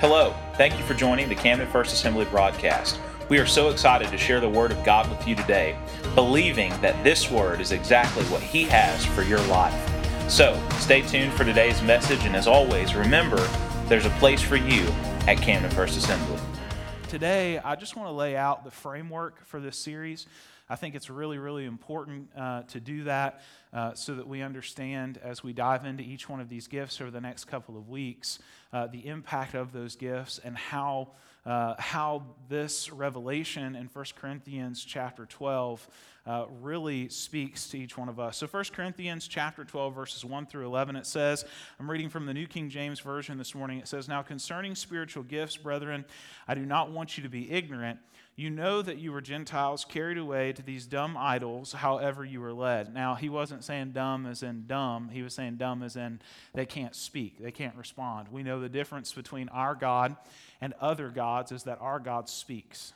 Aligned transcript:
Hello, 0.00 0.32
thank 0.54 0.78
you 0.78 0.84
for 0.84 0.94
joining 0.94 1.28
the 1.28 1.34
Camden 1.34 1.66
First 1.66 1.92
Assembly 1.92 2.24
broadcast. 2.26 3.00
We 3.28 3.38
are 3.38 3.46
so 3.46 3.68
excited 3.68 4.10
to 4.10 4.16
share 4.16 4.38
the 4.38 4.48
Word 4.48 4.70
of 4.70 4.84
God 4.84 5.10
with 5.10 5.26
you 5.26 5.34
today, 5.34 5.76
believing 6.14 6.70
that 6.82 7.02
this 7.02 7.32
Word 7.32 7.60
is 7.60 7.72
exactly 7.72 8.22
what 8.26 8.40
He 8.40 8.62
has 8.66 9.04
for 9.04 9.22
your 9.22 9.40
life. 9.46 9.74
So, 10.30 10.56
stay 10.78 11.02
tuned 11.02 11.32
for 11.32 11.44
today's 11.44 11.82
message, 11.82 12.24
and 12.26 12.36
as 12.36 12.46
always, 12.46 12.94
remember 12.94 13.44
there's 13.86 14.06
a 14.06 14.10
place 14.20 14.40
for 14.40 14.54
you 14.54 14.86
at 15.26 15.38
Camden 15.38 15.72
First 15.72 15.98
Assembly. 15.98 16.38
Today, 17.08 17.58
I 17.58 17.74
just 17.74 17.96
want 17.96 18.08
to 18.08 18.12
lay 18.12 18.36
out 18.36 18.62
the 18.62 18.70
framework 18.70 19.44
for 19.46 19.58
this 19.58 19.76
series. 19.76 20.28
I 20.70 20.76
think 20.76 20.94
it's 20.94 21.08
really, 21.08 21.38
really 21.38 21.64
important 21.64 22.28
uh, 22.36 22.62
to 22.64 22.80
do 22.80 23.04
that 23.04 23.40
uh, 23.72 23.94
so 23.94 24.14
that 24.14 24.28
we 24.28 24.42
understand 24.42 25.18
as 25.22 25.42
we 25.42 25.52
dive 25.52 25.86
into 25.86 26.02
each 26.02 26.28
one 26.28 26.40
of 26.40 26.48
these 26.48 26.66
gifts 26.66 27.00
over 27.00 27.10
the 27.10 27.20
next 27.20 27.46
couple 27.46 27.76
of 27.76 27.88
weeks 27.88 28.38
uh, 28.72 28.86
the 28.86 29.06
impact 29.06 29.54
of 29.54 29.72
those 29.72 29.96
gifts 29.96 30.38
and 30.44 30.56
how, 30.56 31.08
uh, 31.46 31.74
how 31.78 32.22
this 32.48 32.92
revelation 32.92 33.74
in 33.74 33.88
1 33.90 34.04
Corinthians 34.20 34.84
chapter 34.84 35.24
12 35.24 35.88
uh, 36.26 36.44
really 36.60 37.08
speaks 37.08 37.68
to 37.68 37.78
each 37.78 37.96
one 37.96 38.10
of 38.10 38.20
us. 38.20 38.36
So 38.36 38.46
1 38.46 38.64
Corinthians 38.74 39.26
chapter 39.26 39.64
12 39.64 39.94
verses 39.94 40.22
1 40.22 40.46
through 40.46 40.66
11 40.66 40.96
it 40.96 41.06
says, 41.06 41.46
I'm 41.80 41.90
reading 41.90 42.10
from 42.10 42.26
the 42.26 42.34
New 42.34 42.46
King 42.46 42.68
James 42.68 43.00
version 43.00 43.38
this 43.38 43.54
morning. 43.54 43.78
It 43.78 43.88
says, 43.88 44.06
"Now 44.08 44.20
concerning 44.20 44.74
spiritual 44.74 45.22
gifts, 45.22 45.56
brethren, 45.56 46.04
I 46.46 46.54
do 46.54 46.66
not 46.66 46.90
want 46.90 47.16
you 47.16 47.22
to 47.22 47.30
be 47.30 47.50
ignorant." 47.50 47.98
You 48.38 48.50
know 48.50 48.82
that 48.82 48.98
you 48.98 49.10
were 49.10 49.20
Gentiles 49.20 49.84
carried 49.84 50.16
away 50.16 50.52
to 50.52 50.62
these 50.62 50.86
dumb 50.86 51.16
idols, 51.18 51.72
however 51.72 52.24
you 52.24 52.40
were 52.40 52.52
led. 52.52 52.94
Now, 52.94 53.16
he 53.16 53.28
wasn't 53.28 53.64
saying 53.64 53.90
dumb 53.90 54.26
as 54.26 54.44
in 54.44 54.68
dumb. 54.68 55.08
He 55.08 55.24
was 55.24 55.34
saying 55.34 55.56
dumb 55.56 55.82
as 55.82 55.96
in 55.96 56.20
they 56.54 56.64
can't 56.64 56.94
speak, 56.94 57.42
they 57.42 57.50
can't 57.50 57.74
respond. 57.74 58.28
We 58.30 58.44
know 58.44 58.60
the 58.60 58.68
difference 58.68 59.12
between 59.12 59.48
our 59.48 59.74
God 59.74 60.14
and 60.60 60.72
other 60.80 61.08
gods 61.08 61.50
is 61.50 61.64
that 61.64 61.78
our 61.80 61.98
God 61.98 62.28
speaks. 62.28 62.92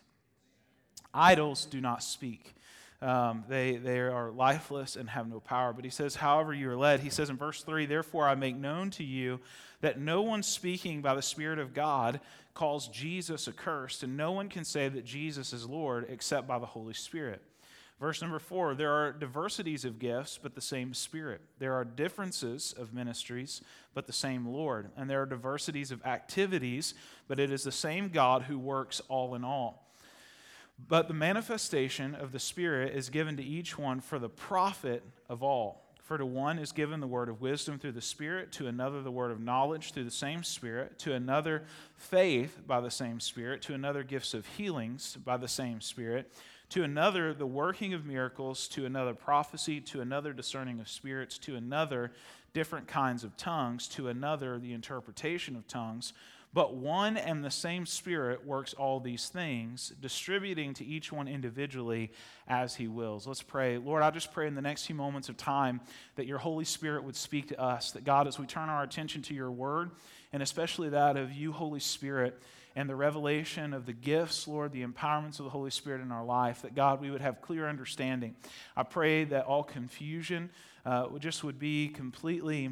Idols 1.13 1.65
do 1.65 1.81
not 1.81 2.05
speak. 2.05 2.55
Um, 3.01 3.43
they, 3.49 3.75
they 3.79 3.99
are 3.99 4.31
lifeless 4.31 4.95
and 4.95 5.11
have 5.11 5.29
no 5.29 5.41
power. 5.41 5.73
But 5.73 5.85
he 5.85 5.91
says, 5.91 6.15
however 6.15 6.55
you 6.55 6.71
are 6.71 6.77
led, 6.77 7.01
he 7.01 7.11
says 7.11 7.31
in 7.31 7.37
verse 7.37 7.65
3, 7.65 7.87
Therefore 7.87 8.29
I 8.29 8.37
make 8.37 8.55
known 8.55 8.91
to 8.91 9.03
you 9.03 9.41
that 9.81 9.99
no 9.99 10.23
one 10.23 10.45
speaking 10.45 11.03
by 11.03 11.17
the 11.17 11.21
Spirit 11.23 11.59
of 11.59 11.75
God 11.75 12.21
calls 12.55 12.89
Jesus 12.89 13.49
accursed, 13.49 14.03
and 14.03 14.17
no 14.17 14.33
one 14.33 14.49
can 14.49 14.65
say 14.65 14.89
that 14.89 15.05
Jesus 15.05 15.53
is 15.53 15.69
Lord 15.69 16.07
except 16.09 16.47
by 16.47 16.59
the 16.59 16.67
Holy 16.67 16.95
Spirit. 16.95 17.43
Verse 18.03 18.21
number 18.21 18.41
four 18.41 18.75
there 18.75 18.93
are 18.93 19.13
diversities 19.13 19.85
of 19.85 20.01
gifts, 20.01 20.37
but 20.43 20.57
the 20.57 20.61
same 20.61 20.93
Spirit. 20.93 21.41
There 21.61 21.75
are 21.75 21.85
differences 21.85 22.75
of 22.77 22.93
ministries, 22.93 23.63
but 23.95 24.09
the 24.09 24.13
same 24.13 24.45
Lord. 24.45 24.91
And 24.97 25.09
there 25.09 25.23
are 25.23 25.27
diversities 25.27 25.93
of 25.93 26.05
activities, 26.05 26.95
but 27.29 27.39
it 27.39 27.53
is 27.53 27.63
the 27.63 27.71
same 27.71 28.09
God 28.09 28.43
who 28.43 28.59
works 28.59 29.01
all 29.09 29.37
in 29.37 29.45
all. 29.45 29.89
But 30.89 31.07
the 31.07 31.15
manifestation 31.15 32.17
of 32.17 32.33
the 32.33 32.41
Spirit 32.41 32.97
is 32.97 33.09
given 33.09 33.37
to 33.37 33.45
each 33.45 33.79
one 33.79 34.01
for 34.01 34.19
the 34.19 34.29
profit 34.29 35.05
of 35.29 35.43
all. 35.45 35.92
For 36.13 36.19
to 36.19 36.27
one 36.27 36.59
is 36.59 36.73
given 36.73 37.01
the 37.01 37.07
word 37.07 37.31
of 37.31 37.41
wisdom 37.41 37.79
through 37.79 37.93
the 37.93 38.03
Spirit, 38.03 38.53
to 38.53 38.67
another 38.67 39.01
the 39.01 39.11
word 39.11 39.31
of 39.31 39.41
knowledge 39.41 39.93
through 39.93 40.05
the 40.05 40.11
same 40.11 40.45
Spirit, 40.45 40.99
to 40.99 41.15
another 41.15 41.63
faith 41.97 42.61
by 42.67 42.83
the 42.83 42.91
same 42.91 43.19
Spirit, 43.19 43.63
to 43.63 43.73
another 43.73 44.03
gifts 44.03 44.35
of 44.35 44.47
healings 44.47 45.17
by 45.25 45.39
the 45.39 45.49
same 45.49 45.81
Spirit, 45.81 46.31
to 46.69 46.83
another 46.83 47.33
the 47.33 47.47
working 47.47 47.95
of 47.95 48.05
miracles, 48.05 48.69
to 48.69 48.85
another 48.85 49.15
prophecy, 49.15 49.81
to 49.81 50.03
another 50.03 50.35
discerning 50.35 50.81
of 50.81 50.89
spirits, 50.91 51.39
to 51.39 51.57
another 51.57 52.13
different 52.53 52.87
kinds 52.87 53.25
of 53.25 53.35
tongues, 53.39 53.89
to 53.89 54.09
another 54.09 54.59
the 54.59 54.75
interpretation 54.75 55.57
of 55.57 55.67
tongues. 55.67 56.13
But 56.55 56.75
one 56.75 57.17
and 57.17 57.43
the 57.43 57.51
same 57.51 57.87
Spirit 57.87 58.45
works 58.47 58.75
all 58.75 59.01
these 59.01 59.29
things, 59.29 59.93
distributing 60.01 60.75
to 60.75 60.85
each 60.85 61.11
one 61.11 61.27
individually 61.27 62.13
as 62.47 62.75
He 62.75 62.89
wills. 62.89 63.27
Let's 63.27 63.43
pray. 63.43 63.79
Lord, 63.79 64.03
I 64.03 64.11
just 64.11 64.33
pray 64.33 64.47
in 64.47 64.55
the 64.55 64.61
next 64.61 64.85
few 64.85 64.95
moments 64.95 65.31
of 65.31 65.37
time 65.39 65.81
that 66.17 66.27
your 66.27 66.39
Holy 66.39 66.67
Spirit 66.67 67.05
would 67.05 67.17
speak 67.17 67.49
to 67.49 67.61
us. 67.61 67.93
That, 67.93 68.05
God, 68.05 68.29
as 68.29 68.39
we 68.39 68.47
turn 68.47 68.69
our 68.69 68.83
attention 68.83 69.23
to 69.23 69.35
your 69.35 69.51
word, 69.51 69.93
and 70.33 70.43
especially 70.43 70.91
that 70.91 71.17
of 71.17 71.33
you, 71.33 71.53
Holy 71.53 71.81
Spirit, 71.81 72.39
and 72.77 72.89
the 72.89 72.97
revelation 72.97 73.73
of 73.73 73.87
the 73.87 73.93
gifts, 73.93 74.47
Lord, 74.47 74.73
the 74.73 74.85
empowerments 74.85 75.39
of 75.39 75.45
the 75.45 75.51
Holy 75.51 75.71
Spirit 75.71 76.01
in 76.03 76.13
our 76.13 76.25
life, 76.25 76.63
that 76.63 76.75
God, 76.75 77.01
we 77.01 77.11
would 77.11 77.21
have 77.21 77.41
clear 77.41 77.69
understanding. 77.69 78.35
I 78.77 78.83
pray 78.83 79.25
that 79.25 79.47
all 79.47 79.63
confusion 79.63 80.51
uh, 80.85 81.07
just 81.19 81.45
would 81.45 81.59
be 81.59 81.89
completely 81.89 82.71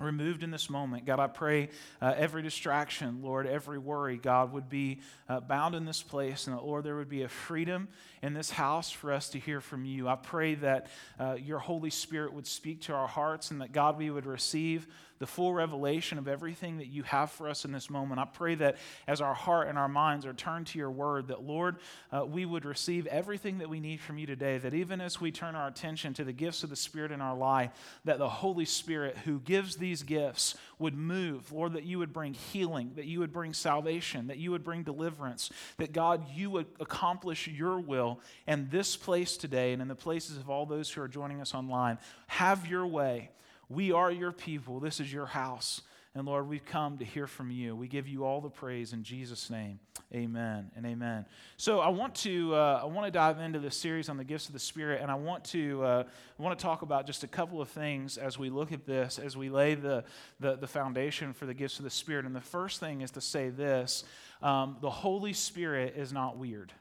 removed 0.00 0.42
in 0.42 0.50
this 0.50 0.68
moment. 0.68 1.06
God, 1.06 1.20
I 1.20 1.26
pray 1.26 1.70
uh, 2.02 2.14
every 2.16 2.42
distraction, 2.42 3.22
Lord, 3.22 3.46
every 3.46 3.78
worry, 3.78 4.16
God, 4.16 4.52
would 4.52 4.68
be 4.68 5.00
uh, 5.28 5.40
bound 5.40 5.74
in 5.74 5.84
this 5.84 6.02
place, 6.02 6.46
and 6.46 6.56
that, 6.56 6.64
Lord, 6.64 6.84
there 6.84 6.96
would 6.96 7.08
be 7.08 7.22
a 7.22 7.28
freedom 7.28 7.88
in 8.22 8.34
this 8.34 8.50
house 8.50 8.90
for 8.90 9.12
us 9.12 9.28
to 9.30 9.38
hear 9.38 9.60
from 9.60 9.84
you. 9.84 10.08
I 10.08 10.16
pray 10.16 10.54
that 10.56 10.88
uh, 11.18 11.36
your 11.40 11.58
Holy 11.58 11.90
Spirit 11.90 12.32
would 12.32 12.46
speak 12.46 12.82
to 12.82 12.92
our 12.92 13.08
hearts, 13.08 13.50
and 13.50 13.60
that, 13.60 13.72
God, 13.72 13.98
we 13.98 14.10
would 14.10 14.26
receive 14.26 14.86
the 15.18 15.26
full 15.26 15.54
revelation 15.54 16.18
of 16.18 16.28
everything 16.28 16.78
that 16.78 16.88
you 16.88 17.02
have 17.04 17.30
for 17.30 17.48
us 17.48 17.64
in 17.64 17.72
this 17.72 17.88
moment. 17.88 18.20
I 18.20 18.24
pray 18.24 18.54
that 18.56 18.76
as 19.06 19.20
our 19.20 19.34
heart 19.34 19.68
and 19.68 19.78
our 19.78 19.88
minds 19.88 20.26
are 20.26 20.32
turned 20.32 20.66
to 20.68 20.78
your 20.78 20.90
word, 20.90 21.28
that, 21.28 21.42
Lord, 21.42 21.76
uh, 22.12 22.24
we 22.24 22.44
would 22.44 22.64
receive 22.64 23.06
everything 23.06 23.58
that 23.58 23.68
we 23.68 23.80
need 23.80 24.00
from 24.00 24.18
you 24.18 24.26
today. 24.26 24.58
That 24.58 24.74
even 24.74 25.00
as 25.00 25.20
we 25.20 25.30
turn 25.30 25.54
our 25.54 25.68
attention 25.68 26.14
to 26.14 26.24
the 26.24 26.32
gifts 26.32 26.64
of 26.64 26.70
the 26.70 26.76
Spirit 26.76 27.12
in 27.12 27.20
our 27.20 27.36
life, 27.36 27.70
that 28.04 28.18
the 28.18 28.28
Holy 28.28 28.64
Spirit 28.64 29.16
who 29.18 29.40
gives 29.40 29.76
these 29.76 30.02
gifts 30.02 30.56
would 30.78 30.94
move. 30.94 31.52
Lord, 31.52 31.74
that 31.74 31.84
you 31.84 31.98
would 31.98 32.12
bring 32.12 32.34
healing, 32.34 32.92
that 32.96 33.06
you 33.06 33.20
would 33.20 33.32
bring 33.32 33.52
salvation, 33.52 34.26
that 34.26 34.38
you 34.38 34.50
would 34.50 34.64
bring 34.64 34.82
deliverance, 34.82 35.50
that 35.78 35.92
God, 35.92 36.24
you 36.34 36.50
would 36.50 36.66
accomplish 36.80 37.48
your 37.48 37.78
will 37.78 38.20
in 38.46 38.68
this 38.70 38.96
place 38.96 39.36
today 39.36 39.72
and 39.72 39.80
in 39.80 39.88
the 39.88 39.94
places 39.94 40.36
of 40.36 40.50
all 40.50 40.66
those 40.66 40.90
who 40.90 41.00
are 41.00 41.08
joining 41.08 41.40
us 41.40 41.54
online. 41.54 41.98
Have 42.26 42.66
your 42.66 42.86
way. 42.86 43.30
We 43.68 43.92
are 43.92 44.10
your 44.10 44.32
people. 44.32 44.80
This 44.80 45.00
is 45.00 45.12
your 45.12 45.26
house. 45.26 45.82
And 46.16 46.26
Lord, 46.26 46.48
we've 46.48 46.64
come 46.64 46.98
to 46.98 47.04
hear 47.04 47.26
from 47.26 47.50
you. 47.50 47.74
We 47.74 47.88
give 47.88 48.06
you 48.06 48.24
all 48.24 48.40
the 48.40 48.48
praise 48.48 48.92
in 48.92 49.02
Jesus' 49.02 49.50
name. 49.50 49.80
Amen 50.14 50.70
and 50.76 50.86
amen. 50.86 51.26
So 51.56 51.80
I 51.80 51.88
want 51.88 52.14
to 52.16 52.54
uh, 52.54 52.80
I 52.82 52.86
want 52.86 53.06
to 53.06 53.10
dive 53.10 53.40
into 53.40 53.58
this 53.58 53.76
series 53.76 54.08
on 54.08 54.16
the 54.16 54.22
gifts 54.22 54.46
of 54.46 54.52
the 54.52 54.60
Spirit, 54.60 55.02
and 55.02 55.10
I 55.10 55.16
want 55.16 55.44
to 55.46 55.82
uh, 55.82 56.04
I 56.38 56.42
want 56.42 56.56
to 56.56 56.62
talk 56.62 56.82
about 56.82 57.04
just 57.04 57.24
a 57.24 57.26
couple 57.26 57.60
of 57.60 57.68
things 57.68 58.16
as 58.16 58.38
we 58.38 58.48
look 58.48 58.70
at 58.70 58.86
this, 58.86 59.18
as 59.18 59.36
we 59.36 59.48
lay 59.50 59.74
the 59.74 60.04
the, 60.38 60.54
the 60.54 60.68
foundation 60.68 61.32
for 61.32 61.46
the 61.46 61.54
gifts 61.54 61.78
of 61.78 61.84
the 61.84 61.90
Spirit. 61.90 62.26
And 62.26 62.36
the 62.36 62.40
first 62.40 62.78
thing 62.78 63.00
is 63.00 63.10
to 63.12 63.20
say 63.20 63.50
this: 63.50 64.04
um, 64.40 64.76
the 64.80 64.90
Holy 64.90 65.32
Spirit 65.32 65.94
is 65.96 66.12
not 66.12 66.38
weird. 66.38 66.72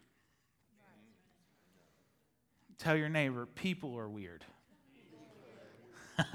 Tell 2.77 2.95
your 2.95 3.09
neighbor, 3.09 3.47
people 3.47 3.97
are 3.97 4.09
weird. 4.09 4.43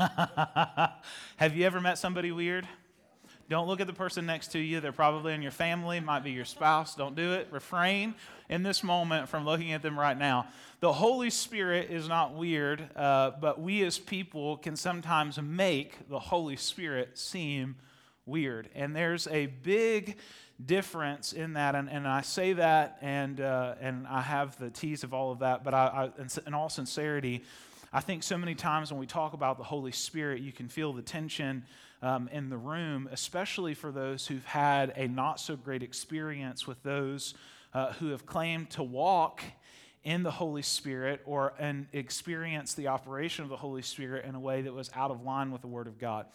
Have 1.37 1.56
you 1.56 1.65
ever 1.65 1.81
met 1.81 1.99
somebody 1.99 2.33
weird? 2.33 2.66
Don't 3.49 3.66
look 3.66 3.81
at 3.81 3.87
the 3.87 3.94
person 3.94 4.27
next 4.27 4.49
to 4.53 4.59
you. 4.59 4.81
They're 4.81 4.93
probably 4.93 5.33
in 5.33 5.41
your 5.41 5.53
family, 5.53 6.00
might 6.00 6.22
be 6.22 6.33
your 6.33 6.44
spouse. 6.44 6.94
Don't 6.94 7.15
do 7.15 7.33
it. 7.33 7.49
Refrain 7.50 8.15
in 8.50 8.62
this 8.62 8.83
moment 8.83 9.28
from 9.28 9.44
looking 9.44 9.72
at 9.72 9.81
them 9.81 9.99
right 9.99 10.19
now. 10.19 10.49
The 10.81 10.93
Holy 10.93 11.31
Spirit 11.31 11.91
is 11.91 12.09
not 12.09 12.34
weird, 12.34 12.91
uh, 12.94 13.33
but 13.41 13.61
we 13.61 13.83
as 13.84 13.99
people 13.99 14.59
can 14.59 14.77
sometimes 14.77 15.41
make 15.41 16.09
the 16.09 16.19
Holy 16.19 16.56
Spirit 16.56 17.17
seem 17.17 17.77
weird. 18.27 18.69
And 18.75 18.94
there's 18.94 19.27
a 19.28 19.47
big 19.47 20.19
difference 20.65 21.33
in 21.33 21.55
that. 21.55 21.75
And, 21.75 21.88
and 21.88 22.06
I 22.06 22.21
say 22.21 22.53
that, 22.55 22.99
and, 23.00 23.41
uh, 23.41 23.77
and 23.81 24.06
I 24.09 24.21
have 24.21 24.59
the 24.59 24.71
tease 24.71 25.05
of 25.05 25.15
all 25.15 25.33
of 25.33 25.38
that, 25.38 25.65
but 25.65 25.72
I, 25.72 26.11
I 26.19 26.27
in 26.47 26.53
all 26.53 26.69
sincerity, 26.69 27.44
I 27.93 28.00
think 28.00 28.22
so 28.22 28.37
many 28.37 28.54
times 28.54 28.91
when 28.91 29.00
we 29.00 29.06
talk 29.06 29.32
about 29.32 29.56
the 29.56 29.65
Holy 29.65 29.93
Spirit, 29.93 30.43
you 30.43 30.53
can 30.53 30.69
feel 30.69 30.93
the 30.93 31.00
tension 31.00 31.65
um, 32.03 32.28
in 32.31 32.50
the 32.50 32.59
room, 32.59 33.09
especially 33.10 33.72
for 33.72 33.91
those 33.91 34.26
who've 34.26 34.44
had 34.44 34.93
a 34.94 35.09
not 35.09 35.41
so 35.41 35.56
great 35.56 35.82
experience 35.82 36.67
with 36.67 36.82
those 36.82 37.35
uh, 37.73 37.93
who 37.94 38.08
have 38.08 38.26
claimed 38.26 38.69
to 38.70 38.82
walk 38.82 39.43
in 40.05 40.23
the 40.23 40.31
Holy 40.31 40.62
Spirit 40.62 41.23
or 41.25 41.55
and 41.58 41.87
experience 41.93 42.75
the 42.75 42.88
operation 42.88 43.43
of 43.43 43.49
the 43.49 43.56
Holy 43.56 43.82
Spirit 43.82 44.26
in 44.26 44.35
a 44.35 44.40
way 44.40 44.62
that 44.62 44.73
was 44.73 44.90
out 44.94 45.11
of 45.11 45.23
line 45.23 45.50
with 45.50 45.62
the 45.62 45.67
Word 45.67 45.87
of 45.87 45.99
God. 45.99 46.26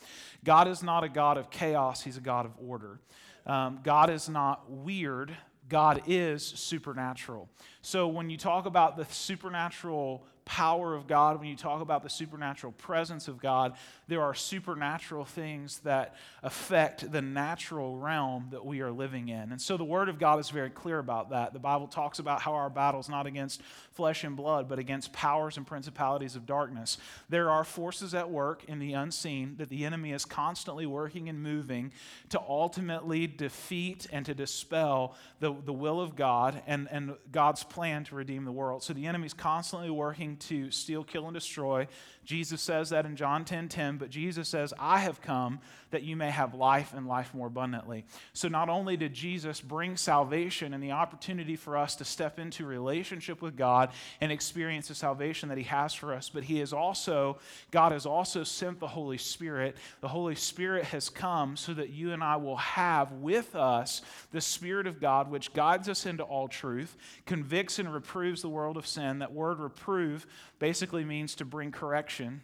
God 0.44 0.67
is 0.67 0.81
not 0.81 1.03
a 1.03 1.09
God 1.09 1.38
of 1.38 1.51
chaos, 1.51 2.01
He's 2.01 2.17
a 2.17 2.21
God 2.21 2.45
of 2.45 2.51
order. 2.57 3.00
Um, 3.45 3.79
God 3.83 4.09
is 4.09 4.27
not 4.27 4.69
weird, 4.69 5.35
God 5.69 6.01
is 6.07 6.44
supernatural. 6.44 7.47
So 7.81 8.07
when 8.07 8.29
you 8.29 8.38
talk 8.38 8.65
about 8.65 8.97
the 8.97 9.05
supernatural 9.05 10.25
power 10.45 10.93
of 10.93 11.07
God, 11.07 11.39
when 11.39 11.47
you 11.47 11.55
talk 11.55 11.81
about 11.81 12.03
the 12.03 12.09
supernatural 12.09 12.73
presence 12.73 13.27
of 13.27 13.39
God, 13.39 13.73
there 14.07 14.21
are 14.21 14.33
supernatural 14.33 15.25
things 15.25 15.79
that 15.79 16.15
affect 16.41 17.11
the 17.11 17.21
natural 17.21 17.97
realm 17.97 18.47
that 18.51 18.65
we 18.65 18.81
are 18.81 18.91
living 18.91 19.29
in. 19.29 19.51
And 19.51 19.61
so 19.61 19.77
the 19.77 19.83
Word 19.83 20.09
of 20.09 20.19
God 20.19 20.39
is 20.39 20.49
very 20.49 20.69
clear 20.69 20.99
about 20.99 21.29
that. 21.29 21.53
The 21.53 21.59
Bible 21.59 21.87
talks 21.87 22.19
about 22.19 22.41
how 22.41 22.53
our 22.53 22.69
battle 22.69 22.99
is 22.99 23.09
not 23.09 23.25
against 23.25 23.61
flesh 23.91 24.23
and 24.23 24.35
blood, 24.35 24.67
but 24.67 24.79
against 24.79 25.13
powers 25.13 25.57
and 25.57 25.65
principalities 25.65 26.35
of 26.35 26.45
darkness. 26.45 26.97
There 27.29 27.49
are 27.49 27.63
forces 27.63 28.13
at 28.13 28.29
work 28.29 28.65
in 28.65 28.79
the 28.79 28.93
unseen 28.93 29.55
that 29.57 29.69
the 29.69 29.85
enemy 29.85 30.11
is 30.11 30.25
constantly 30.25 30.85
working 30.85 31.29
and 31.29 31.41
moving 31.41 31.91
to 32.29 32.39
ultimately 32.39 33.27
defeat 33.27 34.07
and 34.11 34.25
to 34.25 34.33
dispel 34.33 35.15
the, 35.39 35.53
the 35.65 35.73
will 35.73 36.01
of 36.01 36.15
God 36.15 36.61
and, 36.67 36.87
and 36.91 37.15
God's 37.31 37.63
plan 37.63 38.03
to 38.05 38.15
redeem 38.15 38.45
the 38.45 38.51
world. 38.51 38.83
So 38.83 38.93
the 38.93 39.05
enemy 39.05 39.27
is 39.27 39.33
constantly 39.33 39.89
working 39.89 40.32
to 40.38 40.71
steal, 40.71 41.03
kill, 41.03 41.25
and 41.25 41.33
destroy. 41.33 41.88
Jesus 42.25 42.62
says 42.62 42.89
that 42.89 43.06
in 43.06 43.15
John 43.15 43.45
10 43.45 43.69
10, 43.69 43.97
but 43.97 44.09
Jesus 44.09 44.47
says, 44.50 44.74
I 44.80 45.00
have 45.00 45.21
come 45.21 45.59
that 45.93 46.03
you 46.03 46.15
may 46.15 46.29
have 46.29 46.53
life 46.53 46.93
and 46.93 47.07
life 47.07 47.33
more 47.33 47.47
abundantly. 47.47 48.03
So 48.33 48.47
not 48.47 48.67
only 48.67 48.97
did 48.97 49.13
Jesus 49.13 49.61
bring 49.61 49.95
salvation 49.95 50.73
and 50.73 50.83
the 50.83 50.91
opportunity 50.91 51.55
for 51.55 51.77
us 51.77 51.95
to 51.95 52.05
step 52.05 52.39
into 52.39 52.65
relationship 52.65 53.41
with 53.41 53.55
God 53.55 53.91
and 54.19 54.31
experience 54.31 54.89
the 54.89 54.95
salvation 54.95 55.49
that 55.49 55.57
He 55.57 55.63
has 55.65 55.93
for 55.93 56.13
us, 56.13 56.29
but 56.29 56.43
He 56.43 56.59
is 56.59 56.73
also, 56.73 57.37
God 57.71 57.91
has 57.91 58.05
also 58.05 58.43
sent 58.43 58.79
the 58.79 58.87
Holy 58.87 59.17
Spirit. 59.17 59.77
The 60.01 60.07
Holy 60.07 60.35
Spirit 60.35 60.85
has 60.85 61.09
come 61.09 61.55
so 61.55 61.73
that 61.73 61.89
you 61.89 62.11
and 62.11 62.23
I 62.23 62.35
will 62.35 62.57
have 62.57 63.11
with 63.13 63.55
us 63.55 64.01
the 64.31 64.41
Spirit 64.41 64.87
of 64.87 64.99
God, 64.99 65.29
which 65.29 65.53
guides 65.53 65.87
us 65.87 66.05
into 66.05 66.23
all 66.23 66.47
truth, 66.47 66.97
convicts 67.25 67.79
and 67.79 67.93
reproves 67.93 68.41
the 68.41 68.49
world 68.49 68.77
of 68.77 68.87
sin. 68.87 69.19
That 69.19 69.31
word 69.31 69.59
reprove 69.59 70.27
basically 70.59 71.05
means 71.05 71.35
to 71.35 71.45
bring 71.45 71.71
correction. 71.71 72.41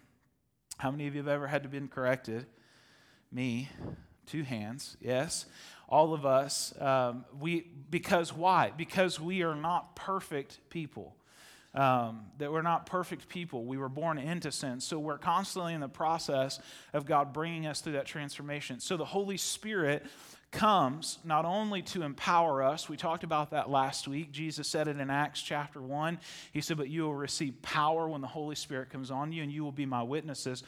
How 0.78 0.92
many 0.92 1.08
of 1.08 1.16
you 1.16 1.22
have 1.22 1.28
ever 1.28 1.48
had 1.48 1.64
to 1.64 1.70
be 1.70 1.80
corrected? 1.88 2.46
Me, 3.32 3.70
two 4.26 4.44
hands, 4.44 4.98
yes. 5.02 5.46
All 5.88 6.14
of 6.14 6.26
us, 6.26 6.74
um, 6.80 7.26
we 7.40 7.68
because 7.90 8.34
why? 8.34 8.72
Because 8.76 9.20
we 9.20 9.44
are 9.44 9.56
not 9.56 9.96
perfect 9.96 10.60
people. 10.70 11.16
Um, 11.76 12.26
that 12.40 12.52
we're 12.52 12.64
not 12.64 12.88
perfect 12.88 13.30
people. 13.30 13.64
We 13.66 13.78
were 13.78 13.90
born 13.90 14.18
into 14.18 14.52
sin. 14.52 14.80
So 14.80 14.98
we're 14.98 15.20
constantly 15.20 15.76
in 15.76 15.82
the 15.82 15.88
process 15.88 16.60
of 16.94 17.06
God 17.06 17.32
bringing 17.32 17.68
us 17.68 17.82
through 17.82 17.94
that 17.94 18.08
transformation. 18.08 18.80
So 18.80 18.98
the 18.98 19.06
Holy 19.06 19.38
Spirit 19.38 20.04
comes 20.52 21.20
not 21.24 21.46
only 21.46 21.84
to 21.84 22.02
empower 22.02 22.64
us, 22.64 22.90
we 22.90 22.98
talked 22.98 23.24
about 23.24 23.52
that 23.52 23.70
last 23.70 24.08
week. 24.08 24.32
Jesus 24.32 24.68
said 24.68 24.88
it 24.88 25.00
in 25.00 25.12
Acts 25.12 25.42
chapter 25.42 25.80
1. 25.80 26.20
He 26.52 26.62
said, 26.62 26.78
But 26.78 26.90
you 26.90 27.04
will 27.04 27.16
receive 27.16 27.62
power 27.62 28.08
when 28.10 28.22
the 28.22 28.28
Holy 28.28 28.56
Spirit 28.56 28.90
comes 28.90 29.12
on 29.12 29.32
you, 29.32 29.44
and 29.44 29.52
you 29.52 29.64
will 29.64 29.72
be 29.72 29.86
my 29.86 30.02
witnesses. 30.02 30.64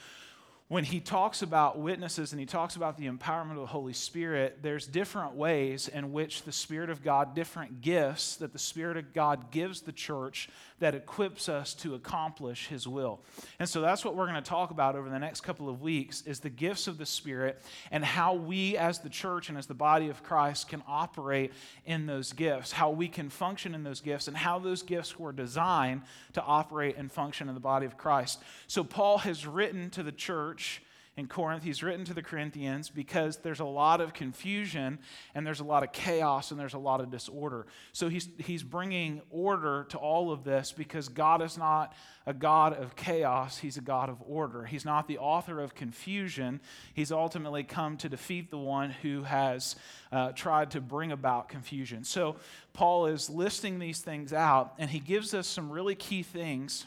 When 0.71 0.85
he 0.85 1.01
talks 1.01 1.41
about 1.41 1.79
witnesses 1.79 2.31
and 2.31 2.39
he 2.39 2.45
talks 2.45 2.77
about 2.77 2.95
the 2.95 3.09
empowerment 3.09 3.55
of 3.55 3.57
the 3.57 3.65
Holy 3.65 3.91
Spirit, 3.91 4.59
there's 4.61 4.87
different 4.87 5.35
ways 5.35 5.89
in 5.89 6.13
which 6.13 6.43
the 6.43 6.53
Spirit 6.53 6.89
of 6.89 7.03
God, 7.03 7.35
different 7.35 7.81
gifts 7.81 8.37
that 8.37 8.53
the 8.53 8.57
Spirit 8.57 8.95
of 8.95 9.11
God 9.11 9.51
gives 9.51 9.81
the 9.81 9.91
church 9.91 10.47
that 10.81 10.93
equips 10.93 11.47
us 11.47 11.73
to 11.75 11.95
accomplish 11.95 12.67
his 12.67 12.87
will. 12.87 13.21
And 13.59 13.69
so 13.69 13.81
that's 13.81 14.03
what 14.03 14.15
we're 14.15 14.25
going 14.27 14.41
to 14.41 14.49
talk 14.49 14.71
about 14.71 14.95
over 14.95 15.09
the 15.09 15.19
next 15.19 15.41
couple 15.41 15.69
of 15.69 15.81
weeks 15.81 16.21
is 16.23 16.39
the 16.39 16.49
gifts 16.49 16.87
of 16.87 16.97
the 16.97 17.05
Spirit 17.05 17.61
and 17.91 18.03
how 18.03 18.33
we 18.33 18.75
as 18.77 18.99
the 18.99 19.09
church 19.09 19.49
and 19.49 19.57
as 19.57 19.67
the 19.67 19.73
body 19.73 20.09
of 20.09 20.23
Christ 20.23 20.67
can 20.67 20.83
operate 20.87 21.53
in 21.85 22.07
those 22.07 22.33
gifts, 22.33 22.71
how 22.71 22.89
we 22.89 23.07
can 23.07 23.29
function 23.29 23.73
in 23.73 23.83
those 23.83 24.01
gifts 24.01 24.27
and 24.27 24.35
how 24.35 24.59
those 24.59 24.81
gifts 24.81 25.17
were 25.17 25.31
designed 25.31 26.01
to 26.33 26.41
operate 26.43 26.97
and 26.97 27.11
function 27.11 27.47
in 27.47 27.53
the 27.53 27.61
body 27.61 27.85
of 27.85 27.97
Christ. 27.97 28.41
So 28.67 28.83
Paul 28.83 29.19
has 29.19 29.47
written 29.47 29.89
to 29.91 30.03
the 30.03 30.11
church 30.11 30.81
in 31.17 31.27
Corinth. 31.27 31.63
He's 31.63 31.83
written 31.83 32.05
to 32.05 32.13
the 32.13 32.21
Corinthians 32.21 32.89
because 32.89 33.37
there's 33.37 33.59
a 33.59 33.65
lot 33.65 33.99
of 33.99 34.13
confusion 34.13 34.99
and 35.35 35.45
there's 35.45 35.59
a 35.59 35.65
lot 35.65 35.83
of 35.83 35.91
chaos 35.91 36.51
and 36.51 36.59
there's 36.59 36.73
a 36.73 36.79
lot 36.79 37.01
of 37.01 37.11
disorder. 37.11 37.67
So 37.91 38.07
he's, 38.07 38.29
he's 38.37 38.63
bringing 38.63 39.21
order 39.29 39.85
to 39.89 39.97
all 39.97 40.31
of 40.31 40.45
this 40.45 40.71
because 40.71 41.09
God 41.09 41.41
is 41.41 41.57
not 41.57 41.93
a 42.25 42.33
God 42.33 42.73
of 42.73 42.95
chaos, 42.95 43.57
He's 43.57 43.77
a 43.77 43.81
God 43.81 44.07
of 44.07 44.21
order. 44.25 44.63
He's 44.63 44.85
not 44.85 45.07
the 45.07 45.17
author 45.17 45.59
of 45.59 45.75
confusion. 45.75 46.61
He's 46.93 47.11
ultimately 47.11 47.63
come 47.63 47.97
to 47.97 48.09
defeat 48.09 48.51
the 48.51 48.59
one 48.59 48.91
who 48.91 49.23
has 49.23 49.75
uh, 50.11 50.31
tried 50.31 50.71
to 50.71 50.81
bring 50.81 51.11
about 51.11 51.49
confusion. 51.49 52.03
So 52.03 52.37
Paul 52.73 53.07
is 53.07 53.29
listing 53.29 53.79
these 53.79 53.99
things 53.99 54.31
out 54.31 54.73
and 54.77 54.89
he 54.89 54.99
gives 54.99 55.33
us 55.33 55.47
some 55.47 55.71
really 55.71 55.95
key 55.95 56.23
things. 56.23 56.85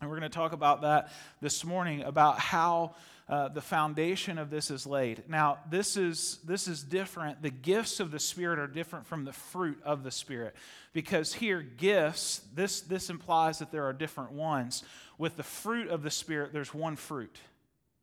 And 0.00 0.08
we're 0.10 0.18
going 0.18 0.30
to 0.30 0.36
talk 0.36 0.52
about 0.52 0.82
that 0.82 1.12
this 1.40 1.64
morning 1.64 2.02
about 2.02 2.38
how 2.38 2.94
uh, 3.32 3.48
the 3.48 3.62
foundation 3.62 4.36
of 4.36 4.50
this 4.50 4.70
is 4.70 4.86
laid. 4.86 5.22
Now, 5.26 5.56
this 5.70 5.96
is, 5.96 6.38
this 6.44 6.68
is 6.68 6.82
different. 6.82 7.40
The 7.40 7.48
gifts 7.48 7.98
of 7.98 8.10
the 8.10 8.18
Spirit 8.18 8.58
are 8.58 8.66
different 8.66 9.06
from 9.06 9.24
the 9.24 9.32
fruit 9.32 9.80
of 9.84 10.04
the 10.04 10.10
Spirit. 10.10 10.54
Because 10.92 11.32
here, 11.32 11.62
gifts, 11.62 12.42
this, 12.54 12.82
this 12.82 13.08
implies 13.08 13.60
that 13.60 13.72
there 13.72 13.84
are 13.84 13.94
different 13.94 14.32
ones. 14.32 14.82
With 15.16 15.38
the 15.38 15.42
fruit 15.42 15.88
of 15.88 16.02
the 16.02 16.10
Spirit, 16.10 16.52
there's 16.52 16.74
one 16.74 16.94
fruit 16.94 17.34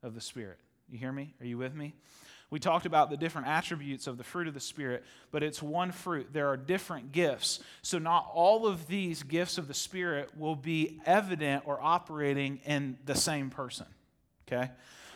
of 0.01 0.15
the 0.15 0.21
Spirit. 0.21 0.57
You 0.89 0.97
hear 0.97 1.11
me? 1.11 1.35
Are 1.39 1.45
you 1.45 1.59
with 1.59 1.75
me? 1.75 1.93
We 2.49 2.59
talked 2.59 2.87
about 2.87 3.11
the 3.11 3.17
different 3.17 3.49
attributes 3.49 4.07
of 4.07 4.17
the 4.17 4.23
fruit 4.23 4.47
of 4.47 4.55
the 4.55 4.59
Spirit, 4.59 5.03
but 5.29 5.43
it's 5.43 5.61
one 5.61 5.91
fruit. 5.91 6.29
There 6.33 6.47
are 6.47 6.57
different 6.57 7.11
gifts. 7.11 7.59
So, 7.83 7.99
not 7.99 8.31
all 8.33 8.65
of 8.65 8.87
these 8.87 9.21
gifts 9.21 9.59
of 9.59 9.67
the 9.67 9.75
Spirit 9.75 10.35
will 10.35 10.55
be 10.55 10.99
evident 11.05 11.65
or 11.67 11.79
operating 11.79 12.61
in 12.65 12.97
the 13.05 13.13
same 13.13 13.51
person. 13.51 13.85
Okay? 14.47 14.71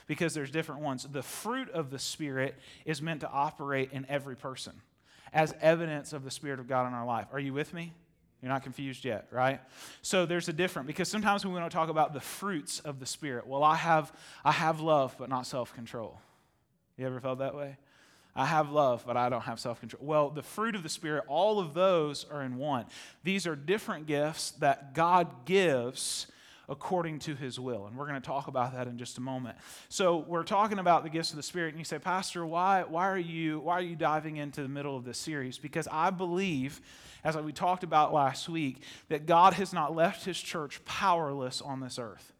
Because 0.08 0.34
there's 0.34 0.52
different 0.52 0.82
ones. 0.82 1.08
The 1.12 1.24
fruit 1.24 1.70
of 1.70 1.90
the 1.90 2.00
Spirit 2.00 2.56
is 2.86 3.02
meant 3.02 3.22
to 3.22 3.30
operate 3.30 3.92
in 3.92 4.06
every 4.10 4.36
person 4.36 4.74
as 5.34 5.54
evidence 5.62 6.14
of 6.14 6.24
the 6.24 6.32
Spirit 6.32 6.60
of 6.60 6.68
God 6.68 6.88
in 6.88 6.94
our 6.94 7.06
life. 7.06 7.28
Are 7.32 7.40
you 7.40 7.54
with 7.54 7.74
me? 7.74 7.94
You're 8.42 8.52
not 8.52 8.64
confused 8.64 9.06
yet, 9.06 9.28
right? 9.32 9.62
So 10.02 10.26
there's 10.26 10.50
a 10.50 10.54
difference 10.54 10.88
because 10.88 11.08
sometimes 11.08 11.46
we 11.46 11.52
want 11.54 11.70
to 11.70 11.74
talk 11.74 11.90
about 11.90 12.14
the 12.14 12.20
fruits 12.20 12.82
of 12.82 13.00
the 13.00 13.06
Spirit. 13.06 13.48
Well, 13.48 13.64
I 13.64 13.76
have, 13.76 14.12
I 14.44 14.52
have 14.52 14.82
love, 14.82 15.16
but 15.18 15.30
not 15.30 15.48
self 15.48 15.74
control. 15.74 16.20
You 16.98 17.08
ever 17.08 17.22
felt 17.22 17.40
that 17.40 17.56
way? 17.56 17.78
I 18.36 18.46
have 18.46 18.72
love, 18.72 19.04
but 19.06 19.16
I 19.16 19.30
don't 19.30 19.44
have 19.44 19.60
self 19.60 19.80
control. 19.80 20.04
Well, 20.04 20.30
the 20.30 20.44
fruit 20.44 20.76
of 20.76 20.84
the 20.84 20.90
Spirit, 20.90 21.24
all 21.28 21.60
of 21.60 21.74
those 21.74 22.26
are 22.30 22.44
in 22.44 22.58
one. 22.58 22.86
These 23.24 23.48
are 23.48 23.56
different 23.56 24.08
gifts 24.08 24.52
that 24.60 24.94
God 24.94 25.46
gives 25.46 26.28
according 26.70 27.20
to 27.20 27.36
his 27.36 27.60
will. 27.60 27.88
And 27.88 27.98
we're 27.98 28.08
going 28.08 28.22
to 28.22 28.26
talk 28.26 28.48
about 28.48 28.74
that 28.74 28.88
in 28.88 28.98
just 28.98 29.18
a 29.18 29.22
moment. 29.22 29.58
So 29.90 30.26
we're 30.28 30.44
talking 30.44 30.80
about 30.80 31.04
the 31.04 31.10
gifts 31.10 31.32
of 31.32 31.38
the 31.38 31.44
Spirit, 31.44 31.70
and 31.70 31.80
you 31.80 31.86
say, 31.86 32.00
Pastor, 32.00 32.46
why, 32.46 32.84
why, 32.84 33.08
are, 33.08 33.18
you, 33.18 33.60
why 33.60 33.74
are 33.74 33.82
you 33.82 33.96
diving 33.96 34.38
into 34.38 34.62
the 34.62 34.70
middle 34.70 34.96
of 34.96 35.04
this 35.04 35.18
series? 35.18 35.58
Because 35.58 35.88
I 35.92 36.10
believe, 36.10 36.82
as 37.24 37.36
we 37.38 37.52
talked 37.52 37.84
about 37.84 38.14
last 38.14 38.48
week, 38.48 38.82
that 39.10 39.26
God 39.26 39.54
has 39.54 39.74
not 39.74 39.96
left 39.96 40.26
his 40.26 40.40
church 40.40 40.84
powerless 40.86 41.62
on 41.62 41.80
this 41.80 42.00
earth 42.00 42.34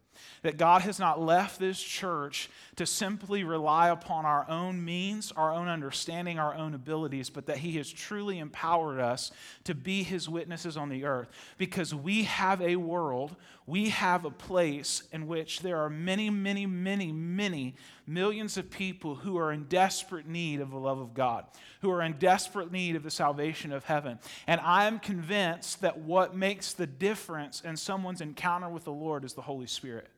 that 0.44 0.58
God 0.58 0.82
has 0.82 0.98
not 0.98 1.20
left 1.20 1.58
this 1.58 1.80
church 1.80 2.50
to 2.76 2.84
simply 2.84 3.44
rely 3.44 3.88
upon 3.88 4.26
our 4.26 4.48
own 4.48 4.84
means, 4.84 5.32
our 5.32 5.50
own 5.50 5.68
understanding, 5.68 6.38
our 6.38 6.54
own 6.54 6.74
abilities, 6.74 7.30
but 7.30 7.46
that 7.46 7.56
He 7.56 7.78
has 7.78 7.90
truly 7.90 8.38
empowered 8.38 9.00
us 9.00 9.32
to 9.64 9.74
be 9.74 10.02
His 10.02 10.28
witnesses 10.28 10.76
on 10.76 10.90
the 10.90 11.04
earth 11.04 11.28
because 11.56 11.94
we 11.94 12.24
have 12.24 12.60
a 12.60 12.76
world, 12.76 13.36
we 13.66 13.88
have 13.88 14.24
a 14.24 14.30
place 14.30 15.04
in 15.12 15.26
which 15.26 15.60
there 15.60 15.78
are 15.78 15.88
many, 15.88 16.28
many, 16.28 16.66
many, 16.66 17.12
many 17.12 17.74
millions 18.06 18.58
of 18.58 18.70
people 18.70 19.14
who 19.14 19.38
are 19.38 19.52
in 19.52 19.64
desperate 19.64 20.26
need 20.26 20.60
of 20.60 20.70
the 20.70 20.76
love 20.76 20.98
of 20.98 21.14
God, 21.14 21.46
who 21.80 21.90
are 21.90 22.02
in 22.02 22.18
desperate 22.18 22.70
need 22.70 22.94
of 22.94 23.02
the 23.02 23.10
salvation 23.10 23.72
of 23.72 23.84
heaven. 23.84 24.18
And 24.46 24.60
I 24.60 24.84
am 24.84 24.98
convinced 24.98 25.80
that 25.80 25.98
what 25.98 26.36
makes 26.36 26.74
the 26.74 26.86
difference 26.86 27.62
in 27.62 27.76
someone's 27.76 28.20
encounter 28.20 28.68
with 28.68 28.84
the 28.84 28.92
Lord 28.92 29.24
is 29.24 29.32
the 29.32 29.42
Holy 29.42 29.66
Spirit 29.66 30.08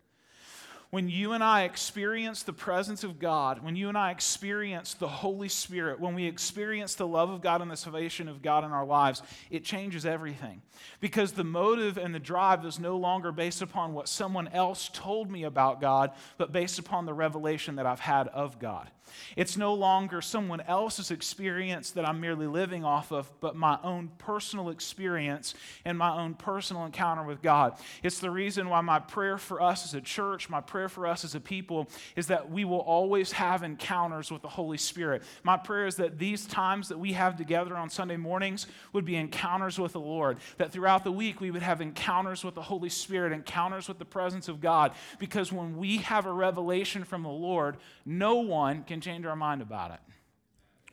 when 0.96 1.10
you 1.10 1.34
and 1.34 1.44
I 1.44 1.64
experience 1.64 2.42
the 2.42 2.54
presence 2.54 3.04
of 3.04 3.18
God, 3.18 3.62
when 3.62 3.76
you 3.76 3.90
and 3.90 3.98
I 3.98 4.10
experience 4.12 4.94
the 4.94 5.06
Holy 5.06 5.50
Spirit, 5.50 6.00
when 6.00 6.14
we 6.14 6.24
experience 6.24 6.94
the 6.94 7.06
love 7.06 7.28
of 7.28 7.42
God 7.42 7.60
and 7.60 7.70
the 7.70 7.76
salvation 7.76 8.28
of 8.28 8.40
God 8.40 8.64
in 8.64 8.72
our 8.72 8.86
lives, 8.86 9.20
it 9.50 9.62
changes 9.62 10.06
everything. 10.06 10.62
Because 10.98 11.32
the 11.32 11.44
motive 11.44 11.98
and 11.98 12.14
the 12.14 12.18
drive 12.18 12.64
is 12.64 12.78
no 12.78 12.96
longer 12.96 13.30
based 13.30 13.60
upon 13.60 13.92
what 13.92 14.08
someone 14.08 14.48
else 14.48 14.88
told 14.90 15.30
me 15.30 15.44
about 15.44 15.82
God, 15.82 16.12
but 16.38 16.50
based 16.50 16.78
upon 16.78 17.04
the 17.04 17.12
revelation 17.12 17.76
that 17.76 17.84
I've 17.84 18.00
had 18.00 18.28
of 18.28 18.58
God. 18.58 18.90
It's 19.36 19.56
no 19.56 19.74
longer 19.74 20.20
someone 20.20 20.60
else's 20.62 21.10
experience 21.10 21.92
that 21.92 22.06
I'm 22.06 22.20
merely 22.20 22.46
living 22.46 22.84
off 22.84 23.12
of, 23.12 23.30
but 23.40 23.56
my 23.56 23.78
own 23.82 24.10
personal 24.18 24.70
experience 24.70 25.54
and 25.84 25.96
my 25.96 26.10
own 26.10 26.34
personal 26.34 26.84
encounter 26.84 27.22
with 27.22 27.42
God. 27.42 27.78
It's 28.02 28.18
the 28.18 28.30
reason 28.30 28.68
why 28.68 28.80
my 28.80 28.98
prayer 28.98 29.38
for 29.38 29.62
us 29.62 29.84
as 29.84 29.94
a 29.94 30.00
church, 30.00 30.48
my 30.48 30.60
prayer 30.60 30.85
for 30.88 31.06
us 31.06 31.24
as 31.24 31.34
a 31.34 31.40
people, 31.40 31.88
is 32.14 32.26
that 32.28 32.50
we 32.50 32.64
will 32.64 32.80
always 32.80 33.32
have 33.32 33.62
encounters 33.62 34.30
with 34.30 34.42
the 34.42 34.48
Holy 34.48 34.78
Spirit. 34.78 35.22
My 35.42 35.56
prayer 35.56 35.86
is 35.86 35.96
that 35.96 36.18
these 36.18 36.46
times 36.46 36.88
that 36.88 36.98
we 36.98 37.12
have 37.12 37.36
together 37.36 37.76
on 37.76 37.90
Sunday 37.90 38.16
mornings 38.16 38.66
would 38.92 39.04
be 39.04 39.16
encounters 39.16 39.78
with 39.78 39.92
the 39.92 40.00
Lord, 40.00 40.38
that 40.58 40.72
throughout 40.72 41.04
the 41.04 41.12
week 41.12 41.40
we 41.40 41.50
would 41.50 41.62
have 41.62 41.80
encounters 41.80 42.44
with 42.44 42.54
the 42.54 42.62
Holy 42.62 42.88
Spirit, 42.88 43.32
encounters 43.32 43.88
with 43.88 43.98
the 43.98 44.04
presence 44.04 44.48
of 44.48 44.60
God, 44.60 44.92
because 45.18 45.52
when 45.52 45.76
we 45.76 45.98
have 45.98 46.26
a 46.26 46.32
revelation 46.32 47.04
from 47.04 47.22
the 47.22 47.28
Lord, 47.28 47.76
no 48.04 48.36
one 48.36 48.82
can 48.84 49.00
change 49.00 49.26
our 49.26 49.36
mind 49.36 49.62
about 49.62 49.90
it. 49.92 50.00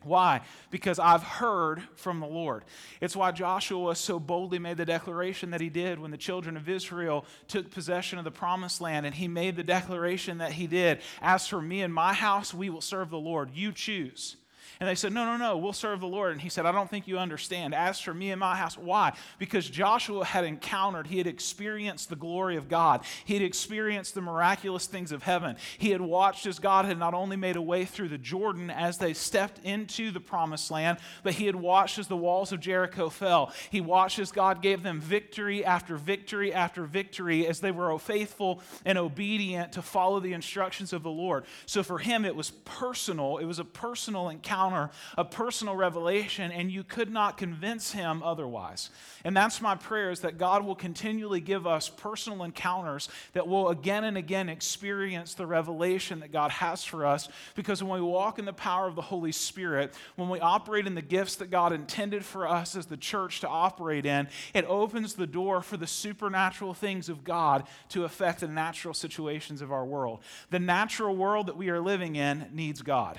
Why? 0.04 0.42
Because 0.70 0.98
I've 0.98 1.22
heard 1.22 1.82
from 1.96 2.20
the 2.20 2.26
Lord. 2.26 2.64
It's 3.00 3.16
why 3.16 3.32
Joshua 3.32 3.94
so 3.96 4.18
boldly 4.18 4.58
made 4.58 4.76
the 4.76 4.84
declaration 4.84 5.50
that 5.50 5.60
he 5.60 5.68
did 5.68 5.98
when 5.98 6.10
the 6.10 6.16
children 6.16 6.56
of 6.56 6.68
Israel 6.68 7.24
took 7.48 7.70
possession 7.70 8.18
of 8.18 8.24
the 8.24 8.30
promised 8.30 8.80
land, 8.80 9.06
and 9.06 9.14
he 9.14 9.28
made 9.28 9.56
the 9.56 9.64
declaration 9.64 10.38
that 10.38 10.52
he 10.52 10.66
did 10.66 11.00
As 11.20 11.46
for 11.46 11.60
me 11.60 11.82
and 11.82 11.92
my 11.92 12.12
house, 12.12 12.52
we 12.52 12.70
will 12.70 12.80
serve 12.80 13.10
the 13.10 13.18
Lord. 13.18 13.50
You 13.54 13.72
choose. 13.72 14.36
And 14.80 14.88
they 14.88 14.94
said, 14.94 15.12
No, 15.12 15.24
no, 15.24 15.36
no, 15.36 15.56
we'll 15.56 15.72
serve 15.72 16.00
the 16.00 16.06
Lord. 16.06 16.32
And 16.32 16.40
he 16.40 16.48
said, 16.48 16.66
I 16.66 16.72
don't 16.72 16.90
think 16.90 17.06
you 17.06 17.18
understand. 17.18 17.74
As 17.74 18.00
for 18.00 18.12
me 18.12 18.30
and 18.30 18.40
my 18.40 18.56
house, 18.56 18.76
why? 18.76 19.12
Because 19.38 19.68
Joshua 19.68 20.24
had 20.24 20.44
encountered, 20.44 21.06
he 21.06 21.18
had 21.18 21.26
experienced 21.26 22.08
the 22.08 22.16
glory 22.16 22.56
of 22.56 22.68
God. 22.68 23.04
He 23.24 23.34
had 23.34 23.42
experienced 23.42 24.14
the 24.14 24.20
miraculous 24.20 24.86
things 24.86 25.12
of 25.12 25.22
heaven. 25.22 25.56
He 25.78 25.90
had 25.90 26.00
watched 26.00 26.46
as 26.46 26.58
God 26.58 26.84
had 26.84 26.98
not 26.98 27.14
only 27.14 27.36
made 27.36 27.56
a 27.56 27.62
way 27.62 27.84
through 27.84 28.08
the 28.08 28.18
Jordan 28.18 28.70
as 28.70 28.98
they 28.98 29.14
stepped 29.14 29.64
into 29.64 30.10
the 30.10 30.20
promised 30.20 30.70
land, 30.70 30.98
but 31.22 31.34
he 31.34 31.46
had 31.46 31.56
watched 31.56 31.98
as 31.98 32.08
the 32.08 32.16
walls 32.16 32.52
of 32.52 32.60
Jericho 32.60 33.08
fell. 33.08 33.52
He 33.70 33.80
watched 33.80 34.18
as 34.18 34.32
God 34.32 34.62
gave 34.62 34.82
them 34.82 35.00
victory 35.00 35.64
after 35.64 35.96
victory 35.96 36.52
after 36.52 36.84
victory 36.84 37.46
as 37.46 37.60
they 37.60 37.70
were 37.70 37.96
faithful 37.98 38.60
and 38.84 38.98
obedient 38.98 39.72
to 39.72 39.82
follow 39.82 40.20
the 40.20 40.32
instructions 40.32 40.92
of 40.92 41.02
the 41.02 41.10
Lord. 41.10 41.44
So 41.66 41.82
for 41.82 41.98
him, 41.98 42.24
it 42.24 42.34
was 42.34 42.50
personal, 42.50 43.38
it 43.38 43.44
was 43.44 43.58
a 43.58 43.64
personal 43.64 44.28
encounter 44.28 44.63
encounter, 44.64 44.90
a 45.16 45.24
personal 45.24 45.76
revelation, 45.76 46.50
and 46.50 46.70
you 46.70 46.84
could 46.84 47.10
not 47.10 47.36
convince 47.36 47.92
him 47.92 48.22
otherwise. 48.22 48.90
And 49.24 49.36
that's 49.36 49.60
my 49.60 49.74
prayer 49.74 50.10
is 50.10 50.20
that 50.20 50.38
God 50.38 50.64
will 50.64 50.74
continually 50.74 51.40
give 51.40 51.66
us 51.66 51.88
personal 51.88 52.44
encounters 52.44 53.08
that 53.32 53.46
will 53.46 53.68
again 53.68 54.04
and 54.04 54.16
again 54.16 54.48
experience 54.48 55.34
the 55.34 55.46
revelation 55.46 56.20
that 56.20 56.32
God 56.32 56.50
has 56.50 56.84
for 56.84 57.06
us. 57.06 57.28
Because 57.54 57.82
when 57.82 58.00
we 58.00 58.06
walk 58.06 58.38
in 58.38 58.44
the 58.44 58.52
power 58.52 58.86
of 58.86 58.96
the 58.96 59.02
Holy 59.02 59.32
Spirit, 59.32 59.94
when 60.16 60.28
we 60.28 60.40
operate 60.40 60.86
in 60.86 60.94
the 60.94 61.02
gifts 61.02 61.36
that 61.36 61.50
God 61.50 61.72
intended 61.72 62.24
for 62.24 62.46
us 62.48 62.76
as 62.76 62.86
the 62.86 62.96
church 62.96 63.40
to 63.40 63.48
operate 63.48 64.06
in, 64.06 64.28
it 64.52 64.64
opens 64.66 65.14
the 65.14 65.26
door 65.26 65.62
for 65.62 65.76
the 65.76 65.86
supernatural 65.86 66.74
things 66.74 67.08
of 67.08 67.24
God 67.24 67.64
to 67.90 68.04
affect 68.04 68.40
the 68.40 68.48
natural 68.48 68.94
situations 68.94 69.60
of 69.62 69.72
our 69.72 69.84
world. 69.84 70.20
The 70.50 70.58
natural 70.58 71.16
world 71.16 71.46
that 71.46 71.56
we 71.56 71.70
are 71.70 71.80
living 71.80 72.16
in 72.16 72.46
needs 72.52 72.82
God. 72.82 73.18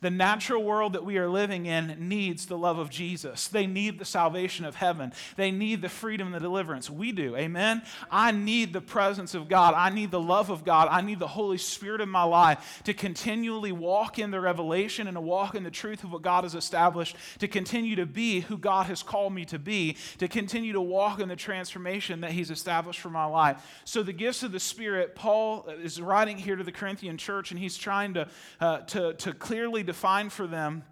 The 0.00 0.10
natural 0.10 0.62
world 0.62 0.94
that 0.94 1.04
we 1.04 1.18
are 1.18 1.28
living 1.28 1.66
in 1.66 1.96
needs 2.08 2.46
the 2.46 2.56
love 2.56 2.78
of 2.78 2.90
Jesus. 2.90 3.48
They 3.48 3.66
need 3.66 3.98
the 3.98 4.04
salvation 4.04 4.64
of 4.64 4.74
heaven. 4.76 5.12
They 5.36 5.50
need 5.50 5.82
the 5.82 5.88
freedom 5.88 6.28
and 6.28 6.34
the 6.34 6.40
deliverance. 6.40 6.88
We 6.88 7.12
do. 7.12 7.36
Amen. 7.36 7.82
I 8.10 8.32
need 8.32 8.72
the 8.72 8.80
presence 8.80 9.34
of 9.34 9.48
God. 9.48 9.74
I 9.74 9.90
need 9.90 10.10
the 10.10 10.20
love 10.20 10.50
of 10.50 10.64
God. 10.64 10.88
I 10.90 11.00
need 11.00 11.18
the 11.18 11.28
Holy 11.28 11.58
Spirit 11.58 12.00
in 12.00 12.08
my 12.08 12.22
life 12.22 12.80
to 12.84 12.94
continually 12.94 13.72
walk 13.72 14.18
in 14.18 14.30
the 14.30 14.40
revelation 14.40 15.06
and 15.06 15.16
to 15.16 15.20
walk 15.20 15.54
in 15.54 15.64
the 15.64 15.70
truth 15.70 16.04
of 16.04 16.12
what 16.12 16.22
God 16.22 16.44
has 16.44 16.54
established, 16.54 17.16
to 17.38 17.48
continue 17.48 17.96
to 17.96 18.06
be 18.06 18.40
who 18.40 18.56
God 18.56 18.86
has 18.86 19.02
called 19.02 19.34
me 19.34 19.44
to 19.46 19.58
be, 19.58 19.96
to 20.18 20.28
continue 20.28 20.72
to 20.72 20.80
walk 20.80 21.20
in 21.20 21.28
the 21.28 21.36
transformation 21.36 22.22
that 22.22 22.32
He's 22.32 22.50
established 22.50 23.00
for 23.00 23.10
my 23.10 23.26
life. 23.26 23.62
So, 23.84 24.02
the 24.02 24.12
gifts 24.12 24.42
of 24.42 24.52
the 24.52 24.60
Spirit, 24.60 25.14
Paul 25.14 25.66
is 25.82 26.00
writing 26.00 26.38
here 26.38 26.56
to 26.56 26.64
the 26.64 26.72
Corinthian 26.72 27.16
church, 27.16 27.50
and 27.50 27.60
he's 27.60 27.76
trying 27.76 28.14
to, 28.14 28.28
uh, 28.60 28.78
to, 28.78 29.14
to 29.14 29.32
clearly 29.32 29.82
define 29.90 30.30
for 30.30 30.46
them 30.46 30.84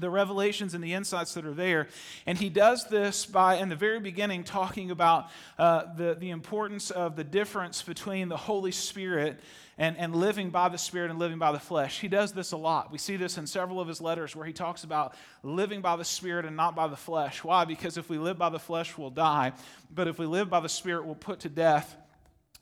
the 0.00 0.08
revelations 0.08 0.74
and 0.74 0.82
the 0.82 0.94
insights 0.94 1.34
that 1.34 1.44
are 1.44 1.52
there. 1.54 1.88
And 2.24 2.38
he 2.38 2.48
does 2.48 2.88
this 2.88 3.26
by, 3.26 3.56
in 3.56 3.68
the 3.68 3.76
very 3.76 4.00
beginning, 4.00 4.44
talking 4.44 4.90
about 4.90 5.28
uh, 5.58 5.94
the, 5.96 6.16
the 6.18 6.30
importance 6.30 6.90
of 6.90 7.16
the 7.16 7.24
difference 7.24 7.82
between 7.82 8.28
the 8.28 8.36
Holy 8.36 8.72
Spirit 8.72 9.40
and, 9.76 9.96
and 9.96 10.14
living 10.14 10.50
by 10.50 10.68
the 10.68 10.78
Spirit 10.78 11.10
and 11.10 11.18
living 11.18 11.38
by 11.38 11.52
the 11.52 11.58
flesh. 11.58 12.00
He 12.00 12.08
does 12.08 12.32
this 12.32 12.52
a 12.52 12.56
lot. 12.56 12.90
We 12.90 12.98
see 12.98 13.16
this 13.16 13.38
in 13.38 13.46
several 13.46 13.80
of 13.80 13.88
his 13.88 14.00
letters 14.00 14.34
where 14.34 14.46
he 14.46 14.52
talks 14.52 14.84
about 14.84 15.14
living 15.42 15.82
by 15.82 15.96
the 15.96 16.04
Spirit 16.04 16.46
and 16.46 16.56
not 16.56 16.74
by 16.74 16.88
the 16.88 16.96
flesh. 16.96 17.44
Why? 17.44 17.64
Because 17.64 17.98
if 17.98 18.08
we 18.08 18.18
live 18.18 18.38
by 18.38 18.48
the 18.48 18.58
flesh, 18.58 18.96
we'll 18.96 19.10
die. 19.10 19.52
But 19.94 20.08
if 20.08 20.18
we 20.18 20.26
live 20.26 20.48
by 20.48 20.60
the 20.60 20.68
Spirit, 20.68 21.04
we'll 21.04 21.14
put 21.16 21.40
to 21.40 21.48
death 21.48 21.96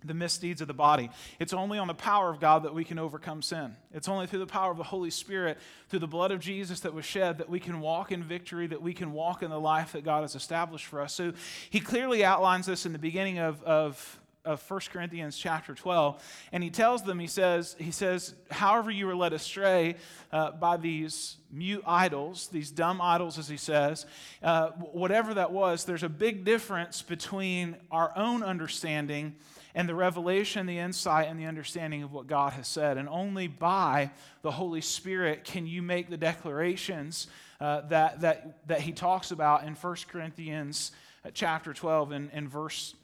the 0.06 0.14
misdeeds 0.14 0.60
of 0.60 0.68
the 0.68 0.74
body. 0.74 1.10
It's 1.38 1.52
only 1.52 1.78
on 1.78 1.86
the 1.86 1.94
power 1.94 2.30
of 2.30 2.40
God 2.40 2.62
that 2.64 2.74
we 2.74 2.84
can 2.84 2.98
overcome 2.98 3.42
sin. 3.42 3.76
It's 3.92 4.08
only 4.08 4.26
through 4.26 4.40
the 4.40 4.46
power 4.46 4.70
of 4.70 4.76
the 4.76 4.84
Holy 4.84 5.10
Spirit, 5.10 5.58
through 5.88 6.00
the 6.00 6.06
blood 6.06 6.30
of 6.30 6.40
Jesus 6.40 6.80
that 6.80 6.94
was 6.94 7.04
shed, 7.04 7.38
that 7.38 7.48
we 7.48 7.60
can 7.60 7.80
walk 7.80 8.12
in 8.12 8.22
victory, 8.22 8.66
that 8.66 8.82
we 8.82 8.94
can 8.94 9.12
walk 9.12 9.42
in 9.42 9.50
the 9.50 9.60
life 9.60 9.92
that 9.92 10.04
God 10.04 10.22
has 10.22 10.34
established 10.34 10.86
for 10.86 11.00
us. 11.00 11.14
So 11.14 11.32
he 11.70 11.80
clearly 11.80 12.24
outlines 12.24 12.66
this 12.66 12.86
in 12.86 12.92
the 12.92 12.98
beginning 12.98 13.38
of, 13.38 13.62
of, 13.62 14.20
of 14.44 14.70
1 14.70 14.80
Corinthians 14.92 15.36
chapter 15.36 15.74
12. 15.74 16.22
And 16.52 16.62
he 16.62 16.70
tells 16.70 17.02
them, 17.02 17.18
he 17.18 17.26
says, 17.26 17.76
he 17.78 17.90
says 17.90 18.34
however 18.50 18.90
you 18.90 19.06
were 19.06 19.16
led 19.16 19.32
astray 19.32 19.96
uh, 20.32 20.52
by 20.52 20.76
these 20.76 21.36
mute 21.50 21.82
idols, 21.86 22.48
these 22.48 22.70
dumb 22.70 23.00
idols, 23.00 23.38
as 23.38 23.48
he 23.48 23.56
says, 23.56 24.06
uh, 24.42 24.70
whatever 24.92 25.34
that 25.34 25.52
was, 25.52 25.84
there's 25.84 26.02
a 26.02 26.08
big 26.08 26.44
difference 26.44 27.02
between 27.02 27.76
our 27.90 28.12
own 28.16 28.42
understanding 28.42 29.34
and 29.76 29.86
the 29.86 29.94
revelation, 29.94 30.64
the 30.64 30.78
insight, 30.78 31.28
and 31.28 31.38
the 31.38 31.44
understanding 31.44 32.02
of 32.02 32.10
what 32.10 32.26
God 32.26 32.54
has 32.54 32.66
said. 32.66 32.96
And 32.96 33.10
only 33.10 33.46
by 33.46 34.10
the 34.40 34.50
Holy 34.50 34.80
Spirit 34.80 35.44
can 35.44 35.66
you 35.66 35.82
make 35.82 36.08
the 36.08 36.16
declarations 36.16 37.26
uh, 37.60 37.82
that, 37.82 38.22
that, 38.22 38.66
that 38.68 38.80
he 38.80 38.92
talks 38.92 39.32
about 39.32 39.64
in 39.64 39.74
1 39.74 39.96
Corinthians 40.08 40.92
uh, 41.26 41.30
chapter 41.34 41.74
12 41.74 42.12
and, 42.12 42.30
and 42.32 42.48
verse 42.48 42.94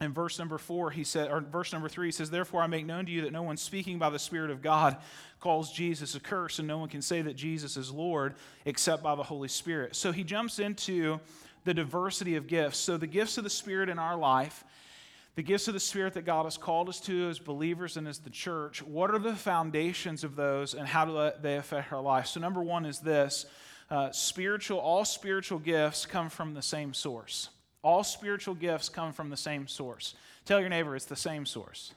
in 0.00 0.12
verse 0.12 0.40
number 0.40 0.58
four, 0.58 0.90
he 0.90 1.04
said, 1.04 1.30
or 1.30 1.40
verse 1.40 1.72
number 1.72 1.88
three, 1.88 2.08
he 2.08 2.12
says, 2.12 2.28
Therefore 2.28 2.62
I 2.62 2.66
make 2.66 2.84
known 2.84 3.06
to 3.06 3.12
you 3.12 3.22
that 3.22 3.32
no 3.32 3.44
one 3.44 3.56
speaking 3.56 3.96
by 3.96 4.10
the 4.10 4.18
Spirit 4.18 4.50
of 4.50 4.60
God 4.60 4.96
calls 5.38 5.70
Jesus 5.70 6.16
a 6.16 6.20
curse, 6.20 6.58
and 6.58 6.66
no 6.66 6.78
one 6.78 6.88
can 6.88 7.00
say 7.00 7.22
that 7.22 7.36
Jesus 7.36 7.76
is 7.76 7.92
Lord 7.92 8.34
except 8.64 9.04
by 9.04 9.14
the 9.14 9.22
Holy 9.22 9.46
Spirit. 9.46 9.94
So 9.94 10.10
he 10.10 10.24
jumps 10.24 10.58
into 10.58 11.20
the 11.62 11.72
diversity 11.72 12.34
of 12.34 12.48
gifts. 12.48 12.78
So 12.78 12.96
the 12.96 13.06
gifts 13.06 13.38
of 13.38 13.44
the 13.44 13.50
Spirit 13.50 13.88
in 13.88 14.00
our 14.00 14.16
life 14.16 14.64
the 15.36 15.42
gifts 15.42 15.66
of 15.66 15.74
the 15.74 15.80
Spirit 15.80 16.14
that 16.14 16.24
God 16.24 16.44
has 16.44 16.56
called 16.56 16.88
us 16.88 17.00
to 17.00 17.28
as 17.28 17.38
believers 17.38 17.96
and 17.96 18.06
as 18.06 18.18
the 18.18 18.30
church, 18.30 18.82
what 18.82 19.10
are 19.10 19.18
the 19.18 19.34
foundations 19.34 20.22
of 20.22 20.36
those 20.36 20.74
and 20.74 20.86
how 20.86 21.04
do 21.04 21.32
they 21.42 21.56
affect 21.56 21.92
our 21.92 22.00
life? 22.00 22.26
So, 22.26 22.40
number 22.40 22.62
one 22.62 22.86
is 22.86 23.00
this 23.00 23.46
uh, 23.90 24.10
spiritual, 24.12 24.78
all 24.78 25.04
spiritual 25.04 25.58
gifts 25.58 26.06
come 26.06 26.28
from 26.28 26.54
the 26.54 26.62
same 26.62 26.94
source. 26.94 27.50
All 27.82 28.04
spiritual 28.04 28.54
gifts 28.54 28.88
come 28.88 29.12
from 29.12 29.28
the 29.28 29.36
same 29.36 29.66
source. 29.66 30.14
Tell 30.44 30.60
your 30.60 30.68
neighbor 30.68 30.94
it's 30.94 31.04
the 31.04 31.16
same 31.16 31.46
source. 31.46 31.92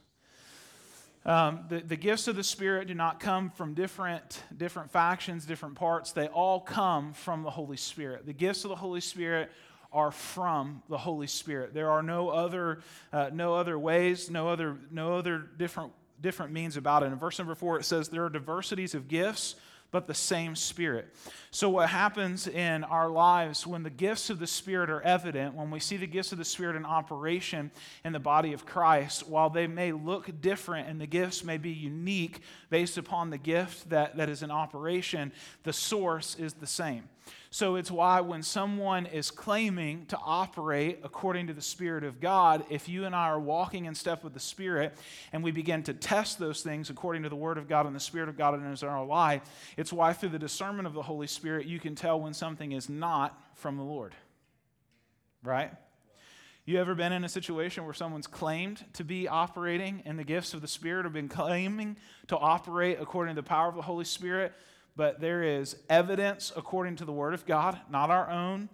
Um, 1.25 1.65
the, 1.67 1.79
the 1.79 1.98
gifts 1.98 2.27
of 2.29 2.38
the 2.38 2.44
Spirit 2.44 2.88
do 2.88 2.94
not 2.94 3.20
come 3.20 3.50
from 3.50 3.74
different, 3.74 4.44
different 4.56 4.91
factions, 4.91 5.46
different 5.46 5.75
parts. 5.75 6.13
They 6.13 6.27
all 6.27 6.62
come 6.62 7.13
from 7.13 7.44
the 7.44 7.50
Holy 7.50 7.75
Spirit. 7.75 8.25
The 8.25 8.34
gifts 8.34 8.63
of 8.63 8.70
the 8.70 8.77
Holy 8.77 9.01
Spirit 9.01 9.51
are 9.98 10.12
from 10.12 10.84
the 10.89 10.98
Holy 10.98 11.25
Spirit. 11.25 11.74
There 11.74 11.89
are 11.89 12.04
no 12.04 12.30
other, 12.30 12.82
uh, 13.12 13.32
no 13.34 13.56
other 13.56 13.80
ways, 13.80 14.30
no 14.30 14.48
other, 14.48 14.77
no 14.92 15.18
other 15.18 15.39
different, 15.39 15.92
different 16.22 16.54
means 16.54 16.77
about 16.77 17.01
it. 17.01 17.08
In 17.08 17.16
verse 17.16 17.39
number 17.39 17.56
four, 17.56 17.80
it 17.80 17.84
says, 17.84 18.08
There 18.08 18.24
are 18.24 18.30
diversities 18.30 18.94
of 18.94 19.08
gifts, 19.08 19.56
but 19.89 20.06
the 20.06 20.13
same 20.13 20.56
Spirit. 20.56 21.16
So, 21.50 21.68
what 21.70 21.89
happens 21.89 22.48
in 22.48 22.84
our 22.84 23.10
lives 23.10 23.66
when 23.66 23.82
the 23.82 23.89
gifts 23.89 24.30
of 24.30 24.38
the 24.38 24.46
Spirit 24.46 24.92
are 24.92 25.01
evident, 25.01 25.56
when 25.56 25.72
we 25.72 25.80
see 25.80 25.98
the 25.98 26.06
gifts 26.06 26.32
of 26.32 26.38
the 26.38 26.46
Spirit 26.46 26.75
in 26.75 26.86
operation 26.86 27.72
in 28.06 28.13
the 28.13 28.20
body 28.20 28.54
of 28.54 28.68
Christ, 28.68 29.27
while 29.27 29.50
they 29.50 29.66
may 29.66 29.94
look 29.94 30.30
different 30.42 30.89
and 30.89 31.01
the 31.01 31.08
gifts 31.08 31.44
may 31.44 31.58
be 31.58 31.72
unique 31.72 32.42
based 32.70 33.00
upon 33.00 33.32
the 33.32 33.39
gift 33.39 33.89
that, 33.89 34.18
that 34.18 34.30
is 34.30 34.44
in 34.44 34.51
operation, 34.51 35.32
the 35.63 35.74
source 35.74 36.36
is 36.36 36.54
the 36.54 36.68
same. 36.68 37.10
So 37.50 37.75
it's 37.75 37.89
why 37.89 38.22
when 38.22 38.44
someone 38.44 39.06
is 39.06 39.32
claiming 39.32 40.06
to 40.08 40.18
operate 40.18 41.00
according 41.04 41.48
to 41.48 41.54
the 41.54 41.62
Spirit 41.62 42.04
of 42.04 42.20
God, 42.20 42.66
if 42.70 42.89
you 42.89 43.06
and 43.06 43.16
I 43.16 43.27
are 43.27 43.39
walking 43.39 43.86
in 43.86 43.96
step 43.96 44.24
with 44.24 44.34
the 44.34 44.39
Spirit 44.39 44.96
and 45.32 45.44
we 45.44 45.51
begin 45.51 45.84
to 45.84 45.94
test 45.94 46.39
those 46.39 46.62
things 46.62 46.89
according 46.89 47.24
to 47.24 47.30
the 47.30 47.36
Word 47.36 47.58
of 47.58 47.68
God 47.68 47.86
and 47.86 47.96
the 47.96 48.01
Spirit 48.01 48.30
of 48.30 48.38
God 48.38 48.54
in 48.56 48.88
our 48.88 49.06
life, 49.06 49.42
it's 49.77 49.94
why 49.94 50.13
through 50.13 50.30
the 50.30 50.39
discernment 50.39 50.88
of 50.88 50.94
the 50.94 51.01
Holy 51.01 51.27
Spirit 51.27 51.68
you 51.68 51.80
can 51.80 51.96
tell 51.96 52.20
when 52.20 52.34
something 52.34 52.74
is 52.74 52.89
not 52.89 53.39
from 53.56 53.77
the 53.77 53.84
Lord. 53.84 54.13
Right? 55.42 55.72
You 56.66 56.82
ever 56.82 56.96
been 56.96 57.13
in 57.13 57.24
a 57.24 57.30
situation 57.30 57.86
where 57.86 57.94
someone's 57.94 58.27
claimed 58.27 58.84
to 58.96 59.06
be 59.06 59.30
operating 59.30 60.01
in 60.06 60.18
the 60.18 60.25
gifts 60.25 60.54
of 60.54 60.60
the 60.60 60.68
Spirit 60.68 61.06
or 61.06 61.10
been 61.10 61.30
claiming 61.30 61.96
to 62.27 62.38
operate 62.38 62.98
according 63.00 63.36
to 63.36 63.42
the 63.42 63.48
power 63.48 63.70
of 63.70 63.75
the 63.75 63.82
Holy 63.82 64.04
Spirit, 64.04 64.51
but 64.98 65.22
there 65.22 65.44
is 65.44 65.77
evidence 65.89 66.51
according 66.58 66.98
to 66.98 67.06
the 67.06 67.13
Word 67.13 67.34
of 67.36 67.46
God, 67.46 67.80
not 67.89 68.10
our 68.10 68.30
own 68.30 68.68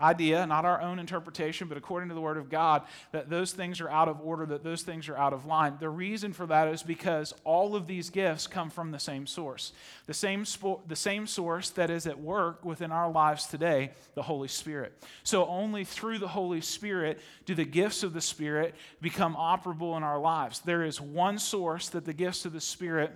idea, 0.00 0.46
not 0.46 0.64
our 0.64 0.80
own 0.80 0.98
interpretation, 0.98 1.68
but 1.68 1.76
according 1.76 2.08
to 2.08 2.14
the 2.14 2.20
Word 2.20 2.36
of 2.36 2.48
God, 2.48 2.82
that 3.12 3.30
those 3.30 3.52
things 3.52 3.80
are 3.80 3.88
out 3.88 4.08
of 4.08 4.20
order, 4.20 4.46
that 4.46 4.62
those 4.62 4.82
things 4.82 5.08
are 5.08 5.16
out 5.16 5.32
of 5.32 5.44
line. 5.44 5.76
The 5.80 5.88
reason 5.88 6.32
for 6.32 6.46
that 6.46 6.68
is 6.68 6.82
because 6.82 7.34
all 7.44 7.74
of 7.74 7.86
these 7.86 8.10
gifts 8.10 8.46
come 8.46 8.70
from 8.70 8.90
the 8.90 8.98
same 8.98 9.26
source. 9.26 9.72
The 10.06 10.14
same, 10.14 10.44
spo- 10.44 10.80
the 10.86 10.96
same 10.96 11.26
source 11.26 11.70
that 11.70 11.90
is 11.90 12.06
at 12.06 12.18
work 12.18 12.64
within 12.64 12.92
our 12.92 13.10
lives 13.10 13.46
today, 13.46 13.92
the 14.14 14.22
Holy 14.22 14.48
Spirit. 14.48 14.92
So 15.24 15.46
only 15.46 15.84
through 15.84 16.18
the 16.18 16.28
Holy 16.28 16.60
Spirit 16.60 17.20
do 17.44 17.54
the 17.54 17.64
gifts 17.64 18.02
of 18.02 18.12
the 18.12 18.20
Spirit 18.20 18.74
become 19.00 19.34
operable 19.34 19.96
in 19.96 20.02
our 20.02 20.18
lives. 20.18 20.60
There 20.60 20.84
is 20.84 21.00
one 21.00 21.38
source 21.38 21.88
that 21.90 22.04
the 22.04 22.12
gifts 22.12 22.44
of 22.44 22.52
the 22.52 22.60
Spirit 22.60 23.12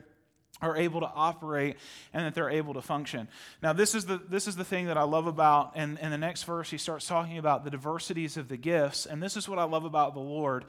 are 0.62 0.76
able 0.76 1.00
to 1.00 1.10
operate 1.14 1.76
and 2.14 2.24
that 2.24 2.34
they're 2.34 2.50
able 2.50 2.72
to 2.74 2.80
function. 2.80 3.28
Now, 3.62 3.72
this 3.72 3.94
is 3.94 4.06
the, 4.06 4.20
this 4.28 4.46
is 4.46 4.56
the 4.56 4.64
thing 4.64 4.86
that 4.86 4.96
I 4.96 5.02
love 5.02 5.26
about, 5.26 5.72
and 5.74 5.98
in 5.98 6.10
the 6.10 6.18
next 6.18 6.44
verse, 6.44 6.70
he 6.70 6.78
starts 6.78 7.06
talking 7.06 7.36
about 7.36 7.64
the 7.64 7.70
diversities 7.70 8.36
of 8.36 8.48
the 8.48 8.56
gifts. 8.56 9.04
And 9.04 9.22
this 9.22 9.36
is 9.36 9.48
what 9.48 9.58
I 9.58 9.64
love 9.64 9.84
about 9.84 10.14
the 10.14 10.20
Lord, 10.20 10.64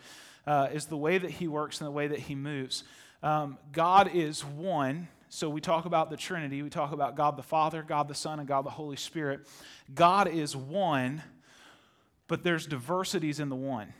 uh, 0.47 0.69
is 0.73 0.87
the 0.87 0.97
way 0.97 1.19
that 1.19 1.31
he 1.31 1.47
works 1.47 1.79
and 1.79 1.87
the 1.87 1.91
way 1.91 2.07
that 2.07 2.19
he 2.19 2.35
moves. 2.35 2.83
Um, 3.21 3.57
God 3.71 4.09
is 4.13 4.43
one. 4.43 5.07
So 5.29 5.49
we 5.49 5.61
talk 5.61 5.85
about 5.85 6.09
the 6.09 6.17
Trinity. 6.17 6.61
We 6.61 6.69
talk 6.69 6.91
about 6.91 7.15
God 7.15 7.37
the 7.37 7.43
Father, 7.43 7.83
God 7.83 8.07
the 8.07 8.15
Son, 8.15 8.39
and 8.39 8.47
God 8.47 8.65
the 8.65 8.71
Holy 8.71 8.97
Spirit. 8.97 9.47
God 9.93 10.27
is 10.27 10.55
one, 10.55 11.23
but 12.27 12.43
there's 12.43 12.65
diversities 12.65 13.39
in 13.39 13.49
the 13.49 13.55
one. 13.55 13.93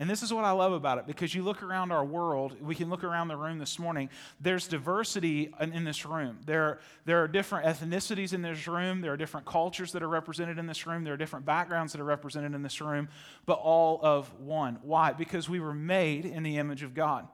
And 0.00 0.08
this 0.08 0.22
is 0.22 0.32
what 0.32 0.46
I 0.46 0.52
love 0.52 0.72
about 0.72 0.96
it 0.96 1.06
because 1.06 1.34
you 1.34 1.42
look 1.42 1.62
around 1.62 1.92
our 1.92 2.04
world, 2.04 2.56
we 2.62 2.74
can 2.74 2.88
look 2.88 3.04
around 3.04 3.28
the 3.28 3.36
room 3.36 3.58
this 3.58 3.78
morning, 3.78 4.08
there's 4.40 4.66
diversity 4.66 5.52
in, 5.60 5.74
in, 5.74 5.84
this 5.84 6.06
room. 6.06 6.38
There, 6.46 6.80
there 7.04 7.22
are 7.22 7.28
different 7.28 7.66
ethnicities 7.66 8.32
in 8.32 8.40
this 8.40 8.66
room, 8.66 9.02
there 9.02 9.12
are 9.12 9.18
different 9.18 9.44
cultures 9.44 9.92
that 9.92 10.02
are 10.02 10.08
represented 10.08 10.58
in 10.58 10.66
this 10.66 10.86
room, 10.86 11.04
there 11.04 11.12
are 11.12 11.18
different 11.18 11.44
backgrounds 11.44 11.92
that 11.92 12.00
are 12.00 12.04
represented 12.04 12.54
in 12.54 12.62
this 12.62 12.80
room, 12.80 13.10
but 13.44 13.58
all 13.58 14.00
of 14.02 14.32
one. 14.40 14.78
Why? 14.80 15.12
Because 15.12 15.50
we 15.50 15.60
were 15.60 15.74
made 15.74 16.24
in 16.24 16.44
the 16.44 16.56
image 16.56 16.82
of 16.82 16.94
God. 16.94 17.28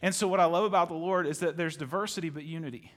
And 0.00 0.14
so, 0.14 0.28
what 0.28 0.38
I 0.38 0.44
love 0.44 0.64
about 0.64 0.88
the 0.90 0.94
Lord 0.94 1.26
is 1.26 1.40
that 1.40 1.56
there's 1.56 1.76
diversity 1.76 2.30
but 2.30 2.44
unity. 2.44 2.92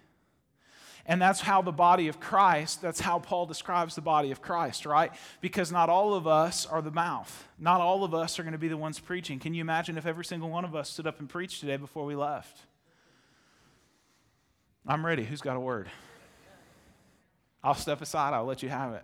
And 1.07 1.21
that's 1.21 1.39
how 1.39 1.61
the 1.61 1.71
body 1.71 2.07
of 2.07 2.19
Christ, 2.19 2.81
that's 2.81 2.99
how 2.99 3.19
Paul 3.19 3.45
describes 3.45 3.93
the 3.93 4.01
body 4.01 4.31
of 4.31 4.41
Christ, 4.41 4.87
right? 4.87 5.11
Because 5.39 5.71
not 5.71 5.87
all 5.87 6.15
of 6.15 6.25
us 6.25 6.65
are 6.65 6.81
the 6.81 6.91
mouth. 6.91 7.47
Not 7.59 7.79
all 7.79 8.03
of 8.03 8.15
us 8.15 8.39
are 8.39 8.43
going 8.43 8.53
to 8.53 8.59
be 8.59 8.67
the 8.67 8.77
ones 8.77 8.99
preaching. 8.99 9.39
Can 9.39 9.53
you 9.53 9.61
imagine 9.61 9.97
if 9.97 10.07
every 10.07 10.25
single 10.25 10.49
one 10.49 10.65
of 10.65 10.75
us 10.75 10.89
stood 10.89 11.05
up 11.05 11.19
and 11.19 11.29
preached 11.29 11.59
today 11.59 11.77
before 11.77 12.05
we 12.05 12.15
left? 12.15 12.57
I'm 14.87 15.05
ready. 15.05 15.23
Who's 15.23 15.41
got 15.41 15.55
a 15.55 15.59
word? 15.59 15.89
I'll 17.63 17.75
step 17.75 18.01
aside, 18.01 18.33
I'll 18.33 18.45
let 18.45 18.61
you 18.61 18.69
have 18.69 18.93
it. 18.93 19.03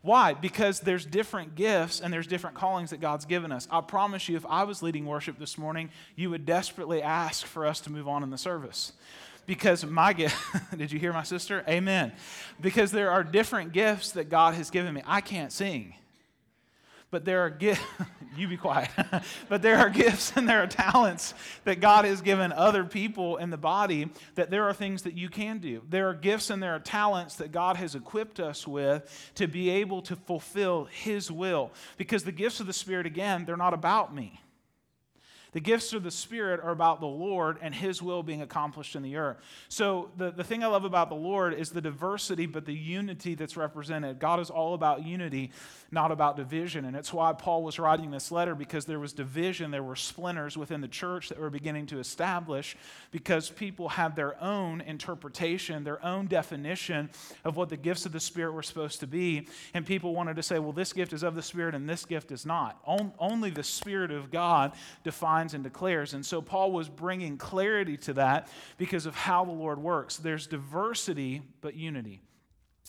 Why? 0.00 0.32
Because 0.32 0.80
there's 0.80 1.04
different 1.04 1.54
gifts 1.54 2.00
and 2.00 2.12
there's 2.12 2.26
different 2.26 2.56
callings 2.56 2.90
that 2.90 3.00
God's 3.00 3.24
given 3.24 3.52
us. 3.52 3.66
I 3.70 3.80
promise 3.80 4.28
you, 4.28 4.36
if 4.36 4.46
I 4.46 4.64
was 4.64 4.82
leading 4.82 5.06
worship 5.06 5.38
this 5.38 5.58
morning, 5.58 5.90
you 6.14 6.30
would 6.30 6.46
desperately 6.46 7.02
ask 7.02 7.44
for 7.44 7.66
us 7.66 7.80
to 7.80 7.92
move 7.92 8.06
on 8.06 8.22
in 8.22 8.30
the 8.30 8.38
service 8.38 8.92
because 9.48 9.84
my 9.86 10.12
gift, 10.12 10.36
did 10.76 10.92
you 10.92 11.00
hear 11.00 11.12
my 11.14 11.22
sister? 11.22 11.64
Amen. 11.66 12.12
Because 12.60 12.92
there 12.92 13.10
are 13.10 13.24
different 13.24 13.72
gifts 13.72 14.12
that 14.12 14.28
God 14.28 14.52
has 14.54 14.70
given 14.70 14.92
me. 14.92 15.02
I 15.06 15.22
can't 15.22 15.50
sing, 15.50 15.94
but 17.10 17.24
there 17.24 17.40
are 17.40 17.48
gifts, 17.48 17.80
you 18.36 18.46
be 18.46 18.58
quiet, 18.58 18.90
but 19.48 19.62
there 19.62 19.78
are 19.78 19.88
gifts 19.88 20.34
and 20.36 20.46
there 20.46 20.62
are 20.62 20.66
talents 20.66 21.32
that 21.64 21.80
God 21.80 22.04
has 22.04 22.20
given 22.20 22.52
other 22.52 22.84
people 22.84 23.38
in 23.38 23.48
the 23.48 23.56
body 23.56 24.10
that 24.34 24.50
there 24.50 24.64
are 24.64 24.74
things 24.74 25.04
that 25.04 25.14
you 25.14 25.30
can 25.30 25.60
do. 25.60 25.80
There 25.88 26.10
are 26.10 26.14
gifts 26.14 26.50
and 26.50 26.62
there 26.62 26.74
are 26.74 26.80
talents 26.80 27.36
that 27.36 27.50
God 27.50 27.78
has 27.78 27.94
equipped 27.94 28.40
us 28.40 28.68
with 28.68 29.30
to 29.36 29.46
be 29.48 29.70
able 29.70 30.02
to 30.02 30.16
fulfill 30.16 30.84
His 30.84 31.32
will. 31.32 31.72
Because 31.96 32.22
the 32.22 32.32
gifts 32.32 32.60
of 32.60 32.66
the 32.66 32.74
Spirit, 32.74 33.06
again, 33.06 33.46
they're 33.46 33.56
not 33.56 33.72
about 33.72 34.14
me. 34.14 34.42
The 35.52 35.60
gifts 35.60 35.92
of 35.92 36.02
the 36.02 36.10
Spirit 36.10 36.60
are 36.60 36.70
about 36.70 37.00
the 37.00 37.06
Lord 37.06 37.58
and 37.62 37.74
His 37.74 38.02
will 38.02 38.22
being 38.22 38.42
accomplished 38.42 38.94
in 38.94 39.02
the 39.02 39.16
earth. 39.16 39.38
So, 39.68 40.10
the, 40.16 40.30
the 40.30 40.44
thing 40.44 40.62
I 40.62 40.66
love 40.66 40.84
about 40.84 41.08
the 41.08 41.14
Lord 41.14 41.54
is 41.54 41.70
the 41.70 41.80
diversity, 41.80 42.44
but 42.44 42.66
the 42.66 42.74
unity 42.74 43.34
that's 43.34 43.56
represented. 43.56 44.18
God 44.18 44.40
is 44.40 44.50
all 44.50 44.74
about 44.74 45.06
unity, 45.06 45.50
not 45.90 46.12
about 46.12 46.36
division. 46.36 46.84
And 46.84 46.94
it's 46.94 47.12
why 47.12 47.32
Paul 47.32 47.62
was 47.62 47.78
writing 47.78 48.10
this 48.10 48.30
letter 48.30 48.54
because 48.54 48.84
there 48.84 48.98
was 48.98 49.14
division, 49.14 49.70
there 49.70 49.82
were 49.82 49.96
splinters 49.96 50.56
within 50.56 50.82
the 50.82 50.88
church 50.88 51.30
that 51.30 51.40
were 51.40 51.50
beginning 51.50 51.86
to 51.86 51.98
establish 51.98 52.76
because 53.10 53.48
people 53.48 53.88
had 53.88 54.16
their 54.16 54.40
own 54.42 54.82
interpretation, 54.82 55.82
their 55.82 56.04
own 56.04 56.26
definition 56.26 57.08
of 57.44 57.56
what 57.56 57.70
the 57.70 57.76
gifts 57.76 58.04
of 58.04 58.12
the 58.12 58.20
Spirit 58.20 58.52
were 58.52 58.62
supposed 58.62 59.00
to 59.00 59.06
be. 59.06 59.48
And 59.72 59.86
people 59.86 60.14
wanted 60.14 60.36
to 60.36 60.42
say, 60.42 60.58
well, 60.58 60.72
this 60.72 60.92
gift 60.92 61.14
is 61.14 61.22
of 61.22 61.34
the 61.34 61.42
Spirit 61.42 61.74
and 61.74 61.88
this 61.88 62.04
gift 62.04 62.32
is 62.32 62.44
not. 62.44 62.78
Only 63.18 63.50
the 63.50 63.62
Spirit 63.62 64.10
of 64.10 64.30
God 64.30 64.72
defines 65.04 65.37
defines 65.38 65.54
and 65.54 65.62
declares. 65.62 66.14
And 66.14 66.24
so 66.24 66.42
Paul 66.42 66.72
was 66.72 66.88
bringing 66.88 67.36
clarity 67.36 67.96
to 67.98 68.14
that 68.14 68.48
because 68.76 69.06
of 69.06 69.14
how 69.14 69.44
the 69.44 69.52
Lord 69.52 69.78
works. 69.78 70.16
There's 70.16 70.46
diversity, 70.46 71.42
but 71.60 71.74
unity. 71.74 72.20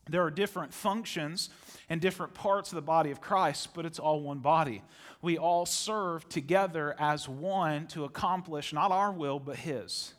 There 0.09 0.23
are 0.23 0.31
different 0.31 0.73
functions 0.73 1.49
and 1.89 2.01
different 2.01 2.33
parts 2.33 2.71
of 2.71 2.75
the 2.75 2.81
body 2.81 3.11
of 3.11 3.21
Christ, 3.21 3.69
but 3.75 3.85
it's 3.85 3.99
all 3.99 4.21
one 4.21 4.39
body. 4.39 4.81
We 5.21 5.37
all 5.37 5.67
serve 5.67 6.27
together 6.29 6.95
as 6.97 7.29
one 7.29 7.85
to 7.87 8.05
accomplish 8.05 8.73
not 8.73 8.91
our 8.91 9.11
will, 9.11 9.39
but 9.39 9.57
His. 9.57 10.13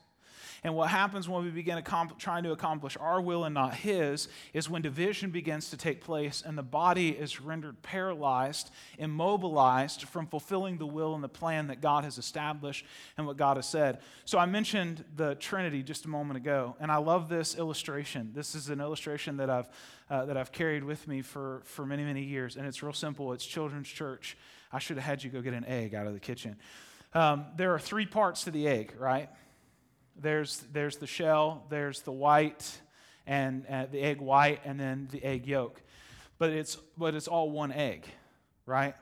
And 0.63 0.75
what 0.75 0.91
happens 0.91 1.29
when 1.29 1.45
we 1.45 1.51
begin 1.51 1.83
trying 2.19 2.43
to 2.45 2.53
accomplish 2.53 2.97
our 2.99 3.21
will 3.21 3.45
and 3.45 3.55
not 3.55 3.75
His 3.75 4.29
is 4.53 4.69
when 4.69 4.83
division 4.83 5.31
begins 5.31 5.71
to 5.71 5.77
take 5.77 6.03
place 6.03 6.43
and 6.45 6.57
the 6.57 6.63
body 6.63 7.11
is 7.11 7.41
rendered 7.41 7.81
paralyzed, 7.83 8.71
immobilized 8.99 10.03
from 10.03 10.27
fulfilling 10.27 10.77
the 10.77 10.87
will 10.87 11.15
and 11.15 11.25
the 11.25 11.29
plan 11.29 11.69
that 11.69 11.81
God 11.81 12.05
has 12.05 12.19
established 12.19 12.85
and 13.17 13.27
what 13.27 13.37
God 13.37 13.57
has 13.57 13.67
said. 13.67 14.01
So 14.25 14.39
I 14.39 14.47
mentioned 14.47 15.05
the 15.17 15.35
Trinity 15.37 15.83
just 15.83 16.05
a 16.05 16.09
moment 16.09 16.37
ago, 16.37 16.77
and 16.79 16.93
I 16.93 16.97
love 16.97 17.29
this 17.29 17.57
illustration. 17.57 18.33
This 18.35 18.55
is 18.55 18.69
an 18.69 18.81
illustration 18.81 19.39
that 19.39 19.49
I've, 19.49 19.69
uh, 20.11 20.27
that 20.27 20.37
I've 20.37 20.53
carried 20.53 20.85
with 20.85 21.09
me 21.09 21.23
for, 21.23 21.63
for 21.65 21.87
many, 21.87 22.05
many 22.05 22.23
years, 22.23 22.57
and 22.57 22.67
it's 22.67 22.83
real 22.83 22.93
simple. 22.93 23.33
It's 23.33 23.47
Children's 23.47 23.89
Church. 23.89 24.37
I 24.73 24.79
should 24.79 24.97
have 24.97 25.07
had 25.07 25.25
you 25.25 25.31
go 25.31 25.41
get 25.41 25.55
an 25.55 25.65
egg 25.65 25.95
out 25.95 26.07
of 26.07 26.13
the 26.13 26.21
kitchen. 26.21 26.57
Um, 27.13 27.47
there 27.57 27.75
are 27.75 27.79
three 27.79 28.07
parts 28.07 28.45
to 28.45 28.51
the 28.51 28.69
egg, 28.69 28.95
right? 28.99 29.29
There's, 30.21 30.59
there's 30.73 30.97
the 30.97 31.07
shell, 31.07 31.65
there's 31.71 32.03
the 32.03 32.13
white, 32.13 32.81
and 33.27 33.67
uh, 33.67 33.87
the 33.91 34.01
egg 34.01 34.21
white, 34.21 34.61
and 34.65 34.79
then 34.79 35.09
the 35.11 35.23
egg 35.25 35.47
yolk. 35.47 35.81
But 36.39 36.51
it's, 36.51 36.77
but 36.97 37.15
it's 37.15 37.29
all 37.29 37.51
one 37.51 37.73
egg, 37.73 38.07
right? 38.67 38.95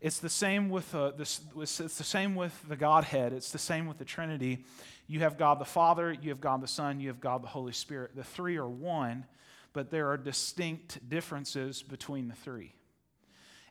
It's 0.00 0.18
the 0.18 0.28
same 0.28 0.68
with 0.68 0.94
uh, 0.94 1.12
this, 1.12 1.40
it's 1.56 1.78
the 1.78 2.04
same 2.04 2.34
with 2.34 2.52
the 2.68 2.76
Godhead. 2.76 3.32
It's 3.32 3.52
the 3.52 3.58
same 3.58 3.86
with 3.86 3.98
the 3.98 4.04
Trinity. 4.04 4.64
You 5.06 5.20
have 5.20 5.38
God 5.38 5.58
the 5.58 5.64
Father, 5.64 6.12
you 6.12 6.30
have 6.30 6.40
God 6.40 6.62
the 6.62 6.68
Son, 6.68 7.00
you 7.00 7.08
have 7.08 7.20
God 7.20 7.42
the 7.42 7.48
Holy 7.48 7.72
Spirit. 7.72 8.16
The 8.16 8.24
three 8.24 8.56
are 8.56 8.68
one, 8.68 9.26
but 9.72 9.90
there 9.90 10.08
are 10.10 10.16
distinct 10.16 11.08
differences 11.08 11.82
between 11.82 12.28
the 12.28 12.34
three. 12.34 12.74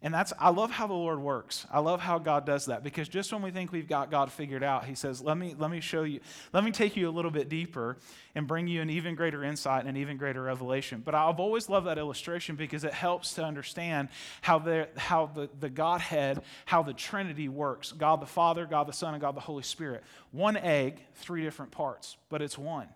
And 0.04 0.13
that's, 0.13 0.34
I 0.38 0.50
love 0.50 0.70
how 0.70 0.86
the 0.86 0.94
Lord 0.94 1.20
works. 1.20 1.66
I 1.72 1.80
love 1.80 2.02
how 2.02 2.20
God 2.20 2.46
does 2.46 2.66
that 2.66 2.84
because 2.84 3.08
just 3.08 3.32
when 3.32 3.42
we 3.42 3.52
think 3.52 3.72
we've 3.72 3.88
got 3.88 4.12
God 4.12 4.34
figured 4.34 4.62
out, 4.62 4.84
He 4.84 4.96
says, 4.96 5.22
let 5.22 5.38
me, 5.38 5.56
let 5.58 5.72
me 5.72 5.80
show 5.80 6.04
you, 6.04 6.20
let 6.52 6.66
me 6.66 6.72
take 6.72 6.98
you 6.98 7.08
a 7.08 7.12
little 7.12 7.32
bit 7.32 7.48
deeper 7.48 7.96
and 8.36 8.46
bring 8.46 8.68
you 8.68 8.82
an 8.82 8.89
even 8.89 9.16
greater 9.16 9.46
insight 9.46 9.80
and 9.80 9.89
an 9.89 9.96
even 9.96 10.18
greater 10.18 10.44
revelation. 10.44 11.02
But 11.04 11.16
I've 11.16 11.39
always 11.39 11.70
loved 11.70 11.88
that 11.88 11.98
illustration 11.98 12.58
because 12.58 12.84
it 12.84 12.94
helps 12.94 13.36
to 13.36 13.46
understand 13.46 14.10
how, 14.42 14.60
the, 14.60 14.89
how 14.98 15.28
the, 15.28 15.50
the 15.62 15.70
Godhead, 15.70 16.42
how 16.66 16.84
the 16.84 16.94
Trinity 16.94 17.48
works 17.48 17.94
God 17.94 18.22
the 18.22 18.26
Father, 18.26 18.66
God 18.66 18.88
the 18.88 18.94
Son, 18.94 19.13
and 19.13 19.22
God 19.22 19.36
the 19.36 19.42
Holy 19.42 19.63
Spirit. 19.63 20.04
One 20.32 20.58
egg, 20.58 21.00
three 21.16 21.44
different 21.44 21.72
parts, 21.72 22.18
but 22.28 22.42
it's 22.42 22.58
one. 22.58 22.89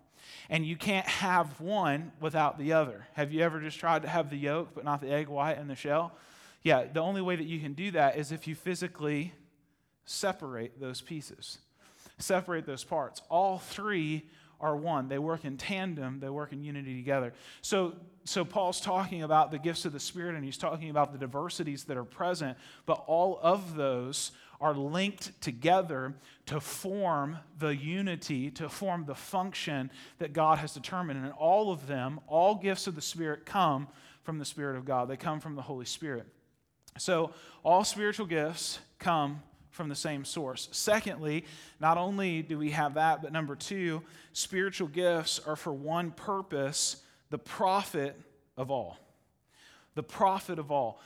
And 0.50 0.66
you 0.66 0.76
can't 0.76 1.06
have 1.06 1.58
one 1.58 2.12
without 2.20 2.58
the 2.58 2.74
other. 2.74 3.06
Have 3.14 3.32
you 3.32 3.42
ever 3.42 3.60
just 3.60 3.78
tried 3.78 4.02
to 4.02 4.08
have 4.08 4.28
the 4.28 4.36
yolk 4.36 4.68
but 4.74 4.84
not 4.84 5.00
the 5.00 5.10
egg 5.10 5.28
white 5.28 5.56
and 5.56 5.70
the 5.70 5.74
shell? 5.74 6.12
Yeah, 6.62 6.84
the 6.92 7.00
only 7.00 7.22
way 7.22 7.36
that 7.36 7.46
you 7.46 7.60
can 7.60 7.74
do 7.74 7.90
that 7.92 8.16
is 8.16 8.32
if 8.32 8.46
you 8.46 8.54
physically 8.54 9.32
separate 10.04 10.80
those 10.80 11.00
pieces, 11.00 11.58
separate 12.18 12.66
those 12.66 12.84
parts. 12.84 13.22
All 13.28 13.58
three 13.58 14.28
are 14.60 14.76
one. 14.76 15.08
They 15.08 15.18
work 15.18 15.44
in 15.44 15.56
tandem, 15.56 16.18
they 16.20 16.28
work 16.28 16.52
in 16.52 16.64
unity 16.64 16.96
together. 16.96 17.32
So, 17.62 17.94
so 18.24 18.44
Paul's 18.44 18.80
talking 18.80 19.22
about 19.22 19.50
the 19.50 19.58
gifts 19.58 19.84
of 19.84 19.92
the 19.92 20.00
Spirit 20.00 20.34
and 20.34 20.44
he's 20.44 20.58
talking 20.58 20.90
about 20.90 21.12
the 21.12 21.18
diversities 21.18 21.84
that 21.84 21.96
are 21.96 22.04
present, 22.04 22.58
but 22.84 23.04
all 23.06 23.38
of 23.42 23.76
those 23.76 24.32
are 24.60 24.74
linked 24.74 25.40
together 25.40 26.14
to 26.46 26.60
form 26.60 27.38
the 27.58 27.76
unity, 27.76 28.50
to 28.50 28.68
form 28.68 29.04
the 29.04 29.14
function 29.14 29.90
that 30.18 30.32
God 30.32 30.58
has 30.58 30.74
determined. 30.74 31.24
And 31.24 31.32
all 31.34 31.70
of 31.70 31.86
them, 31.86 32.18
all 32.26 32.56
gifts 32.56 32.88
of 32.88 32.96
the 32.96 33.00
Spirit 33.00 33.46
come 33.46 33.86
from 34.24 34.38
the 34.38 34.44
Spirit 34.44 34.76
of 34.76 34.84
God, 34.84 35.08
they 35.08 35.16
come 35.16 35.38
from 35.38 35.54
the 35.54 35.62
Holy 35.62 35.86
Spirit. 35.86 36.26
So, 36.98 37.32
all 37.64 37.84
spiritual 37.84 38.26
gifts 38.26 38.80
come 38.98 39.42
from 39.70 39.88
the 39.88 39.94
same 39.94 40.24
source. 40.24 40.68
Secondly, 40.72 41.44
not 41.80 41.98
only 41.98 42.42
do 42.42 42.58
we 42.58 42.70
have 42.72 42.94
that, 42.94 43.22
but 43.22 43.32
number 43.32 43.54
two, 43.54 44.02
spiritual 44.32 44.88
gifts 44.88 45.40
are 45.46 45.56
for 45.56 45.72
one 45.72 46.10
purpose 46.10 47.02
the 47.30 47.38
profit 47.38 48.20
of 48.56 48.70
all. 48.70 48.98
The 49.94 50.02
profit 50.02 50.58
of 50.58 50.72
all. 50.72 51.00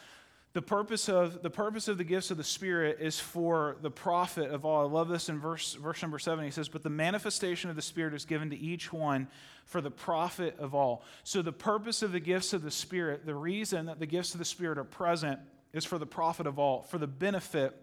The 0.54 0.62
purpose 0.62 1.08
of 1.08 1.42
the 1.42 1.50
purpose 1.50 1.88
of 1.88 1.96
the 1.96 2.04
gifts 2.04 2.30
of 2.30 2.36
the 2.36 2.44
Spirit 2.44 2.98
is 3.00 3.18
for 3.18 3.76
the 3.80 3.90
profit 3.90 4.50
of 4.50 4.66
all. 4.66 4.86
I 4.86 4.90
love 4.90 5.08
this 5.08 5.30
in 5.30 5.38
verse 5.38 5.74
verse 5.74 6.02
number 6.02 6.18
seven. 6.18 6.44
He 6.44 6.50
says, 6.50 6.68
"But 6.68 6.82
the 6.82 6.90
manifestation 6.90 7.70
of 7.70 7.76
the 7.76 7.82
Spirit 7.82 8.12
is 8.12 8.26
given 8.26 8.50
to 8.50 8.56
each 8.56 8.92
one 8.92 9.28
for 9.64 9.80
the 9.80 9.90
profit 9.90 10.58
of 10.58 10.74
all." 10.74 11.04
So 11.24 11.40
the 11.40 11.52
purpose 11.52 12.02
of 12.02 12.12
the 12.12 12.20
gifts 12.20 12.52
of 12.52 12.62
the 12.62 12.70
Spirit, 12.70 13.24
the 13.24 13.34
reason 13.34 13.86
that 13.86 13.98
the 13.98 14.06
gifts 14.06 14.34
of 14.34 14.38
the 14.38 14.44
Spirit 14.44 14.76
are 14.76 14.84
present, 14.84 15.40
is 15.72 15.84
for 15.84 15.98
the 15.98 16.06
profit 16.06 16.46
of 16.46 16.58
all, 16.58 16.82
for 16.82 16.98
the 16.98 17.06
benefit 17.06 17.74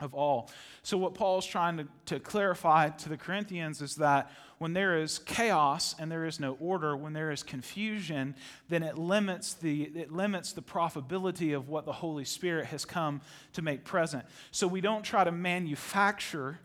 of 0.00 0.14
all. 0.14 0.50
So, 0.82 0.96
what 0.96 1.14
Paul's 1.14 1.46
trying 1.46 1.78
to, 1.78 1.88
to 2.06 2.20
clarify 2.20 2.90
to 2.90 3.08
the 3.08 3.16
Corinthians 3.16 3.82
is 3.82 3.96
that 3.96 4.30
when 4.58 4.72
there 4.72 4.98
is 4.98 5.18
chaos 5.20 5.94
and 5.98 6.10
there 6.10 6.26
is 6.26 6.38
no 6.38 6.56
order, 6.60 6.96
when 6.96 7.12
there 7.12 7.30
is 7.30 7.42
confusion, 7.42 8.34
then 8.68 8.82
it 8.82 8.96
limits 8.96 9.54
the, 9.54 9.82
it 9.82 10.12
limits 10.12 10.52
the 10.52 10.62
profitability 10.62 11.56
of 11.56 11.68
what 11.68 11.84
the 11.86 11.92
Holy 11.92 12.24
Spirit 12.24 12.66
has 12.66 12.84
come 12.84 13.20
to 13.54 13.62
make 13.62 13.84
present. 13.84 14.24
So, 14.50 14.66
we 14.66 14.80
don't 14.80 15.02
try 15.02 15.24
to 15.24 15.32
manufacture 15.32 16.60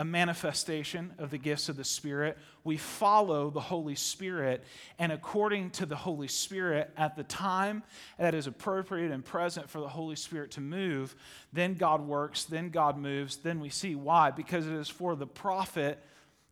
a 0.00 0.04
manifestation 0.04 1.12
of 1.18 1.30
the 1.30 1.36
gifts 1.36 1.68
of 1.68 1.76
the 1.76 1.84
Spirit. 1.84 2.38
We 2.64 2.78
follow 2.78 3.50
the 3.50 3.60
Holy 3.60 3.94
Spirit, 3.94 4.64
and 4.98 5.12
according 5.12 5.72
to 5.72 5.84
the 5.84 5.94
Holy 5.94 6.26
Spirit, 6.26 6.90
at 6.96 7.16
the 7.16 7.22
time 7.22 7.82
that 8.18 8.34
is 8.34 8.46
appropriate 8.46 9.12
and 9.12 9.22
present 9.22 9.68
for 9.68 9.78
the 9.78 9.88
Holy 9.90 10.16
Spirit 10.16 10.52
to 10.52 10.62
move, 10.62 11.14
then 11.52 11.74
God 11.74 12.00
works, 12.00 12.44
then 12.44 12.70
God 12.70 12.96
moves, 12.96 13.36
then 13.36 13.60
we 13.60 13.68
see 13.68 13.94
why. 13.94 14.30
Because 14.30 14.66
it 14.66 14.72
is 14.72 14.88
for 14.88 15.14
the 15.14 15.26
profit 15.26 16.02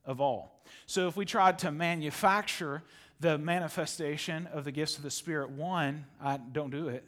of 0.05 0.21
all. 0.21 0.63
So 0.85 1.09
if 1.09 1.17
we 1.17 1.25
tried 1.25 1.59
to 1.61 1.73
manufacture 1.73 2.83
the 3.19 3.39
manifestation 3.39 4.47
of 4.53 4.65
the 4.65 4.73
gifts 4.73 4.99
of 4.99 5.03
the 5.03 5.11
Spirit, 5.11 5.49
one, 5.49 6.05
I, 6.23 6.37
don't 6.37 6.71
do 6.71 6.89
it. 6.89 7.03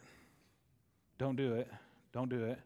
Don't 1.19 1.35
do 1.35 1.53
it. 1.53 1.71
Don't 2.13 2.29
do 2.29 2.45
it 2.45 2.57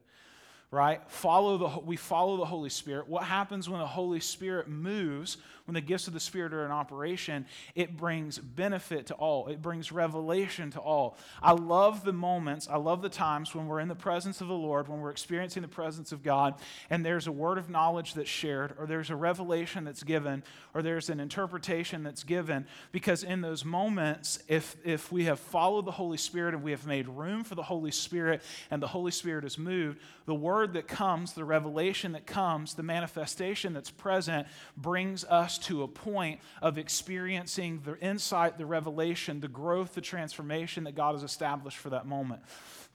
right? 0.71 1.01
Follow 1.07 1.57
the, 1.57 1.79
we 1.79 1.95
follow 1.95 2.37
the 2.37 2.45
Holy 2.45 2.69
Spirit. 2.69 3.07
What 3.07 3.23
happens 3.23 3.69
when 3.69 3.79
the 3.79 3.87
Holy 3.87 4.19
Spirit 4.19 4.67
moves, 4.67 5.37
when 5.65 5.73
the 5.73 5.81
gifts 5.81 6.07
of 6.07 6.13
the 6.13 6.19
Spirit 6.19 6.53
are 6.53 6.65
in 6.65 6.71
operation? 6.71 7.45
It 7.75 7.97
brings 7.97 8.37
benefit 8.37 9.07
to 9.07 9.13
all, 9.15 9.47
it 9.47 9.61
brings 9.61 9.91
revelation 9.91 10.71
to 10.71 10.79
all. 10.79 11.17
I 11.41 11.51
love 11.51 12.03
the 12.03 12.13
moments, 12.13 12.67
I 12.69 12.77
love 12.77 13.01
the 13.01 13.09
times 13.09 13.53
when 13.53 13.67
we're 13.67 13.79
in 13.79 13.87
the 13.87 13.95
presence 13.95 14.41
of 14.41 14.47
the 14.47 14.53
Lord, 14.53 14.87
when 14.87 14.99
we're 14.99 15.11
experiencing 15.11 15.61
the 15.61 15.67
presence 15.67 16.11
of 16.11 16.23
God, 16.23 16.55
and 16.89 17.05
there's 17.05 17.27
a 17.27 17.31
word 17.31 17.57
of 17.57 17.69
knowledge 17.69 18.13
that's 18.13 18.29
shared, 18.29 18.75
or 18.79 18.85
there's 18.85 19.09
a 19.09 19.15
revelation 19.15 19.83
that's 19.83 20.03
given, 20.03 20.43
or 20.73 20.81
there's 20.81 21.09
an 21.09 21.19
interpretation 21.19 22.03
that's 22.03 22.23
given. 22.23 22.65
Because 22.91 23.23
in 23.23 23.41
those 23.41 23.65
moments, 23.65 24.39
if, 24.47 24.75
if 24.83 25.11
we 25.11 25.25
have 25.25 25.39
followed 25.39 25.85
the 25.85 25.91
Holy 25.91 26.17
Spirit 26.17 26.53
and 26.53 26.63
we 26.63 26.71
have 26.71 26.85
made 26.85 27.07
room 27.07 27.43
for 27.43 27.55
the 27.55 27.63
Holy 27.63 27.91
Spirit 27.91 28.41
and 28.71 28.81
the 28.81 28.87
Holy 28.87 29.11
Spirit 29.11 29.45
is 29.45 29.57
moved, 29.57 29.99
the 30.25 30.35
word 30.35 30.73
that 30.73 30.87
comes, 30.87 31.33
the 31.33 31.45
revelation 31.45 32.11
that 32.13 32.25
comes, 32.25 32.73
the 32.73 32.83
manifestation 32.83 33.73
that's 33.73 33.91
present 33.91 34.47
brings 34.77 35.23
us 35.25 35.54
to 35.59 35.83
a 35.83 35.87
point 35.87 36.39
of 36.61 36.77
experiencing 36.77 37.81
the 37.83 37.97
insight, 37.99 38.57
the 38.57 38.65
revelation, 38.65 39.39
the 39.39 39.47
growth, 39.47 39.93
the 39.93 40.01
transformation 40.01 40.83
that 40.85 40.95
God 40.95 41.15
has 41.15 41.23
established 41.23 41.77
for 41.77 41.89
that 41.91 42.05
moment. 42.05 42.41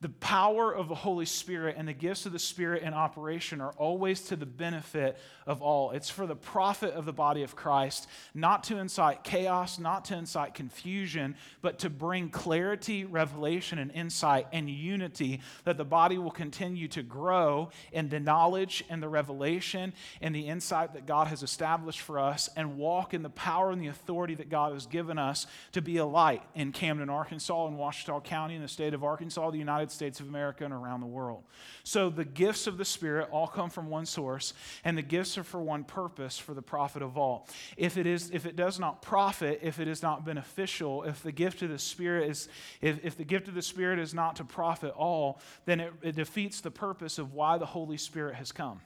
The 0.02 0.08
power 0.08 0.74
of 0.74 0.88
the 0.88 0.94
Holy 0.94 1.26
Spirit 1.26 1.76
and 1.76 1.86
the 1.86 1.92
gifts 1.92 2.24
of 2.24 2.32
the 2.32 2.38
Spirit 2.38 2.82
in 2.82 2.94
operation 2.94 3.60
are 3.60 3.72
always 3.72 4.22
to 4.22 4.36
the 4.36 4.46
benefit 4.46 5.18
of 5.46 5.60
all. 5.60 5.90
It's 5.90 6.08
for 6.08 6.26
the 6.26 6.34
profit 6.34 6.94
of 6.94 7.04
the 7.04 7.12
body 7.12 7.42
of 7.42 7.54
Christ, 7.54 8.08
not 8.32 8.64
to 8.64 8.78
incite 8.78 9.24
chaos, 9.24 9.78
not 9.78 10.06
to 10.06 10.16
incite 10.16 10.54
confusion, 10.54 11.36
but 11.60 11.80
to 11.80 11.90
bring 11.90 12.30
clarity, 12.30 13.04
revelation, 13.04 13.78
and 13.78 13.92
insight 13.92 14.46
and 14.54 14.70
unity 14.70 15.42
that 15.64 15.76
the 15.76 15.84
body 15.84 16.16
will 16.16 16.30
continue 16.30 16.88
to 16.88 17.02
grow 17.02 17.68
in 17.92 18.08
the 18.08 18.20
knowledge 18.20 18.82
and 18.88 19.02
the 19.02 19.08
revelation 19.08 19.92
and 20.22 20.34
the 20.34 20.48
insight 20.48 20.94
that 20.94 21.04
God 21.04 21.26
has 21.26 21.42
established 21.42 22.00
for 22.00 22.18
us 22.18 22.48
and 22.56 22.78
walk 22.78 23.12
in 23.12 23.22
the 23.22 23.28
power 23.28 23.70
and 23.70 23.82
the 23.82 23.88
authority 23.88 24.34
that 24.36 24.48
God 24.48 24.72
has 24.72 24.86
given 24.86 25.18
us 25.18 25.46
to 25.72 25.82
be 25.82 25.98
a 25.98 26.06
light 26.06 26.42
in 26.54 26.72
Camden, 26.72 27.10
Arkansas, 27.10 27.66
in 27.66 27.76
Ouachita 27.76 28.18
County, 28.24 28.54
in 28.54 28.62
the 28.62 28.68
state 28.68 28.94
of 28.94 29.04
Arkansas, 29.04 29.50
the 29.50 29.58
United 29.58 29.89
United 29.90 29.94
States 29.94 30.20
of 30.20 30.28
America 30.28 30.64
and 30.64 30.72
around 30.72 31.00
the 31.00 31.06
world. 31.06 31.44
So 31.84 32.10
the 32.10 32.24
gifts 32.24 32.66
of 32.66 32.78
the 32.78 32.84
Spirit 32.84 33.28
all 33.30 33.46
come 33.46 33.70
from 33.70 33.88
one 33.88 34.06
source, 34.06 34.54
and 34.84 34.96
the 34.96 35.02
gifts 35.02 35.36
are 35.36 35.42
for 35.42 35.60
one 35.60 35.84
purpose, 35.84 36.38
for 36.38 36.54
the 36.54 36.62
profit 36.62 37.02
of 37.02 37.18
all. 37.18 37.48
If 37.76 37.96
it 37.96 38.06
is, 38.06 38.30
if 38.30 38.46
it 38.46 38.56
does 38.56 38.78
not 38.78 39.02
profit, 39.02 39.60
if 39.62 39.80
it 39.80 39.88
is 39.88 40.02
not 40.02 40.24
beneficial, 40.24 41.02
if 41.04 41.22
the 41.22 41.32
gift 41.32 41.62
of 41.62 41.70
the 41.70 41.78
Spirit 41.78 42.30
is, 42.30 42.48
if, 42.80 43.04
if 43.04 43.16
the 43.16 43.24
gift 43.24 43.48
of 43.48 43.54
the 43.54 43.62
Spirit 43.62 43.98
is 43.98 44.14
not 44.14 44.36
to 44.36 44.44
profit 44.44 44.92
all, 44.96 45.40
then 45.64 45.80
it, 45.80 45.92
it 46.02 46.16
defeats 46.16 46.60
the 46.60 46.70
purpose 46.70 47.18
of 47.18 47.34
why 47.34 47.58
the 47.58 47.66
Holy 47.66 47.96
Spirit 47.96 48.36
has 48.36 48.52
come. 48.52 48.80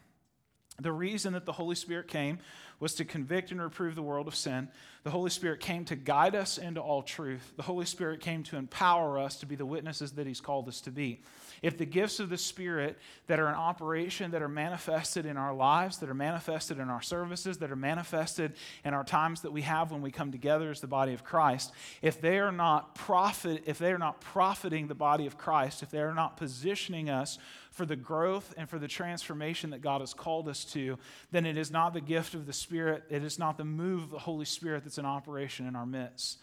The 0.81 0.93
reason 0.93 1.35
that 1.35 1.45
the 1.45 1.53
Holy 1.53 1.77
Spirit 1.77 2.09
came 2.09 2.39
was 2.81 2.95
to 2.97 3.05
convict 3.05 3.53
and 3.53 3.63
reprove 3.63 3.95
the 3.95 4.03
world 4.03 4.27
of 4.27 4.35
sin. 4.35 4.69
The 5.05 5.11
Holy 5.11 5.31
Spirit 5.31 5.61
came 5.61 5.85
to 5.87 5.97
guide 5.97 6.35
us 6.35 6.59
into 6.59 6.81
all 6.81 7.03
truth. 7.03 7.53
The 7.57 7.63
Holy 7.63 7.87
Spirit 7.87 8.21
came 8.21 8.43
to 8.45 8.57
empower 8.57 9.19
us 9.19 9.37
to 9.37 9.47
be 9.47 9.55
the 9.55 9.67
witnesses 9.67 10.13
that 10.13 10.27
He's 10.27 10.41
called 10.41 10.69
us 10.69 10.81
to 10.83 10.91
be. 10.91 11.21
If 11.65 11.79
the 11.79 11.87
gifts 11.87 12.21
of 12.21 12.29
the 12.29 12.37
Spirit 12.37 12.99
that 13.27 13.41
are 13.41 13.49
in 13.49 13.55
operation, 13.55 14.33
that 14.33 14.43
are 14.43 14.49
manifested 14.49 15.25
in 15.25 15.39
our 15.39 15.55
lives, 15.55 15.97
that 15.99 16.11
are 16.11 16.15
manifested 16.15 16.79
in 16.79 16.91
our 16.91 17.01
services, 17.01 17.57
that 17.59 17.73
are 17.73 17.77
manifested 17.77 18.53
in 18.85 18.93
our 18.93 19.03
times 19.03 19.41
that 19.41 19.51
we 19.51 19.63
have 19.63 19.91
when 19.91 20.03
we 20.03 20.11
come 20.11 20.31
together 20.31 20.71
as 20.71 20.83
the 20.83 20.87
body 20.87 21.15
of 21.15 21.25
Christ, 21.25 21.73
if 22.03 22.21
they 22.21 22.39
are 22.39 22.53
not 22.53 22.95
profit, 22.95 23.63
if 23.65 23.79
they 23.79 23.93
are 23.93 23.99
not 23.99 24.21
profiting 24.21 24.89
the 24.89 24.95
body 24.95 25.27
of 25.27 25.39
Christ, 25.39 25.83
if 25.83 25.91
they 25.91 26.01
are 26.01 26.13
not 26.13 26.37
positioning 26.37 27.09
us 27.09 27.39
for 27.71 27.87
the 27.87 27.97
growth 27.97 28.53
and 28.59 28.69
for 28.69 28.79
the 28.79 28.87
transformation 28.87 29.71
that 29.71 29.81
God 29.81 30.03
has 30.03 30.13
called 30.13 30.49
us 30.49 30.67
to, 30.67 30.99
then 31.31 31.47
it 31.47 31.57
is 31.57 31.71
not 31.71 31.95
the 31.95 32.03
gift 32.03 32.35
of 32.35 32.45
the 32.45 32.53
Spirit, 32.53 33.05
it 33.09 33.25
is 33.25 33.39
not 33.39 33.57
the 33.57 33.65
move 33.65 34.03
of 34.03 34.11
the 34.11 34.19
Holy 34.19 34.45
Spirit 34.45 34.85
that's 34.85 34.99
in 34.99 35.07
operation 35.07 35.67
in 35.67 35.77
our 35.77 35.87
midst. 35.87 36.41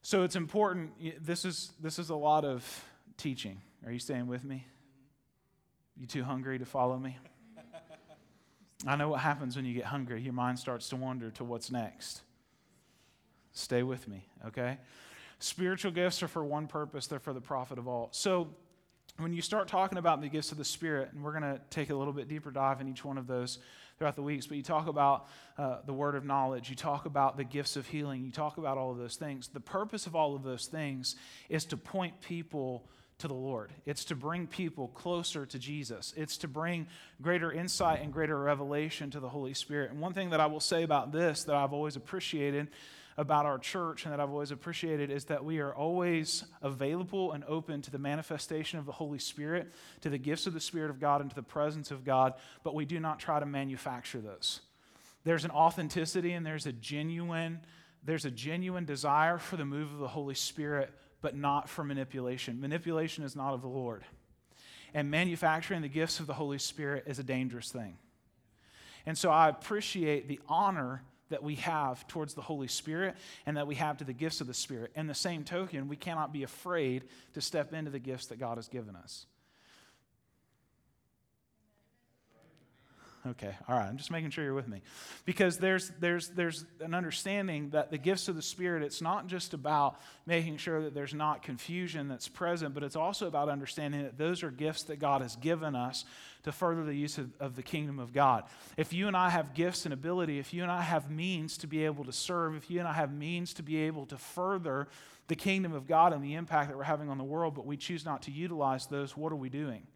So 0.00 0.22
it's 0.22 0.36
important. 0.36 0.92
This 1.22 1.44
is, 1.44 1.72
this 1.82 1.98
is 1.98 2.08
a 2.08 2.16
lot 2.16 2.46
of 2.46 2.84
teaching. 3.18 3.60
Are 3.84 3.92
you 3.92 3.98
staying 3.98 4.28
with 4.28 4.44
me? 4.44 4.66
You 5.96 6.06
too 6.06 6.24
hungry 6.24 6.58
to 6.58 6.64
follow 6.64 6.96
me? 6.98 7.16
I 8.86 8.96
know 8.96 9.08
what 9.08 9.20
happens 9.20 9.56
when 9.56 9.64
you 9.64 9.74
get 9.74 9.84
hungry. 9.84 10.20
Your 10.22 10.32
mind 10.32 10.58
starts 10.58 10.88
to 10.88 10.96
wander 10.96 11.30
to 11.32 11.44
what's 11.44 11.70
next. 11.70 12.22
Stay 13.52 13.82
with 13.82 14.08
me, 14.08 14.26
okay? 14.46 14.78
Spiritual 15.38 15.92
gifts 15.92 16.22
are 16.22 16.28
for 16.28 16.44
one 16.44 16.66
purpose, 16.66 17.06
they're 17.06 17.18
for 17.18 17.32
the 17.32 17.40
profit 17.40 17.78
of 17.78 17.86
all. 17.86 18.08
So, 18.12 18.48
when 19.18 19.34
you 19.34 19.42
start 19.42 19.68
talking 19.68 19.98
about 19.98 20.22
the 20.22 20.28
gifts 20.28 20.52
of 20.52 20.58
the 20.58 20.64
Spirit, 20.64 21.10
and 21.12 21.22
we're 21.22 21.38
going 21.38 21.42
to 21.42 21.60
take 21.68 21.90
a 21.90 21.94
little 21.94 22.14
bit 22.14 22.28
deeper 22.28 22.50
dive 22.50 22.80
in 22.80 22.88
each 22.88 23.04
one 23.04 23.18
of 23.18 23.26
those 23.26 23.58
throughout 23.98 24.16
the 24.16 24.22
weeks, 24.22 24.46
but 24.46 24.56
you 24.56 24.62
talk 24.62 24.86
about 24.86 25.28
uh, 25.58 25.78
the 25.84 25.92
word 25.92 26.14
of 26.14 26.24
knowledge, 26.24 26.70
you 26.70 26.76
talk 26.76 27.04
about 27.04 27.36
the 27.36 27.44
gifts 27.44 27.76
of 27.76 27.86
healing, 27.86 28.24
you 28.24 28.30
talk 28.30 28.56
about 28.56 28.78
all 28.78 28.90
of 28.90 28.96
those 28.96 29.16
things. 29.16 29.48
The 29.48 29.60
purpose 29.60 30.06
of 30.06 30.16
all 30.16 30.34
of 30.34 30.42
those 30.42 30.66
things 30.66 31.16
is 31.50 31.66
to 31.66 31.76
point 31.76 32.22
people 32.22 32.88
to 33.22 33.28
the 33.28 33.34
Lord. 33.34 33.72
It's 33.86 34.04
to 34.06 34.16
bring 34.16 34.48
people 34.48 34.88
closer 34.88 35.46
to 35.46 35.58
Jesus. 35.58 36.12
It's 36.16 36.38
to 36.38 36.48
bring 36.48 36.88
greater 37.20 37.52
insight 37.52 38.02
and 38.02 38.12
greater 38.12 38.36
revelation 38.36 39.10
to 39.12 39.20
the 39.20 39.28
Holy 39.28 39.54
Spirit. 39.54 39.92
And 39.92 40.00
one 40.00 40.12
thing 40.12 40.30
that 40.30 40.40
I 40.40 40.46
will 40.46 40.60
say 40.60 40.82
about 40.82 41.12
this 41.12 41.44
that 41.44 41.54
I've 41.54 41.72
always 41.72 41.94
appreciated 41.94 42.68
about 43.16 43.46
our 43.46 43.58
church 43.58 44.04
and 44.04 44.12
that 44.12 44.18
I've 44.18 44.30
always 44.30 44.50
appreciated 44.50 45.10
is 45.10 45.26
that 45.26 45.44
we 45.44 45.60
are 45.60 45.72
always 45.72 46.44
available 46.62 47.30
and 47.30 47.44
open 47.44 47.80
to 47.82 47.92
the 47.92 47.98
manifestation 47.98 48.80
of 48.80 48.86
the 48.86 48.92
Holy 48.92 49.18
Spirit, 49.18 49.72
to 50.00 50.10
the 50.10 50.18
gifts 50.18 50.48
of 50.48 50.52
the 50.52 50.60
Spirit 50.60 50.90
of 50.90 50.98
God, 50.98 51.20
and 51.20 51.30
to 51.30 51.36
the 51.36 51.42
presence 51.42 51.92
of 51.92 52.04
God, 52.04 52.34
but 52.64 52.74
we 52.74 52.84
do 52.84 52.98
not 52.98 53.20
try 53.20 53.38
to 53.38 53.46
manufacture 53.46 54.20
those. 54.20 54.62
There's 55.22 55.44
an 55.44 55.52
authenticity 55.52 56.32
and 56.32 56.44
there's 56.44 56.66
a 56.66 56.72
genuine 56.72 57.60
there's 58.04 58.24
a 58.24 58.30
genuine 58.30 58.84
desire 58.84 59.38
for 59.38 59.56
the 59.56 59.64
move 59.64 59.92
of 59.92 59.98
the 60.00 60.08
Holy 60.08 60.34
Spirit, 60.34 60.90
but 61.22 61.36
not 61.36 61.68
for 61.68 61.84
manipulation. 61.84 62.60
Manipulation 62.60 63.24
is 63.24 63.34
not 63.34 63.54
of 63.54 63.62
the 63.62 63.68
Lord. 63.68 64.04
And 64.92 65.10
manufacturing 65.10 65.80
the 65.80 65.88
gifts 65.88 66.20
of 66.20 66.26
the 66.26 66.34
Holy 66.34 66.58
Spirit 66.58 67.04
is 67.06 67.18
a 67.18 67.22
dangerous 67.22 67.70
thing. 67.70 67.96
And 69.06 69.16
so 69.16 69.30
I 69.30 69.48
appreciate 69.48 70.28
the 70.28 70.40
honor 70.48 71.02
that 71.30 71.42
we 71.42 71.54
have 71.56 72.06
towards 72.08 72.34
the 72.34 72.42
Holy 72.42 72.68
Spirit 72.68 73.16
and 73.46 73.56
that 73.56 73.66
we 73.66 73.76
have 73.76 73.96
to 73.98 74.04
the 74.04 74.12
gifts 74.12 74.42
of 74.42 74.46
the 74.46 74.54
Spirit. 74.54 74.92
In 74.94 75.06
the 75.06 75.14
same 75.14 75.44
token, 75.44 75.88
we 75.88 75.96
cannot 75.96 76.32
be 76.32 76.42
afraid 76.42 77.04
to 77.32 77.40
step 77.40 77.72
into 77.72 77.90
the 77.90 77.98
gifts 77.98 78.26
that 78.26 78.38
God 78.38 78.58
has 78.58 78.68
given 78.68 78.94
us. 78.94 79.26
Okay, 83.24 83.54
all 83.68 83.76
right. 83.76 83.86
I'm 83.86 83.98
just 83.98 84.10
making 84.10 84.30
sure 84.30 84.42
you're 84.42 84.52
with 84.52 84.66
me. 84.66 84.82
Because 85.24 85.58
there's, 85.58 85.92
there's, 86.00 86.30
there's 86.30 86.64
an 86.80 86.92
understanding 86.92 87.70
that 87.70 87.92
the 87.92 87.98
gifts 87.98 88.26
of 88.26 88.34
the 88.34 88.42
Spirit, 88.42 88.82
it's 88.82 89.00
not 89.00 89.28
just 89.28 89.54
about 89.54 90.00
making 90.26 90.56
sure 90.56 90.82
that 90.82 90.92
there's 90.92 91.14
not 91.14 91.40
confusion 91.40 92.08
that's 92.08 92.26
present, 92.26 92.74
but 92.74 92.82
it's 92.82 92.96
also 92.96 93.28
about 93.28 93.48
understanding 93.48 94.02
that 94.02 94.18
those 94.18 94.42
are 94.42 94.50
gifts 94.50 94.84
that 94.84 94.98
God 94.98 95.22
has 95.22 95.36
given 95.36 95.76
us 95.76 96.04
to 96.42 96.50
further 96.50 96.82
the 96.82 96.96
use 96.96 97.16
of, 97.16 97.30
of 97.38 97.54
the 97.54 97.62
kingdom 97.62 98.00
of 98.00 98.12
God. 98.12 98.42
If 98.76 98.92
you 98.92 99.06
and 99.06 99.16
I 99.16 99.30
have 99.30 99.54
gifts 99.54 99.84
and 99.84 99.94
ability, 99.94 100.40
if 100.40 100.52
you 100.52 100.64
and 100.64 100.72
I 100.72 100.82
have 100.82 101.08
means 101.08 101.58
to 101.58 101.68
be 101.68 101.84
able 101.84 102.04
to 102.04 102.12
serve, 102.12 102.56
if 102.56 102.70
you 102.72 102.80
and 102.80 102.88
I 102.88 102.92
have 102.92 103.12
means 103.12 103.54
to 103.54 103.62
be 103.62 103.76
able 103.82 104.06
to 104.06 104.18
further 104.18 104.88
the 105.28 105.36
kingdom 105.36 105.72
of 105.74 105.86
God 105.86 106.12
and 106.12 106.24
the 106.24 106.34
impact 106.34 106.70
that 106.70 106.76
we're 106.76 106.82
having 106.82 107.08
on 107.08 107.18
the 107.18 107.24
world, 107.24 107.54
but 107.54 107.66
we 107.66 107.76
choose 107.76 108.04
not 108.04 108.22
to 108.22 108.32
utilize 108.32 108.88
those, 108.88 109.16
what 109.16 109.30
are 109.30 109.36
we 109.36 109.48
doing? 109.48 109.86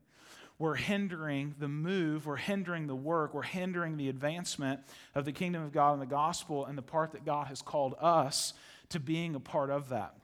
We're 0.59 0.75
hindering 0.75 1.55
the 1.59 1.69
move, 1.69 2.27
we're 2.27 2.37
hindering 2.37 2.87
the 2.87 2.95
work, 2.95 3.35
we're 3.35 3.43
hindering 3.43 3.97
the 3.97 4.09
advancement 4.09 4.81
of 5.15 5.25
the 5.25 5.33
kingdom 5.33 5.63
of 5.63 5.73
God 5.73 5.93
and 5.93 6.03
the 6.03 6.07
gospel 6.07 6.65
and 6.65 6.77
the 6.79 6.83
part 6.83 7.13
that 7.13 7.25
God 7.25 7.49
has 7.49 7.63
called 7.63 7.95
us 8.01 8.55
to 8.89 9.01
being 9.01 9.35
a 9.35 9.41
part 9.41 9.71
of 9.71 9.91
that. 9.91 10.15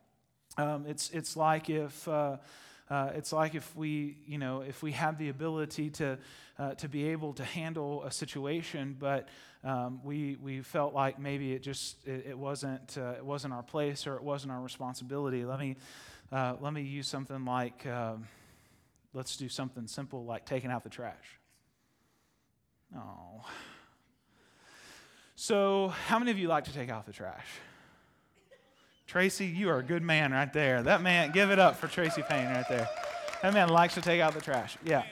Um, 0.56 0.86
it's, 0.86 1.10
it's 1.10 1.36
like 1.36 1.68
if. 1.68 2.06
Uh, 2.08 2.38
uh, 2.90 3.10
it's 3.14 3.32
like 3.32 3.54
if 3.54 3.74
we, 3.74 4.18
you 4.26 4.36
know, 4.36 4.60
if 4.60 4.82
we 4.82 4.92
have 4.92 5.16
the 5.16 5.30
ability 5.30 5.88
to, 5.88 6.18
uh, 6.58 6.74
to 6.74 6.88
be 6.90 7.08
able 7.08 7.32
to 7.32 7.42
handle 7.42 8.02
a 8.04 8.10
situation, 8.10 8.94
but 8.98 9.28
um, 9.64 10.00
we, 10.04 10.36
we 10.42 10.60
felt 10.60 10.92
like 10.92 11.18
maybe 11.18 11.54
it 11.54 11.62
just 11.62 11.96
it, 12.06 12.26
it 12.30 12.38
wasn't 12.38 12.98
uh, 12.98 13.14
it 13.16 13.24
wasn't 13.24 13.54
our 13.54 13.62
place 13.62 14.06
or 14.06 14.16
it 14.16 14.22
wasn't 14.22 14.52
our 14.52 14.60
responsibility. 14.60 15.44
Let 15.44 15.58
me 15.58 15.76
uh, 16.30 16.56
let 16.60 16.74
me 16.74 16.82
use 16.82 17.08
something 17.08 17.44
like 17.44 17.86
um, 17.86 18.26
Let's 19.14 19.36
do 19.36 19.48
something 19.48 19.86
simple 19.86 20.24
like 20.24 20.46
taking 20.46 20.70
out 20.70 20.84
the 20.84 20.90
trash. 20.90 21.38
Oh. 22.96 23.44
So, 25.34 25.88
how 26.06 26.18
many 26.18 26.30
of 26.30 26.38
you 26.38 26.48
like 26.48 26.64
to 26.64 26.72
take 26.72 26.88
out 26.88 27.06
the 27.06 27.12
trash? 27.12 27.46
Tracy, 29.06 29.46
you 29.46 29.68
are 29.68 29.78
a 29.78 29.82
good 29.82 30.02
man 30.02 30.32
right 30.32 30.52
there. 30.52 30.82
That 30.82 31.02
man, 31.02 31.32
give 31.32 31.50
it 31.50 31.58
up 31.58 31.76
for 31.76 31.86
Tracy 31.88 32.22
Payne 32.22 32.46
right 32.46 32.68
there. 32.68 32.88
That 33.42 33.52
man 33.52 33.68
likes 33.68 33.94
to 33.94 34.00
take 34.00 34.20
out 34.20 34.34
the 34.34 34.40
trash. 34.40 34.78
Yeah. 34.84 35.04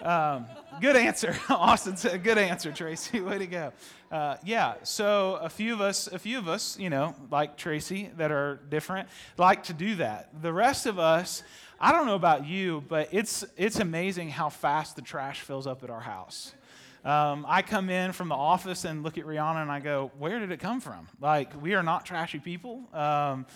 Um, 0.00 0.46
good 0.80 0.96
answer, 0.96 1.36
Austin. 1.50 1.96
Said, 1.96 2.22
good 2.24 2.38
answer, 2.38 2.72
Tracy. 2.72 3.20
Way 3.22 3.38
to 3.38 3.46
go. 3.46 3.72
Uh, 4.10 4.36
yeah. 4.44 4.74
So 4.82 5.38
a 5.40 5.48
few 5.48 5.72
of 5.72 5.80
us, 5.80 6.06
a 6.06 6.18
few 6.18 6.38
of 6.38 6.48
us, 6.48 6.78
you 6.78 6.90
know, 6.90 7.14
like 7.30 7.56
Tracy, 7.56 8.10
that 8.16 8.32
are 8.32 8.60
different, 8.68 9.08
like 9.36 9.64
to 9.64 9.72
do 9.72 9.96
that. 9.96 10.30
The 10.42 10.52
rest 10.52 10.86
of 10.86 10.98
us, 10.98 11.42
I 11.84 11.90
don't 11.90 12.06
know 12.06 12.14
about 12.14 12.46
you, 12.46 12.84
but 12.86 13.08
it's, 13.10 13.44
it's 13.56 13.80
amazing 13.80 14.30
how 14.30 14.50
fast 14.50 14.94
the 14.94 15.02
trash 15.02 15.40
fills 15.40 15.66
up 15.66 15.82
at 15.82 15.90
our 15.90 16.00
house. 16.00 16.52
Um, 17.04 17.44
I 17.48 17.62
come 17.62 17.90
in 17.90 18.12
from 18.12 18.28
the 18.28 18.36
office 18.36 18.84
and 18.84 19.02
look 19.02 19.18
at 19.18 19.24
Rihanna 19.24 19.62
and 19.62 19.70
I 19.72 19.80
go, 19.80 20.12
Where 20.16 20.38
did 20.38 20.52
it 20.52 20.60
come 20.60 20.80
from? 20.80 21.08
Like, 21.20 21.60
we 21.60 21.74
are 21.74 21.82
not 21.82 22.06
trashy 22.06 22.38
people. 22.38 22.84
Um, 22.94 23.46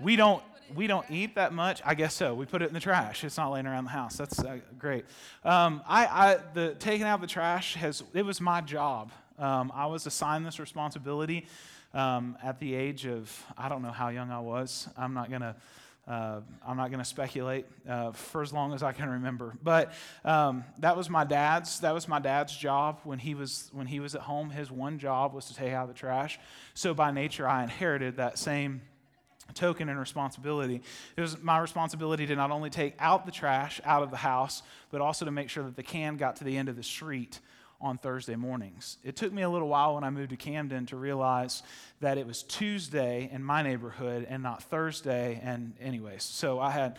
we 0.00 0.16
don't. 0.16 0.42
We 0.74 0.86
don't 0.86 1.06
eat 1.08 1.36
that 1.36 1.54
much. 1.54 1.80
I 1.82 1.94
guess 1.94 2.12
so. 2.12 2.34
We 2.34 2.44
put 2.44 2.60
it 2.60 2.68
in 2.68 2.74
the 2.74 2.80
trash. 2.80 3.24
It's 3.24 3.38
not 3.38 3.50
laying 3.50 3.66
around 3.66 3.84
the 3.84 3.90
house. 3.90 4.18
That's 4.18 4.38
uh, 4.38 4.58
great. 4.78 5.06
Um, 5.42 5.80
I, 5.88 6.04
I, 6.04 6.38
the 6.52 6.74
taking 6.78 7.06
out 7.06 7.22
the 7.22 7.26
trash 7.26 7.74
has. 7.76 8.04
It 8.12 8.26
was 8.26 8.38
my 8.38 8.60
job. 8.60 9.10
Um, 9.38 9.72
I 9.74 9.86
was 9.86 10.04
assigned 10.04 10.44
this 10.44 10.60
responsibility 10.60 11.46
um, 11.94 12.36
at 12.42 12.60
the 12.60 12.74
age 12.74 13.06
of 13.06 13.46
I 13.56 13.70
don't 13.70 13.80
know 13.80 13.92
how 13.92 14.10
young 14.10 14.30
I 14.30 14.40
was. 14.40 14.90
I'm 14.94 15.14
not 15.14 15.30
gonna 15.30 15.56
uh, 16.08 16.40
I'm 16.66 16.76
not 16.78 16.88
going 16.88 17.00
to 17.00 17.04
speculate 17.04 17.66
uh, 17.86 18.12
for 18.12 18.40
as 18.40 18.50
long 18.50 18.72
as 18.72 18.82
I 18.82 18.92
can 18.92 19.10
remember, 19.10 19.54
but 19.62 19.92
um, 20.24 20.64
that 20.78 20.96
was 20.96 21.10
my 21.10 21.24
dad's. 21.24 21.80
That 21.80 21.92
was 21.92 22.08
my 22.08 22.18
dad's 22.18 22.56
job 22.56 23.00
when 23.04 23.18
he 23.18 23.34
was 23.34 23.68
when 23.72 23.86
he 23.86 24.00
was 24.00 24.14
at 24.14 24.22
home. 24.22 24.48
His 24.48 24.70
one 24.70 24.98
job 24.98 25.34
was 25.34 25.46
to 25.46 25.54
take 25.54 25.72
out 25.74 25.86
the 25.88 25.94
trash. 25.94 26.40
So 26.72 26.94
by 26.94 27.10
nature, 27.10 27.46
I 27.46 27.62
inherited 27.62 28.16
that 28.16 28.38
same 28.38 28.80
token 29.52 29.88
and 29.90 29.98
responsibility. 29.98 30.80
It 31.16 31.20
was 31.20 31.42
my 31.42 31.58
responsibility 31.58 32.26
to 32.26 32.36
not 32.36 32.50
only 32.50 32.70
take 32.70 32.94
out 32.98 33.26
the 33.26 33.32
trash 33.32 33.80
out 33.84 34.02
of 34.02 34.10
the 34.10 34.16
house, 34.16 34.62
but 34.90 35.02
also 35.02 35.26
to 35.26 35.30
make 35.30 35.50
sure 35.50 35.64
that 35.64 35.76
the 35.76 35.82
can 35.82 36.16
got 36.16 36.36
to 36.36 36.44
the 36.44 36.56
end 36.56 36.70
of 36.70 36.76
the 36.76 36.82
street 36.82 37.40
on 37.80 37.98
Thursday 37.98 38.36
mornings. 38.36 38.98
It 39.04 39.16
took 39.16 39.32
me 39.32 39.42
a 39.42 39.48
little 39.48 39.68
while 39.68 39.94
when 39.94 40.04
I 40.04 40.10
moved 40.10 40.30
to 40.30 40.36
Camden 40.36 40.86
to 40.86 40.96
realize 40.96 41.62
that 42.00 42.18
it 42.18 42.26
was 42.26 42.42
Tuesday 42.42 43.28
in 43.32 43.42
my 43.42 43.62
neighborhood 43.62 44.26
and 44.28 44.42
not 44.42 44.62
Thursday. 44.64 45.40
And, 45.42 45.74
anyways, 45.80 46.22
so 46.22 46.58
I 46.58 46.70
had 46.70 46.96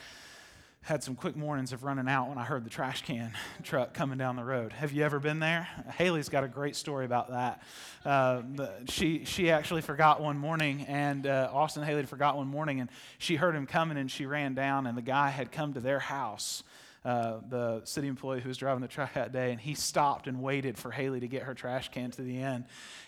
had 0.82 1.04
some 1.04 1.16
quick 1.16 1.36
mornings 1.36 1.74
of 1.74 1.84
running 1.84 2.08
out 2.08 2.30
when 2.30 2.38
I 2.38 2.46
heard 2.46 2.64
the 2.64 2.70
trash 2.70 3.04
can 3.04 3.34
truck 3.64 3.94
coming 3.94 4.18
down 4.18 4.38
the 4.38 4.44
road. 4.44 4.72
Have 4.72 4.94
you 4.94 5.04
ever 5.04 5.20
been 5.20 5.40
there? 5.40 5.68
Haley's 5.98 6.30
got 6.30 6.46
a 6.46 6.48
great 6.48 6.76
story 6.76 7.06
about 7.06 7.30
that. 7.30 7.62
Uh, 8.06 8.42
she 8.88 9.26
she 9.26 9.52
actually 9.52 9.82
forgot 9.82 10.22
one 10.22 10.38
morning, 10.38 10.86
and 10.88 11.28
uh, 11.28 11.50
Austin 11.52 11.84
Haley 11.84 12.06
forgot 12.06 12.38
one 12.38 12.48
morning, 12.48 12.80
and 12.80 12.90
she 13.18 13.36
heard 13.36 13.56
him 13.56 13.66
coming, 13.66 13.98
and 13.98 14.10
she 14.10 14.26
ran 14.26 14.54
down, 14.54 14.88
and 14.88 14.98
the 14.98 15.02
guy 15.02 15.30
had 15.30 15.52
come 15.52 15.74
to 15.74 15.82
their 15.82 16.00
house 16.00 16.64
uh, 17.06 17.38
the 17.50 17.82
city 17.86 18.08
employee 18.08 18.42
who 18.42 18.50
was 18.50 18.58
driving 18.58 18.82
the 18.82 18.88
truck 18.88 19.14
that 19.14 19.32
day, 19.32 19.52
and 19.52 19.60
he 19.60 19.74
stopped 19.74 20.28
and 20.28 20.42
waited 20.42 20.78
for 20.78 20.92
Haley 20.92 21.22
to 21.22 21.28
get 21.28 21.44
her 21.44 21.54
trash 21.54 21.90
can 21.90 22.12
to 22.12 22.22
the 22.22 22.40
end, 22.40 22.66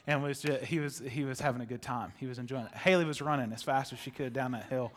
and 0.07 0.23
was 0.23 0.41
just, 0.41 0.63
he 0.63 0.79
was 0.79 0.99
he 0.99 1.25
was 1.25 1.39
having 1.41 1.61
a 1.61 1.65
good 1.65 1.81
time. 1.81 2.13
He 2.17 2.25
was 2.25 2.39
enjoying 2.39 2.65
it. 2.65 2.73
Haley 2.73 3.05
was 3.05 3.21
running 3.21 3.51
as 3.51 3.63
fast 3.63 3.91
as 3.91 3.99
she 3.99 4.11
could 4.11 4.33
down 4.33 4.51
that 4.51 4.65
hill. 4.65 4.91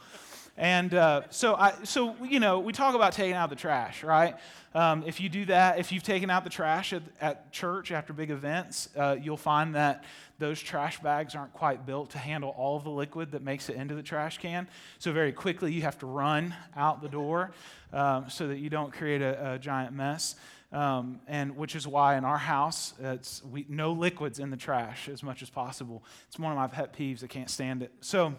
And 0.56 0.94
uh, 0.94 1.22
so, 1.30 1.56
I, 1.56 1.72
so 1.82 2.14
you 2.24 2.38
know, 2.38 2.60
we 2.60 2.72
talk 2.72 2.94
about 2.94 3.12
taking 3.12 3.34
out 3.34 3.50
the 3.50 3.56
trash, 3.56 4.04
right? 4.04 4.36
Um, 4.72 5.04
if 5.06 5.20
you 5.20 5.28
do 5.28 5.44
that, 5.46 5.78
if 5.78 5.90
you've 5.90 6.02
taken 6.02 6.30
out 6.30 6.44
the 6.44 6.50
trash 6.50 6.92
at, 6.92 7.02
at 7.20 7.52
church 7.52 7.90
after 7.90 8.12
big 8.12 8.30
events, 8.30 8.88
uh, 8.96 9.16
you'll 9.20 9.36
find 9.36 9.74
that 9.74 10.04
those 10.38 10.60
trash 10.60 11.00
bags 11.00 11.34
aren't 11.34 11.52
quite 11.52 11.86
built 11.86 12.10
to 12.10 12.18
handle 12.18 12.50
all 12.50 12.76
of 12.76 12.84
the 12.84 12.90
liquid 12.90 13.32
that 13.32 13.42
makes 13.42 13.68
it 13.68 13.76
into 13.76 13.94
the 13.94 14.02
trash 14.02 14.38
can. 14.38 14.68
So 14.98 15.12
very 15.12 15.32
quickly, 15.32 15.72
you 15.72 15.82
have 15.82 15.98
to 16.00 16.06
run 16.06 16.54
out 16.76 17.02
the 17.02 17.08
door 17.08 17.52
um, 17.92 18.26
so 18.28 18.48
that 18.48 18.58
you 18.58 18.70
don't 18.70 18.92
create 18.92 19.22
a, 19.22 19.54
a 19.54 19.58
giant 19.58 19.92
mess. 19.92 20.36
Um, 20.72 21.20
and 21.28 21.56
which 21.56 21.76
is 21.76 21.86
why 21.86 22.16
in 22.16 22.24
our 22.24 22.38
house, 22.38 22.94
it's 23.00 23.44
we, 23.44 23.64
no 23.68 23.92
liquids 23.92 24.40
in 24.40 24.50
the 24.50 24.56
trash 24.56 25.08
as 25.08 25.22
much 25.22 25.40
as 25.40 25.48
possible. 25.48 26.02
It's 26.26 26.36
one 26.36 26.50
of 26.50 26.58
my 26.58 26.66
pet 26.66 26.96
peeves. 26.96 27.22
I 27.22 27.28
can't 27.28 27.48
stand 27.48 27.84
it. 27.84 27.92
So 28.00 28.34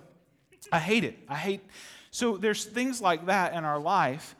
I 0.69 0.79
hate 0.79 1.05
it. 1.05 1.17
I 1.29 1.35
hate. 1.35 1.61
So 2.15 2.37
there's 2.37 2.63
things 2.63 3.01
like 3.01 3.25
that 3.25 3.51
in 3.55 3.65
our 3.65 3.77
life. 3.77 4.37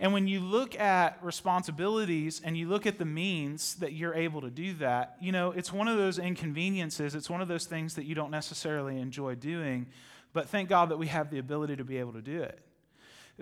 And 0.00 0.14
when 0.14 0.26
you 0.26 0.40
look 0.40 0.80
at 0.80 1.22
responsibilities 1.22 2.40
and 2.42 2.56
you 2.56 2.70
look 2.70 2.86
at 2.86 2.98
the 2.98 3.04
means 3.04 3.74
that 3.76 3.92
you're 3.92 4.14
able 4.14 4.40
to 4.40 4.50
do 4.50 4.72
that, 4.76 5.18
you 5.20 5.30
know, 5.30 5.50
it's 5.50 5.70
one 5.70 5.88
of 5.88 5.98
those 5.98 6.18
inconveniences. 6.18 7.14
It's 7.14 7.28
one 7.28 7.42
of 7.42 7.48
those 7.48 7.66
things 7.66 7.96
that 7.96 8.06
you 8.06 8.14
don't 8.14 8.30
necessarily 8.30 8.98
enjoy 8.98 9.34
doing. 9.34 9.88
But 10.32 10.48
thank 10.48 10.70
God 10.70 10.88
that 10.88 10.96
we 10.96 11.08
have 11.08 11.30
the 11.30 11.38
ability 11.38 11.76
to 11.76 11.84
be 11.84 11.98
able 11.98 12.14
to 12.14 12.22
do 12.22 12.40
it 12.42 12.60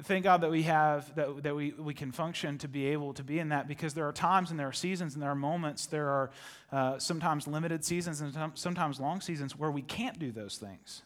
thank 0.03 0.25
God 0.25 0.43
that 0.43 0.51
we 0.51 0.65
have, 0.65 1.15
that, 1.15 1.43
that 1.43 1.57
we, 1.57 1.71
we 1.71 1.95
can 1.95 2.13
function 2.13 2.59
to 2.59 2.69
be 2.69 2.89
able 2.89 3.15
to 3.15 3.25
be 3.25 3.39
in 3.39 3.49
that 3.49 3.67
because 3.67 3.95
there 3.95 4.07
are 4.07 4.13
times 4.13 4.51
and 4.51 4.61
there 4.61 4.69
are 4.69 4.73
seasons 4.73 5.15
and 5.15 5.23
there 5.23 5.31
are 5.31 5.35
moments, 5.35 5.87
there 5.87 6.11
are 6.11 6.31
uh, 6.71 6.99
sometimes 6.99 7.47
limited 7.47 7.83
seasons 7.83 8.21
and 8.21 8.37
sometimes 8.53 9.01
long 9.01 9.23
seasons 9.23 9.57
where 9.57 9.71
we 9.71 9.81
can't 9.81 10.19
do 10.19 10.31
those 10.31 10.59
things. 10.59 11.01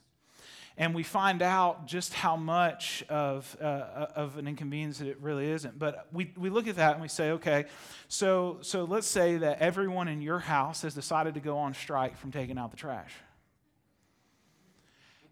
And 0.81 0.95
we 0.95 1.03
find 1.03 1.43
out 1.43 1.87
just 1.87 2.15
how 2.15 2.37
much 2.37 3.05
of, 3.11 3.55
uh, 3.61 4.07
of 4.17 4.39
an 4.39 4.49
inconvenience 4.49 5.03
it 5.03 5.21
really 5.21 5.51
isn't. 5.51 5.79
But 5.79 6.07
we, 6.11 6.33
we 6.39 6.49
look 6.49 6.67
at 6.69 6.77
that 6.77 6.95
and 6.95 7.03
we 7.03 7.09
say, 7.09 7.33
okay, 7.33 7.67
so, 8.09 8.61
so 8.63 8.85
let's 8.85 9.07
say 9.07 9.37
that 9.37 9.61
everyone 9.61 10.09
in 10.09 10.23
your 10.23 10.39
house 10.39 10.81
has 10.81 10.95
decided 10.95 11.35
to 11.35 11.41
go 11.41 11.59
on 11.59 11.75
strike 11.75 12.17
from 12.17 12.33
taking 12.33 12.57
out 12.57 12.71
the 12.71 12.79
trash. 12.79 13.13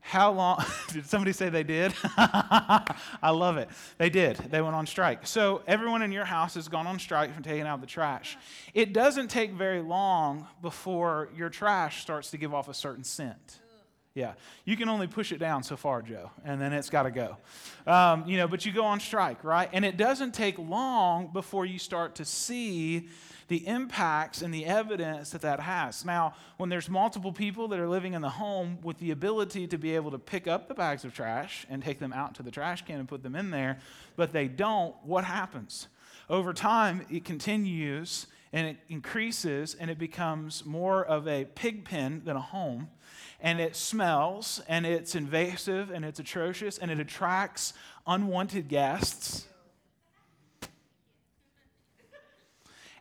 How 0.01 0.33
long? 0.33 0.63
Did 0.93 1.07
somebody 1.07 1.33
say 1.33 1.49
they 1.49 1.63
did? 1.63 1.95
I 2.19 3.31
love 3.31 3.57
it. 3.57 3.71
They 3.97 4.11
did. 4.11 4.37
They 4.37 4.61
went 4.61 4.75
on 4.75 4.87
strike. 4.87 5.27
So 5.27 5.63
everyone 5.67 6.03
in 6.03 6.13
your 6.13 6.27
house 6.27 6.57
has 6.57 6.69
gone 6.69 6.87
on 6.87 6.99
strike 6.99 7.33
from 7.33 7.43
taking 7.43 7.67
out 7.67 7.81
the 7.81 7.87
trash. 7.87 8.37
It 8.75 8.93
doesn't 8.93 9.29
take 9.29 9.53
very 9.53 9.81
long 9.81 10.47
before 10.61 11.31
your 11.35 11.49
trash 11.49 12.03
starts 12.03 12.31
to 12.33 12.37
give 12.37 12.53
off 12.53 12.69
a 12.69 12.75
certain 12.75 13.05
scent. 13.05 13.61
Yeah, 14.19 14.33
you 14.65 14.77
can 14.77 14.89
only 14.89 15.07
push 15.07 15.31
it 15.31 15.39
down 15.39 15.63
so 15.63 15.77
far, 15.77 16.03
Joe, 16.03 16.33
and 16.45 16.61
then 16.61 16.73
it's 16.73 16.91
got 16.91 17.05
to 17.05 17.13
go. 17.13 17.37
Um, 17.87 18.25
you 18.27 18.37
know, 18.37 18.49
but 18.49 18.67
you 18.67 18.73
go 18.73 18.85
on 18.85 18.99
strike, 18.99 19.45
right? 19.45 19.71
And 19.73 19.85
it 19.85 19.97
doesn't 19.97 20.35
take 20.35 20.59
long 20.59 21.29
before 21.33 21.65
you 21.65 21.79
start 21.79 22.17
to 22.17 22.25
see 22.25 23.11
the 23.47 23.65
impacts 23.65 24.43
and 24.43 24.53
the 24.53 24.67
evidence 24.67 25.31
that 25.31 25.43
that 25.43 25.61
has. 25.61 26.05
Now, 26.05 26.35
when 26.57 26.69
there's 26.69 26.91
multiple 26.91 27.33
people 27.33 27.69
that 27.69 27.79
are 27.79 27.89
living 27.89 28.15
in 28.15 28.21
the 28.21 28.29
home 28.29 28.79
with 28.83 28.99
the 28.99 29.13
ability 29.13 29.69
to 29.69 29.79
be 29.79 29.95
able 29.95 30.11
to 30.11 30.19
pick 30.19 30.49
up 30.49 30.67
the 30.67 30.75
bags 30.75 31.05
of 31.05 31.15
trash 31.15 31.65
and 31.71 31.81
take 31.81 32.01
them 32.01 32.13
out 32.13 32.35
to 32.35 32.43
the 32.43 32.51
trash 32.51 32.85
can 32.85 32.99
and 32.99 33.09
put 33.09 33.23
them 33.23 33.37
in 33.37 33.53
there, 33.53 33.79
but 34.17 34.33
they 34.33 34.49
don't, 34.49 34.97
what 35.05 35.23
happens? 35.23 35.87
Over 36.29 36.53
time, 36.53 37.07
it 37.09 37.25
continues 37.25 38.27
and 38.53 38.67
it 38.67 38.79
increases 38.89 39.77
and 39.79 39.91
it 39.91 39.99
becomes 39.99 40.67
more 40.67 41.05
of 41.05 41.29
a 41.29 41.45
pig 41.45 41.85
pen 41.85 42.23
than 42.25 42.35
a 42.35 42.41
home. 42.41 42.89
And 43.41 43.61
it 43.61 43.77
smells 43.77 44.61
and 44.69 44.85
it's 44.85 45.15
invasive 45.15 45.91
and 45.91 46.05
it's 46.05 46.19
atrocious 46.19 46.79
and 46.79 46.91
it 46.91 46.99
attracts 46.99 47.73
unwanted 48.07 48.69
guests 48.69 49.49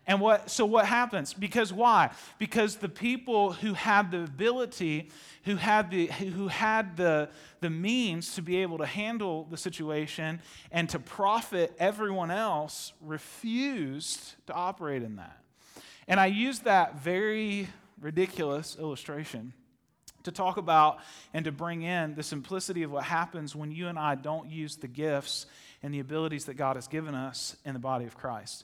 And 0.07 0.21
what, 0.21 0.49
so 0.49 0.65
what 0.65 0.85
happens? 0.85 1.33
Because 1.33 1.73
why? 1.73 2.11
Because 2.39 2.77
the 2.77 2.87
people 2.87 3.51
who 3.51 3.73
had 3.73 4.09
the 4.09 4.23
ability, 4.23 5.09
who 5.43 5.57
had 5.57 5.91
the, 5.91 6.07
who 6.07 6.47
had 6.47 6.95
the, 6.95 7.29
the 7.59 7.69
means 7.69 8.35
to 8.35 8.41
be 8.41 8.57
able 8.57 8.77
to 8.77 8.85
handle 8.85 9.45
the 9.51 9.57
situation 9.57 10.41
and 10.71 10.87
to 10.89 10.99
profit 10.99 11.75
everyone 11.77 12.31
else 12.31 12.93
refused 13.01 14.35
to 14.47 14.53
operate 14.53 15.03
in 15.03 15.17
that. 15.17 15.37
And 16.07 16.21
I 16.21 16.27
use 16.27 16.59
that 16.59 17.01
very 17.01 17.67
ridiculous 17.99 18.77
illustration 18.79 19.51
to 20.27 20.31
talk 20.31 20.57
about 20.57 20.99
and 21.33 21.43
to 21.45 21.51
bring 21.51 21.81
in 21.81 22.15
the 22.15 22.23
simplicity 22.23 22.83
of 22.83 22.91
what 22.91 23.03
happens 23.03 23.55
when 23.55 23.71
you 23.71 23.87
and 23.87 23.99
I 23.99 24.15
don't 24.15 24.49
use 24.49 24.77
the 24.77 24.87
gifts 24.87 25.47
and 25.83 25.93
the 25.93 25.99
abilities 25.99 26.45
that 26.45 26.53
God 26.53 26.77
has 26.77 26.87
given 26.87 27.15
us 27.15 27.57
in 27.65 27.73
the 27.73 27.79
body 27.79 28.05
of 28.05 28.15
Christ 28.15 28.63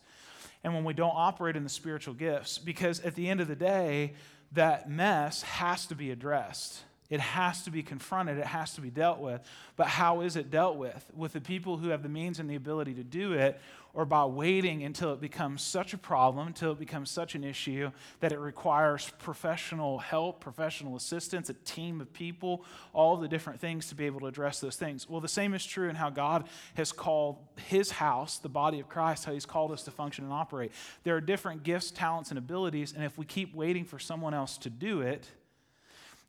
and 0.64 0.74
when 0.74 0.84
we 0.84 0.94
don't 0.94 1.14
operate 1.16 1.56
in 1.56 1.64
the 1.64 1.70
spiritual 1.70 2.14
gifts. 2.14 2.58
Because 2.58 3.00
at 3.02 3.16
the 3.16 3.30
end 3.30 3.42
of 3.42 3.48
the 3.48 3.56
day, 3.56 4.14
that 4.54 4.90
mess 4.90 5.42
has 5.44 5.86
to 5.88 5.96
be 5.96 6.12
addressed. 6.12 6.82
It 7.10 7.20
has 7.20 7.64
to 7.64 7.72
be 7.72 7.84
confronted. 7.84 8.38
It 8.38 8.46
has 8.46 8.74
to 8.76 8.82
be 8.82 8.90
dealt 8.90 9.20
with. 9.20 9.42
But 9.76 9.88
how 9.88 10.22
is 10.22 10.36
it 10.36 10.50
dealt 10.50 10.78
with? 10.78 11.06
With 11.16 11.34
the 11.34 11.42
people 11.42 11.78
who 11.78 11.90
have 11.90 12.02
the 12.02 12.10
means 12.10 12.40
and 12.40 12.50
the 12.50 12.56
ability 12.56 12.94
to 12.96 13.04
do 13.04 13.34
it, 13.34 13.60
or 13.96 14.06
by 14.06 14.26
waiting 14.26 14.84
until 14.84 15.14
it 15.14 15.22
becomes 15.22 15.62
such 15.62 15.94
a 15.94 15.98
problem, 15.98 16.48
until 16.48 16.72
it 16.72 16.80
becomes 16.80 17.12
such 17.12 17.36
an 17.36 17.44
issue 17.44 17.92
that 18.22 18.32
it 18.32 18.40
requires 18.40 19.12
professional 19.20 20.00
help, 20.00 20.40
professional 20.40 20.96
assistance, 20.96 21.50
a 21.50 21.54
team 21.54 22.02
of 22.02 22.12
people, 22.12 22.66
all 22.92 23.18
the 23.18 23.28
different 23.28 23.60
things 23.60 23.88
to 23.90 23.96
be 23.96 24.06
able 24.06 24.20
to 24.20 24.26
address 24.26 24.60
those 24.60 24.76
things. 24.76 25.08
Well, 25.08 25.22
the 25.22 25.28
same 25.28 25.54
is 25.54 25.64
true 25.64 25.90
in 25.90 25.96
how 25.96 26.10
God 26.10 26.50
has 26.74 26.92
called 26.92 27.38
his 27.68 27.92
house, 27.92 28.40
the 28.40 28.50
body 28.50 28.80
of 28.80 28.90
Christ, 28.90 29.26
how 29.26 29.34
he's 29.34 29.46
called 29.46 29.72
us 29.72 29.84
to 29.84 29.92
function 29.92 30.24
and 30.24 30.34
operate. 30.34 30.72
There 31.04 31.16
are 31.16 31.22
different 31.22 31.62
gifts, 31.62 31.92
talents, 31.92 32.32
and 32.32 32.40
abilities, 32.40 32.94
and 32.94 33.04
if 33.04 33.18
we 33.20 33.26
keep 33.26 33.54
waiting 33.54 33.86
for 33.86 34.00
someone 34.00 34.34
else 34.34 34.58
to 34.60 34.72
do 34.72 35.02
it, 35.02 35.28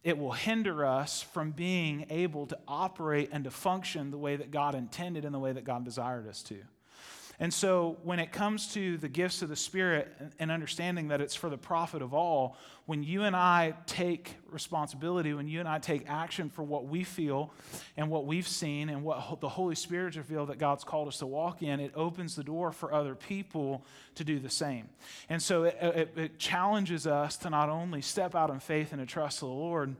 it 0.02 0.18
will 0.18 0.32
hinder 0.32 0.84
us 0.84 1.22
from 1.22 1.52
being 1.52 2.04
able 2.10 2.46
to 2.48 2.58
operate 2.68 3.30
and 3.32 3.44
to 3.44 3.50
function 3.50 4.10
the 4.10 4.18
way 4.18 4.36
that 4.36 4.50
God 4.50 4.74
intended 4.74 5.24
and 5.24 5.34
the 5.34 5.38
way 5.38 5.52
that 5.52 5.64
God 5.64 5.82
desired 5.82 6.28
us 6.28 6.42
to. 6.42 6.58
And 7.40 7.52
so, 7.52 7.96
when 8.04 8.18
it 8.18 8.30
comes 8.30 8.72
to 8.74 8.96
the 8.96 9.08
gifts 9.08 9.42
of 9.42 9.48
the 9.48 9.56
Spirit 9.56 10.14
and 10.38 10.50
understanding 10.50 11.08
that 11.08 11.20
it's 11.20 11.34
for 11.34 11.50
the 11.50 11.58
profit 11.58 12.00
of 12.00 12.14
all, 12.14 12.56
when 12.86 13.02
you 13.02 13.24
and 13.24 13.34
I 13.34 13.74
take 13.86 14.36
responsibility, 14.50 15.34
when 15.34 15.48
you 15.48 15.58
and 15.58 15.68
I 15.68 15.78
take 15.78 16.08
action 16.08 16.48
for 16.48 16.62
what 16.62 16.86
we 16.86 17.02
feel 17.02 17.52
and 17.96 18.08
what 18.08 18.26
we've 18.26 18.46
seen 18.46 18.88
and 18.88 19.02
what 19.02 19.40
the 19.40 19.48
Holy 19.48 19.74
Spirit 19.74 20.16
revealed 20.16 20.48
that 20.50 20.58
God's 20.58 20.84
called 20.84 21.08
us 21.08 21.18
to 21.18 21.26
walk 21.26 21.62
in, 21.62 21.80
it 21.80 21.92
opens 21.96 22.36
the 22.36 22.44
door 22.44 22.70
for 22.70 22.92
other 22.92 23.14
people 23.14 23.84
to 24.14 24.24
do 24.24 24.38
the 24.38 24.50
same. 24.50 24.88
And 25.28 25.42
so, 25.42 25.64
it, 25.64 25.76
it, 25.80 26.12
it 26.16 26.38
challenges 26.38 27.06
us 27.06 27.36
to 27.38 27.50
not 27.50 27.68
only 27.68 28.00
step 28.00 28.34
out 28.34 28.50
in 28.50 28.60
faith 28.60 28.92
and 28.92 29.00
to 29.00 29.06
trust 29.06 29.40
the 29.40 29.46
Lord 29.46 29.96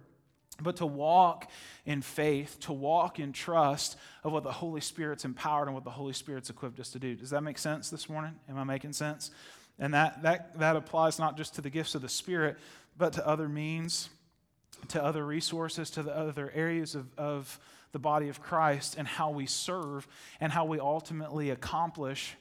but 0.61 0.77
to 0.77 0.87
walk 0.87 1.51
in 1.85 2.03
faith, 2.03 2.59
to 2.61 2.73
walk 2.73 3.19
in 3.19 3.33
trust 3.33 3.97
of 4.23 4.33
what 4.33 4.45
the 4.45 4.53
Holy 4.53 4.81
Spirit's 4.81 5.25
empowered 5.25 5.67
and 5.67 5.75
what 5.75 5.85
the 5.85 5.91
Holy 5.91 6.13
Spirit's 6.13 6.51
equipped 6.51 6.79
us 6.79 6.91
to 6.91 6.99
do. 6.99 7.15
Does 7.15 7.31
that 7.31 7.43
make 7.43 7.59
sense 7.59 7.91
this 7.91 8.09
morning? 8.09 8.35
Am 8.49 8.57
I 8.59 8.65
making 8.65 8.93
sense? 8.93 9.31
And 9.79 9.95
that, 9.95 10.23
that, 10.23 10.59
that 10.59 10.77
applies 10.77 11.19
not 11.19 11.37
just 11.37 11.57
to 11.57 11.61
the 11.61 11.71
gifts 11.71 11.95
of 11.95 12.03
the 12.03 12.09
Spirit, 12.09 12.57
but 12.97 13.15
to 13.15 13.27
other 13.27 13.49
means, 13.49 14.09
to 14.89 15.03
other 15.03 15.25
resources, 15.25 15.91
to 15.91 16.03
the 16.03 16.17
other 16.17 16.53
areas 16.55 16.95
of, 16.95 17.07
of 17.19 17.59
the 17.93 17.99
body 17.99 18.29
of 18.29 18.41
Christ 18.41 18.97
and 18.99 19.07
how 19.07 19.31
we 19.31 19.47
serve 19.47 20.07
and 20.41 20.53
how 20.53 20.65
we 20.65 20.79
ultimately 20.79 21.51
accomplish 21.51 22.37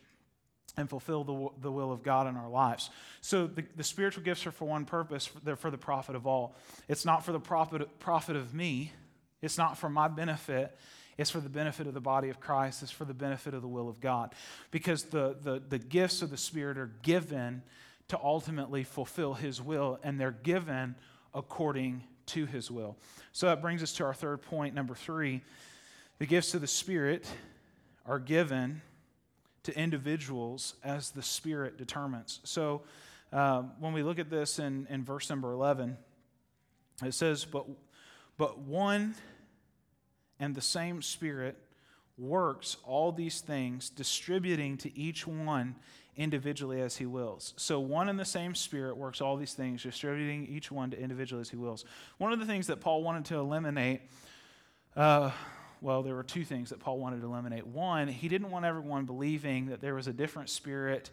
and 0.75 0.89
fulfill 0.89 1.23
the, 1.23 1.49
the 1.61 1.71
will 1.71 1.91
of 1.91 2.03
God 2.03 2.27
in 2.27 2.35
our 2.35 2.49
lives. 2.49 2.89
So 3.21 3.47
the, 3.47 3.63
the 3.75 3.83
spiritual 3.83 4.23
gifts 4.23 4.45
are 4.47 4.51
for 4.51 4.65
one 4.65 4.85
purpose, 4.85 5.29
they're 5.43 5.55
for 5.55 5.71
the 5.71 5.77
profit 5.77 6.15
of 6.15 6.25
all. 6.25 6.55
It's 6.87 7.05
not 7.05 7.23
for 7.23 7.31
the 7.31 7.39
profit, 7.39 7.99
profit 7.99 8.35
of 8.35 8.53
me, 8.53 8.91
it's 9.41 9.57
not 9.57 9.77
for 9.77 9.89
my 9.89 10.07
benefit. 10.07 10.77
It's 11.17 11.29
for 11.29 11.39
the 11.39 11.49
benefit 11.49 11.85
of 11.85 11.93
the 11.93 12.01
body 12.01 12.29
of 12.29 12.39
Christ. 12.39 12.81
It's 12.81 12.91
for 12.91 13.05
the 13.05 13.13
benefit 13.13 13.53
of 13.53 13.61
the 13.61 13.67
will 13.67 13.87
of 13.87 14.01
God. 14.01 14.33
Because 14.71 15.03
the, 15.03 15.35
the, 15.41 15.61
the 15.67 15.77
gifts 15.77 16.21
of 16.21 16.31
the 16.31 16.37
Spirit 16.37 16.77
are 16.77 16.91
given 17.03 17.61
to 18.07 18.19
ultimately 18.21 18.83
fulfill 18.83 19.35
His 19.35 19.61
will, 19.61 19.99
and 20.03 20.19
they're 20.19 20.31
given 20.31 20.95
according 21.33 22.03
to 22.27 22.45
His 22.45 22.71
will. 22.71 22.97
So 23.31 23.47
that 23.47 23.61
brings 23.61 23.83
us 23.83 23.93
to 23.93 24.05
our 24.05 24.13
third 24.13 24.41
point, 24.41 24.73
number 24.73 24.95
three. 24.95 25.41
The 26.19 26.25
gifts 26.25 26.53
of 26.53 26.61
the 26.61 26.67
Spirit 26.67 27.27
are 28.05 28.19
given 28.19 28.81
to 29.63 29.77
individuals 29.77 30.75
as 30.83 31.11
the 31.11 31.23
Spirit 31.23 31.77
determines. 31.77 32.39
So 32.43 32.81
um, 33.31 33.71
when 33.79 33.93
we 33.93 34.03
look 34.03 34.19
at 34.19 34.29
this 34.29 34.59
in, 34.59 34.87
in 34.89 35.03
verse 35.03 35.29
number 35.29 35.51
11, 35.51 35.97
it 37.03 37.13
says, 37.13 37.45
but, 37.45 37.65
but 38.37 38.59
one 38.59 39.15
and 40.39 40.53
the 40.53 40.61
same 40.61 41.01
Spirit 41.01 41.57
works 42.17 42.77
all 42.83 43.11
these 43.11 43.41
things, 43.41 43.89
distributing 43.89 44.77
to 44.77 44.97
each 44.97 45.25
one 45.25 45.75
individually 46.15 46.81
as 46.81 46.97
he 46.97 47.05
wills. 47.05 47.53
So, 47.57 47.79
one 47.79 48.09
and 48.09 48.19
the 48.19 48.25
same 48.25 48.53
Spirit 48.53 48.97
works 48.97 49.21
all 49.21 49.35
these 49.35 49.53
things, 49.53 49.83
distributing 49.83 50.45
each 50.45 50.71
one 50.71 50.91
to 50.91 50.99
individually 50.99 51.41
as 51.41 51.49
he 51.49 51.57
wills. 51.57 51.85
One 52.17 52.31
of 52.31 52.39
the 52.39 52.45
things 52.45 52.67
that 52.67 52.81
Paul 52.81 53.03
wanted 53.03 53.25
to 53.25 53.37
eliminate 53.37 54.01
uh, 54.95 55.31
well, 55.83 56.01
there 56.01 56.15
were 56.15 56.23
two 56.23 56.45
things 56.45 56.69
that 56.69 56.79
Paul 56.79 56.97
wanted 56.97 57.19
to 57.21 57.27
eliminate. 57.27 57.67
One, 57.67 58.07
he 58.07 58.29
didn't 58.29 58.49
want 58.49 58.63
everyone 58.63 59.03
believing 59.03 59.65
that 59.67 59.81
there 59.81 59.93
was 59.93 60.07
a 60.07 60.13
different 60.13 60.49
spirit 60.49 61.09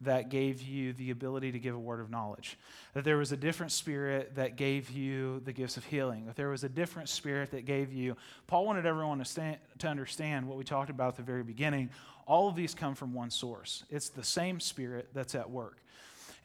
that 0.00 0.30
gave 0.30 0.62
you 0.62 0.94
the 0.94 1.10
ability 1.10 1.52
to 1.52 1.58
give 1.58 1.74
a 1.74 1.78
word 1.78 2.00
of 2.00 2.10
knowledge, 2.10 2.58
that 2.94 3.04
there 3.04 3.18
was 3.18 3.32
a 3.32 3.36
different 3.36 3.70
spirit 3.70 4.34
that 4.34 4.56
gave 4.56 4.90
you 4.90 5.40
the 5.44 5.52
gifts 5.52 5.76
of 5.76 5.84
healing, 5.84 6.24
that 6.24 6.36
there 6.36 6.48
was 6.48 6.64
a 6.64 6.68
different 6.68 7.08
spirit 7.08 7.50
that 7.50 7.66
gave 7.66 7.92
you. 7.92 8.16
Paul 8.46 8.64
wanted 8.64 8.86
everyone 8.86 9.18
to, 9.18 9.24
stand, 9.26 9.58
to 9.78 9.88
understand 9.88 10.48
what 10.48 10.56
we 10.56 10.64
talked 10.64 10.90
about 10.90 11.08
at 11.08 11.16
the 11.16 11.22
very 11.22 11.44
beginning. 11.44 11.90
All 12.26 12.48
of 12.48 12.56
these 12.56 12.74
come 12.74 12.94
from 12.94 13.12
one 13.12 13.30
source, 13.30 13.84
it's 13.90 14.08
the 14.08 14.24
same 14.24 14.58
spirit 14.58 15.10
that's 15.12 15.34
at 15.34 15.50
work. 15.50 15.78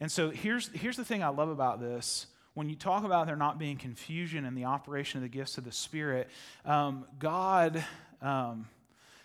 And 0.00 0.12
so 0.12 0.30
here's, 0.30 0.68
here's 0.68 0.96
the 0.96 1.04
thing 1.04 1.22
I 1.22 1.28
love 1.28 1.48
about 1.48 1.80
this 1.80 2.26
when 2.54 2.68
you 2.68 2.76
talk 2.76 3.04
about 3.04 3.26
there 3.26 3.36
not 3.36 3.58
being 3.58 3.76
confusion 3.76 4.44
in 4.44 4.54
the 4.54 4.64
operation 4.64 5.18
of 5.18 5.22
the 5.22 5.28
gifts 5.28 5.58
of 5.58 5.64
the 5.64 5.72
Spirit, 5.72 6.28
um, 6.64 7.06
God, 7.18 7.84
um, 8.20 8.68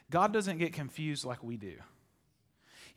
God 0.10 0.32
doesn't 0.32 0.58
get 0.58 0.74
confused 0.74 1.26
like 1.26 1.44
we 1.44 1.58
do. 1.58 1.74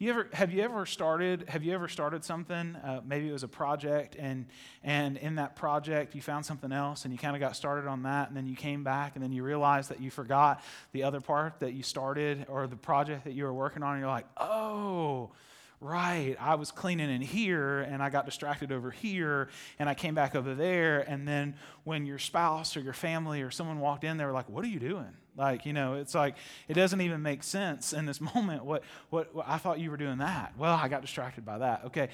You 0.00 0.10
ever, 0.10 0.28
have 0.32 0.52
you 0.52 0.62
ever 0.62 0.86
started 0.86 1.48
have 1.48 1.64
you 1.64 1.74
ever 1.74 1.88
started 1.88 2.24
something 2.24 2.76
uh, 2.76 3.00
maybe 3.04 3.28
it 3.28 3.32
was 3.32 3.42
a 3.42 3.48
project 3.48 4.14
and 4.16 4.46
and 4.84 5.16
in 5.16 5.34
that 5.36 5.56
project 5.56 6.14
you 6.14 6.22
found 6.22 6.46
something 6.46 6.70
else 6.70 7.04
and 7.04 7.12
you 7.12 7.18
kind 7.18 7.34
of 7.34 7.40
got 7.40 7.56
started 7.56 7.88
on 7.88 8.04
that 8.04 8.28
and 8.28 8.36
then 8.36 8.46
you 8.46 8.54
came 8.54 8.84
back 8.84 9.16
and 9.16 9.24
then 9.24 9.32
you 9.32 9.42
realized 9.42 9.90
that 9.90 10.00
you 10.00 10.08
forgot 10.08 10.62
the 10.92 11.02
other 11.02 11.20
part 11.20 11.58
that 11.58 11.72
you 11.72 11.82
started 11.82 12.46
or 12.48 12.68
the 12.68 12.76
project 12.76 13.24
that 13.24 13.32
you 13.32 13.42
were 13.42 13.52
working 13.52 13.82
on 13.82 13.94
and 13.94 14.00
you're 14.00 14.08
like 14.08 14.26
oh 14.36 15.32
right, 15.80 16.36
I 16.40 16.56
was 16.56 16.70
cleaning 16.72 17.10
in 17.10 17.20
here 17.20 17.80
and 17.80 18.02
I 18.02 18.10
got 18.10 18.26
distracted 18.26 18.72
over 18.72 18.90
here 18.90 19.48
and 19.78 19.88
I 19.88 19.94
came 19.94 20.14
back 20.14 20.34
over 20.34 20.54
there. 20.54 21.00
And 21.00 21.26
then 21.26 21.54
when 21.84 22.04
your 22.06 22.18
spouse 22.18 22.76
or 22.76 22.80
your 22.80 22.92
family 22.92 23.42
or 23.42 23.50
someone 23.50 23.78
walked 23.78 24.04
in, 24.04 24.16
they 24.16 24.24
were 24.24 24.32
like, 24.32 24.48
what 24.48 24.64
are 24.64 24.68
you 24.68 24.80
doing? 24.80 25.12
Like, 25.36 25.66
you 25.66 25.72
know, 25.72 25.94
it's 25.94 26.16
like, 26.16 26.34
it 26.66 26.74
doesn't 26.74 27.00
even 27.00 27.22
make 27.22 27.44
sense 27.44 27.92
in 27.92 28.06
this 28.06 28.20
moment. 28.34 28.64
What, 28.64 28.82
what, 29.10 29.34
what 29.34 29.46
I 29.48 29.58
thought 29.58 29.78
you 29.78 29.90
were 29.90 29.96
doing 29.96 30.18
that. 30.18 30.54
Well, 30.58 30.74
I 30.74 30.88
got 30.88 31.00
distracted 31.00 31.44
by 31.44 31.58
that. 31.58 31.84
Okay. 31.86 32.08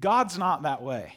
God's 0.00 0.36
not 0.36 0.62
that 0.62 0.82
way. 0.82 1.14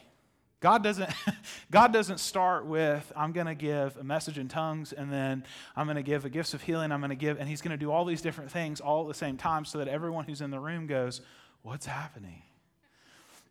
God 0.60 0.82
doesn't, 0.82 1.10
God 1.70 1.92
doesn't 1.92 2.18
start 2.18 2.66
with, 2.66 3.12
I'm 3.16 3.32
going 3.32 3.46
to 3.46 3.54
give 3.54 3.96
a 3.96 4.04
message 4.04 4.38
in 4.38 4.48
tongues 4.48 4.92
and 4.92 5.12
then 5.12 5.44
I'm 5.76 5.86
going 5.86 5.96
to 5.96 6.02
give 6.02 6.24
a 6.24 6.30
gifts 6.30 6.54
of 6.54 6.62
healing. 6.62 6.90
I'm 6.90 7.00
going 7.00 7.10
to 7.10 7.16
give, 7.16 7.38
and 7.38 7.48
He's 7.48 7.60
going 7.60 7.70
to 7.70 7.76
do 7.76 7.90
all 7.90 8.04
these 8.04 8.22
different 8.22 8.50
things 8.50 8.80
all 8.80 9.02
at 9.02 9.08
the 9.08 9.14
same 9.14 9.36
time 9.36 9.64
so 9.64 9.78
that 9.78 9.88
everyone 9.88 10.24
who's 10.24 10.40
in 10.40 10.50
the 10.50 10.60
room 10.60 10.86
goes, 10.86 11.20
What's 11.62 11.86
happening? 11.86 12.42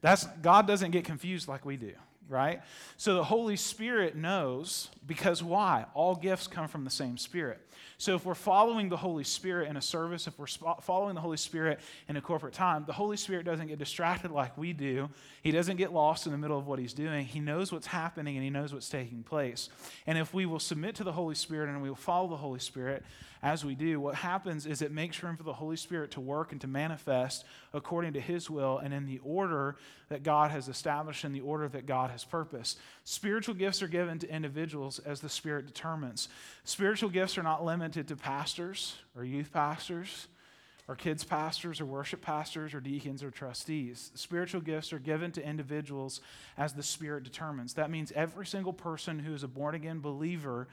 That's, 0.02 0.26
God 0.42 0.68
doesn't 0.68 0.92
get 0.92 1.06
confused 1.06 1.48
like 1.48 1.66
we 1.66 1.78
do, 1.78 1.94
right? 2.30 2.62
So 2.98 3.16
the 3.16 3.24
Holy 3.24 3.56
Spirit 3.56 4.16
knows 4.16 4.90
because 5.06 5.42
why? 5.42 5.86
All 5.94 6.16
gifts 6.16 6.48
come 6.48 6.68
from 6.68 6.84
the 6.84 6.90
same 6.90 7.18
Spirit. 7.18 7.62
So 8.00 8.16
if 8.16 8.26
we're 8.26 8.36
following 8.36 8.90
the 8.90 8.98
Holy 8.98 9.24
Spirit 9.24 9.70
in 9.70 9.78
a 9.78 9.82
service, 9.82 10.28
if 10.28 10.38
we're 10.38 10.46
following 10.46 11.16
the 11.16 11.22
Holy 11.22 11.38
Spirit 11.38 11.80
in 12.08 12.16
a 12.16 12.22
corporate 12.22 12.54
time, 12.54 12.84
the 12.86 12.94
Holy 12.94 13.18
Spirit 13.18 13.44
doesn't 13.44 13.68
get 13.68 13.80
distracted 13.80 14.30
like 14.30 14.56
we 14.56 14.72
do. 14.72 15.10
He 15.42 15.52
doesn't 15.52 15.78
get 15.78 15.92
lost 15.92 16.28
in 16.28 16.32
the 16.32 16.38
middle 16.38 16.60
of 16.60 16.68
what 16.68 16.78
he's 16.78 16.94
doing. 16.94 17.26
He 17.26 17.40
knows 17.40 17.72
what's 17.72 17.88
happening 17.88 18.36
and 18.36 18.44
he 18.44 18.52
knows 18.52 18.72
what's 18.72 18.90
taking 18.90 19.24
place. 19.24 19.70
And 20.06 20.16
if 20.18 20.32
we 20.32 20.46
will 20.46 20.60
submit 20.60 20.96
to 20.96 21.04
the 21.04 21.12
Holy 21.12 21.34
Spirit 21.34 21.70
and 21.70 21.82
we 21.82 21.90
will 21.90 21.96
follow 21.96 22.28
the 22.28 22.38
Holy 22.38 22.60
Spirit, 22.60 23.04
as 23.44 23.64
we 23.64 23.76
do, 23.76 24.00
what 24.00 24.16
happens 24.16 24.66
is 24.66 24.82
it 24.82 24.92
makes 24.92 25.22
room 25.22 25.38
for 25.38 25.44
the 25.44 25.54
Holy 25.54 25.78
Spirit 25.78 26.12
to 26.12 26.22
work 26.22 26.52
and 26.52 26.62
to 26.62 26.68
manifest 26.68 27.46
according 27.74 28.14
to 28.14 28.20
His 28.20 28.50
will 28.50 28.80
and 28.80 28.94
in 28.94 29.06
the 29.06 29.20
order 29.24 29.76
that 30.10 30.24
God 30.24 30.52
has 30.52 30.68
established, 30.70 31.24
and 31.24 31.36
the 31.36 31.42
order 31.42 31.68
that 31.68 31.86
God 31.86 32.12
has 32.12 32.17
purposed. 32.24 32.80
Spiritual 33.04 33.56
gifts 33.56 33.82
are 33.82 33.88
given 33.88 34.20
to 34.20 34.34
individuals 34.34 35.00
as 35.00 35.22
the 35.22 35.30
Spirit 35.30 35.66
determines. 35.66 36.30
Spiritual 36.64 37.10
gifts 37.10 37.38
are 37.38 37.44
not 37.44 37.64
limited 37.64 38.08
to 38.08 38.16
pastors 38.16 38.96
or 39.16 39.24
youth 39.24 39.52
pastors 39.52 40.28
or 40.88 40.96
kids 40.96 41.24
pastors 41.24 41.82
or 41.82 41.86
worship 41.86 42.22
pastors 42.22 42.74
or 42.74 42.80
deacons 42.80 43.22
or 43.22 43.30
trustees. 43.30 44.12
Spiritual 44.16 44.62
gifts 44.62 44.94
are 44.94 45.00
given 45.00 45.32
to 45.34 45.46
individuals 45.46 46.22
as 46.58 46.74
the 46.74 46.84
Spirit 46.84 47.24
determines. 47.24 47.74
That 47.74 47.92
means 47.92 48.12
every 48.14 48.46
single 48.46 48.74
person 48.74 49.20
who 49.20 49.34
is 49.34 49.44
a 49.44 49.48
born 49.48 49.76
again 49.76 50.00
believer 50.00 50.68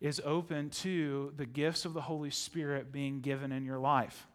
is 0.00 0.20
open 0.24 0.70
to 0.70 1.32
the 1.36 1.46
gifts 1.46 1.84
of 1.84 1.92
the 1.92 2.00
Holy 2.00 2.30
Spirit 2.30 2.90
being 2.90 3.20
given 3.20 3.52
in 3.52 3.64
your 3.64 3.78
life. 3.78 4.26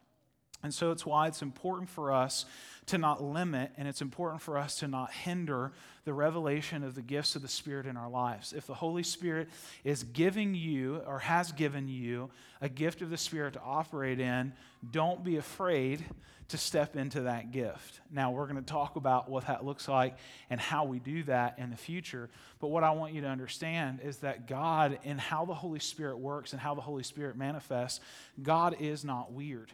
And 0.66 0.74
so 0.74 0.90
it's 0.90 1.06
why 1.06 1.28
it's 1.28 1.44
important 1.44 1.90
for 1.90 2.12
us 2.12 2.46
to 2.88 2.98
not 2.98 3.24
limit 3.24 3.72
and 3.78 3.88
it's 3.88 4.02
important 4.02 4.42
for 4.42 4.58
us 4.58 4.80
to 4.80 4.88
not 4.88 5.12
hinder 5.14 5.72
the 6.06 6.14
revelation 6.14 6.84
of 6.84 6.96
the 6.96 7.04
gifts 7.04 7.36
of 7.36 7.44
the 7.44 7.48
Spirit 7.48 7.86
in 7.86 7.96
our 7.96 8.10
lives. 8.10 8.52
If 8.52 8.66
the 8.66 8.74
Holy 8.74 9.04
Spirit 9.04 9.48
is 9.84 10.02
giving 10.02 10.56
you 10.56 11.04
or 11.06 11.20
has 11.20 11.52
given 11.52 11.88
you 11.88 12.32
a 12.62 12.68
gift 12.68 13.04
of 13.04 13.12
the 13.12 13.18
Spirit 13.18 13.54
to 13.54 13.62
operate 13.62 14.20
in, 14.20 14.54
don't 14.90 15.24
be 15.24 15.38
afraid 15.38 16.04
to 16.48 16.58
step 16.58 16.96
into 16.96 17.22
that 17.22 17.52
gift. 17.52 18.00
Now, 18.12 18.32
we're 18.32 18.48
going 18.48 18.56
to 18.56 18.62
talk 18.64 18.96
about 18.96 19.30
what 19.30 19.46
that 19.46 19.64
looks 19.64 19.88
like 19.88 20.18
and 20.50 20.60
how 20.60 20.86
we 20.86 20.98
do 20.98 21.22
that 21.24 21.60
in 21.60 21.70
the 21.70 21.78
future. 21.78 22.32
But 22.60 22.70
what 22.70 22.84
I 22.84 22.90
want 22.92 23.14
you 23.14 23.22
to 23.22 23.28
understand 23.28 24.00
is 24.04 24.18
that 24.18 24.48
God, 24.48 24.98
in 25.04 25.20
how 25.20 25.46
the 25.46 25.54
Holy 25.54 25.80
Spirit 25.80 26.18
works 26.18 26.54
and 26.54 26.62
how 26.62 26.74
the 26.74 26.82
Holy 26.82 27.04
Spirit 27.04 27.38
manifests, 27.38 28.00
God 28.42 28.78
is 28.80 29.06
not 29.06 29.32
weird. 29.32 29.72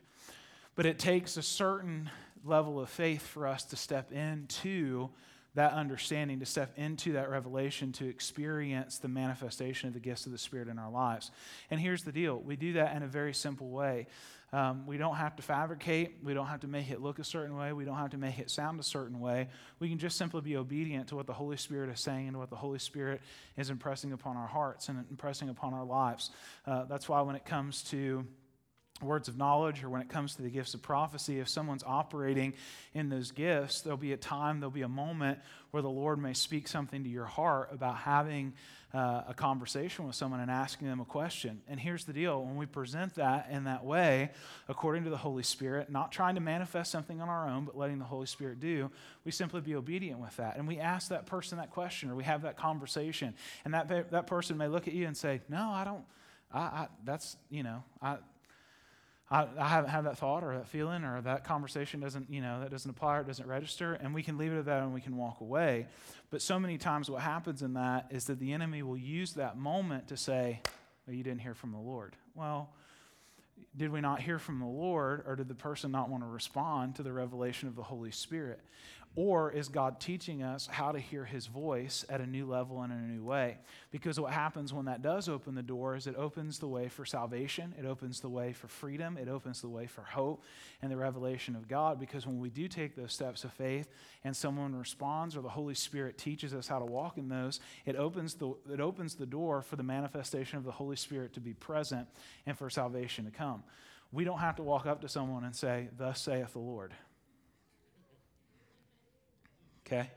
But 0.76 0.86
it 0.86 1.00
takes 1.00 1.38
a 1.38 1.42
certain 1.42 2.10
level 2.44 2.80
of 2.80 2.90
faith 2.90 3.26
for 3.26 3.48
us 3.48 3.64
to 3.66 3.76
step 3.76 4.12
into 4.12 5.10
that 5.54 5.74
understanding, 5.74 6.40
to 6.40 6.46
step 6.46 6.72
into 6.78 7.14
that 7.14 7.30
revelation, 7.30 7.92
to 7.92 8.08
experience 8.08 9.00
the 9.00 9.10
manifestation 9.10 9.88
of 9.88 9.94
the 9.94 10.00
gifts 10.00 10.26
of 10.26 10.32
the 10.32 10.38
Spirit 10.38 10.70
in 10.70 10.80
our 10.80 10.90
lives. 10.90 11.30
And 11.70 11.80
here's 11.80 12.04
the 12.04 12.12
deal 12.12 12.40
we 12.40 12.56
do 12.56 12.74
that 12.74 12.96
in 12.96 13.04
a 13.04 13.08
very 13.08 13.34
simple 13.34 13.70
way. 13.70 14.08
Um, 14.54 14.86
we 14.86 14.98
don't 14.98 15.16
have 15.16 15.38
to 15.38 15.44
fabricate. 15.44 16.18
We 16.24 16.34
don't 16.34 16.48
have 16.48 16.62
to 16.62 16.68
make 16.68 16.90
it 16.90 17.02
look 17.02 17.20
a 17.20 17.24
certain 17.24 17.56
way. 17.56 17.72
We 17.72 17.86
don't 17.86 17.96
have 17.96 18.10
to 18.12 18.18
make 18.18 18.38
it 18.38 18.50
sound 18.50 18.82
a 18.82 18.84
certain 18.84 19.22
way. 19.22 19.48
We 19.80 19.88
can 19.88 19.98
just 19.98 20.18
simply 20.18 20.42
be 20.42 20.58
obedient 20.58 21.08
to 21.10 21.16
what 21.16 21.26
the 21.26 21.34
Holy 21.34 21.56
Spirit 21.56 21.90
is 21.90 22.02
saying 22.02 22.28
and 22.28 22.38
what 22.38 22.50
the 22.50 22.58
Holy 22.58 22.80
Spirit 22.80 23.22
is 23.56 23.70
impressing 23.70 24.12
upon 24.12 24.36
our 24.36 24.48
hearts 24.48 24.90
and 24.90 25.06
impressing 25.10 25.48
upon 25.48 25.74
our 25.74 25.86
lives. 25.86 26.32
Uh, 26.66 26.84
that's 26.84 27.08
why 27.08 27.22
when 27.22 27.38
it 27.38 27.46
comes 27.46 27.84
to 27.84 28.26
words 29.02 29.28
of 29.28 29.38
knowledge 29.38 29.84
or 29.84 29.90
when 29.90 30.02
it 30.02 30.10
comes 30.10 30.36
to 30.36 30.42
the 30.42 30.50
gifts 30.50 30.74
of 30.74 30.82
prophecy, 30.82 31.40
if 31.40 31.50
someone's 31.50 31.84
operating 31.86 32.54
in 32.94 33.10
those 33.10 33.32
gifts, 33.32 33.82
there'll 33.82 33.98
be 33.98 34.14
a 34.14 34.18
time, 34.18 34.60
there'll 34.60 34.72
be 34.72 34.82
a 34.82 34.88
moment 34.90 35.40
where 35.72 35.82
the 35.82 35.90
Lord 35.90 36.20
may 36.20 36.34
speak 36.34 36.68
something 36.68 37.04
to 37.04 37.10
your 37.10 37.26
heart 37.26 37.70
about 37.72 37.98
having 37.98 38.54
uh, 38.94 39.24
a 39.30 39.34
conversation 39.34 40.06
with 40.06 40.16
someone 40.16 40.42
and 40.42 40.52
asking 40.52 40.88
them 40.88 41.00
a 41.00 41.06
question. 41.06 41.62
And 41.70 41.80
here's 41.80 42.04
the 42.04 42.14
deal 42.14 42.44
when 42.44 42.58
we 42.58 42.66
present 42.66 43.16
that 43.16 43.48
in 43.50 43.64
that 43.64 43.86
way, 43.86 44.32
according 44.68 45.06
to 45.06 45.10
the 45.10 45.18
Holy 45.18 45.44
Spirit, 45.44 45.90
not 45.90 46.12
trying 46.12 46.36
to 46.36 46.42
manifest 46.42 46.92
something 46.92 47.22
on 47.22 47.30
our 47.30 47.48
own, 47.48 47.64
but 47.66 47.78
letting 47.78 48.00
the 48.00 48.06
Holy 48.06 48.26
Spirit 48.26 48.60
do, 48.60 48.92
we 49.24 49.32
simply 49.32 49.62
be 49.62 49.76
obedient 49.76 50.20
with 50.20 50.36
that. 50.38 50.58
And 50.58 50.68
we 50.68 50.80
ask 50.80 51.10
that 51.10 51.26
person 51.26 51.58
that 51.58 51.72
question 51.72 52.10
or 52.10 52.16
we 52.16 52.26
have 52.26 52.42
that 52.42 52.58
conversation. 52.58 53.34
And 53.64 53.74
that, 53.74 54.12
that 54.12 54.28
person 54.28 54.58
may 54.58 54.68
look 54.68 54.88
at 54.88 54.94
you 54.94 55.08
and 55.08 55.16
say, 55.16 55.42
No, 55.48 55.70
I 55.72 55.84
don't. 55.86 56.04
I, 56.54 56.60
I, 56.60 56.88
that's, 57.06 57.38
you 57.50 57.64
know, 57.64 57.84
I, 58.02 58.18
I, 59.32 59.48
I 59.58 59.68
haven't 59.68 59.90
had 59.90 60.06
that 60.06 60.18
thought 60.18 60.44
or 60.44 60.56
that 60.56 60.68
feeling 60.68 61.06
or 61.06 61.22
that 61.22 61.46
conversation 61.46 62.02
doesn't, 62.02 62.30
you 62.30 62.42
know, 62.42 62.60
that 62.60 62.70
doesn't 62.70 62.92
apply 62.92 63.18
or 63.18 63.22
it 63.22 63.28
doesn't 63.28 63.48
register, 63.48 63.94
and 63.94 64.14
we 64.14 64.24
can 64.24 64.38
leave 64.38 64.52
it 64.52 64.60
at 64.60 64.66
that 64.66 64.84
and 64.84 64.94
we 64.94 65.00
can 65.00 65.16
walk 65.16 65.40
away. 65.40 65.88
But 66.30 66.42
so 66.42 66.60
many 66.60 66.78
times 66.78 67.10
what 67.10 67.22
happens 67.22 67.62
in 67.62 67.74
that 67.76 68.08
is 68.12 68.26
that 68.26 68.40
the 68.40 68.52
enemy 68.52 68.84
will 68.84 68.98
use 68.98 69.34
that 69.34 69.58
moment 69.58 70.10
to 70.10 70.18
say, 70.18 70.60
well, 71.08 71.16
you 71.16 71.24
didn't 71.24 71.42
hear 71.42 71.54
from 71.54 71.72
the 71.72 71.80
Lord. 71.80 72.16
Well, 72.36 72.70
did 73.76 73.92
we 73.92 74.02
not 74.02 74.20
hear 74.22 74.38
from 74.38 74.60
the 74.60 74.66
Lord, 74.66 75.24
or 75.26 75.38
did 75.38 75.48
the 75.48 75.56
person 75.56 75.92
not 75.92 76.10
want 76.10 76.24
to 76.24 76.28
respond 76.28 76.96
to 76.96 77.04
the 77.04 77.14
revelation 77.14 77.70
of 77.70 77.76
the 77.76 77.84
Holy 77.84 78.12
Spirit? 78.12 78.60
Or 79.18 79.52
is 79.52 79.68
God 79.68 80.00
teaching 80.00 80.42
us 80.42 80.68
how 80.68 80.94
to 80.94 81.00
hear 81.00 81.26
his 81.26 81.48
voice 81.48 82.06
at 82.08 82.22
a 82.22 82.26
new 82.26 82.46
level 82.46 82.82
and 82.82 82.94
in 82.94 83.00
a 83.00 83.14
new 83.14 83.24
way? 83.26 83.58
Because 83.92 84.18
what 84.18 84.32
happens 84.32 84.74
when 84.74 84.86
that 84.86 85.02
does 85.02 85.28
open 85.28 85.54
the 85.54 85.62
door 85.62 85.98
is 85.98 86.08
it 86.08 86.16
opens 86.16 86.60
the 86.60 86.68
way 86.68 86.88
for 86.88 87.06
salvation, 87.06 87.76
it 87.78 87.86
opens 87.86 88.22
the 88.22 88.30
way 88.30 88.54
for 88.54 88.70
freedom, 88.70 89.18
it 89.18 89.28
opens 89.28 89.60
the 89.60 89.68
way 89.68 89.86
for 89.86 90.04
hope 90.04 90.44
and 90.82 90.90
the 90.90 90.96
revelation 90.96 91.58
of 91.58 91.68
God. 91.68 92.00
Because 92.00 92.26
when 92.26 92.40
we 92.40 92.50
do 92.50 92.70
take 92.70 92.96
those 92.96 93.12
steps 93.12 93.44
of 93.44 93.52
faith 93.52 93.90
and 94.24 94.34
someone 94.36 94.74
responds 94.74 95.36
or 95.36 95.42
the 95.42 95.50
Holy 95.50 95.76
Spirit 95.76 96.18
teaches 96.18 96.54
us 96.54 96.70
how 96.70 96.80
to 96.80 96.86
walk 96.86 97.18
in 97.18 97.28
those, 97.28 97.60
it 97.86 97.98
opens 97.98 98.36
the, 98.36 98.56
it 98.72 98.80
opens 98.80 99.16
the 99.16 99.26
door 99.26 99.62
for 99.62 99.76
the 99.76 99.84
manifestation 99.84 100.58
of 100.58 100.64
the 100.64 100.72
Holy 100.72 100.96
Spirit 100.96 101.34
to 101.34 101.42
be 101.42 101.54
present 101.54 102.08
and 102.46 102.58
for 102.58 102.70
salvation 102.70 103.26
to 103.26 103.32
come. 103.32 103.64
We 104.14 104.24
don't 104.24 104.40
have 104.40 104.56
to 104.56 104.64
walk 104.64 104.86
up 104.86 105.02
to 105.02 105.10
someone 105.10 105.44
and 105.44 105.56
say, 105.56 105.90
Thus 105.98 106.22
saith 106.22 106.54
the 106.54 106.60
Lord. 106.60 106.94
Okay? 109.92 110.10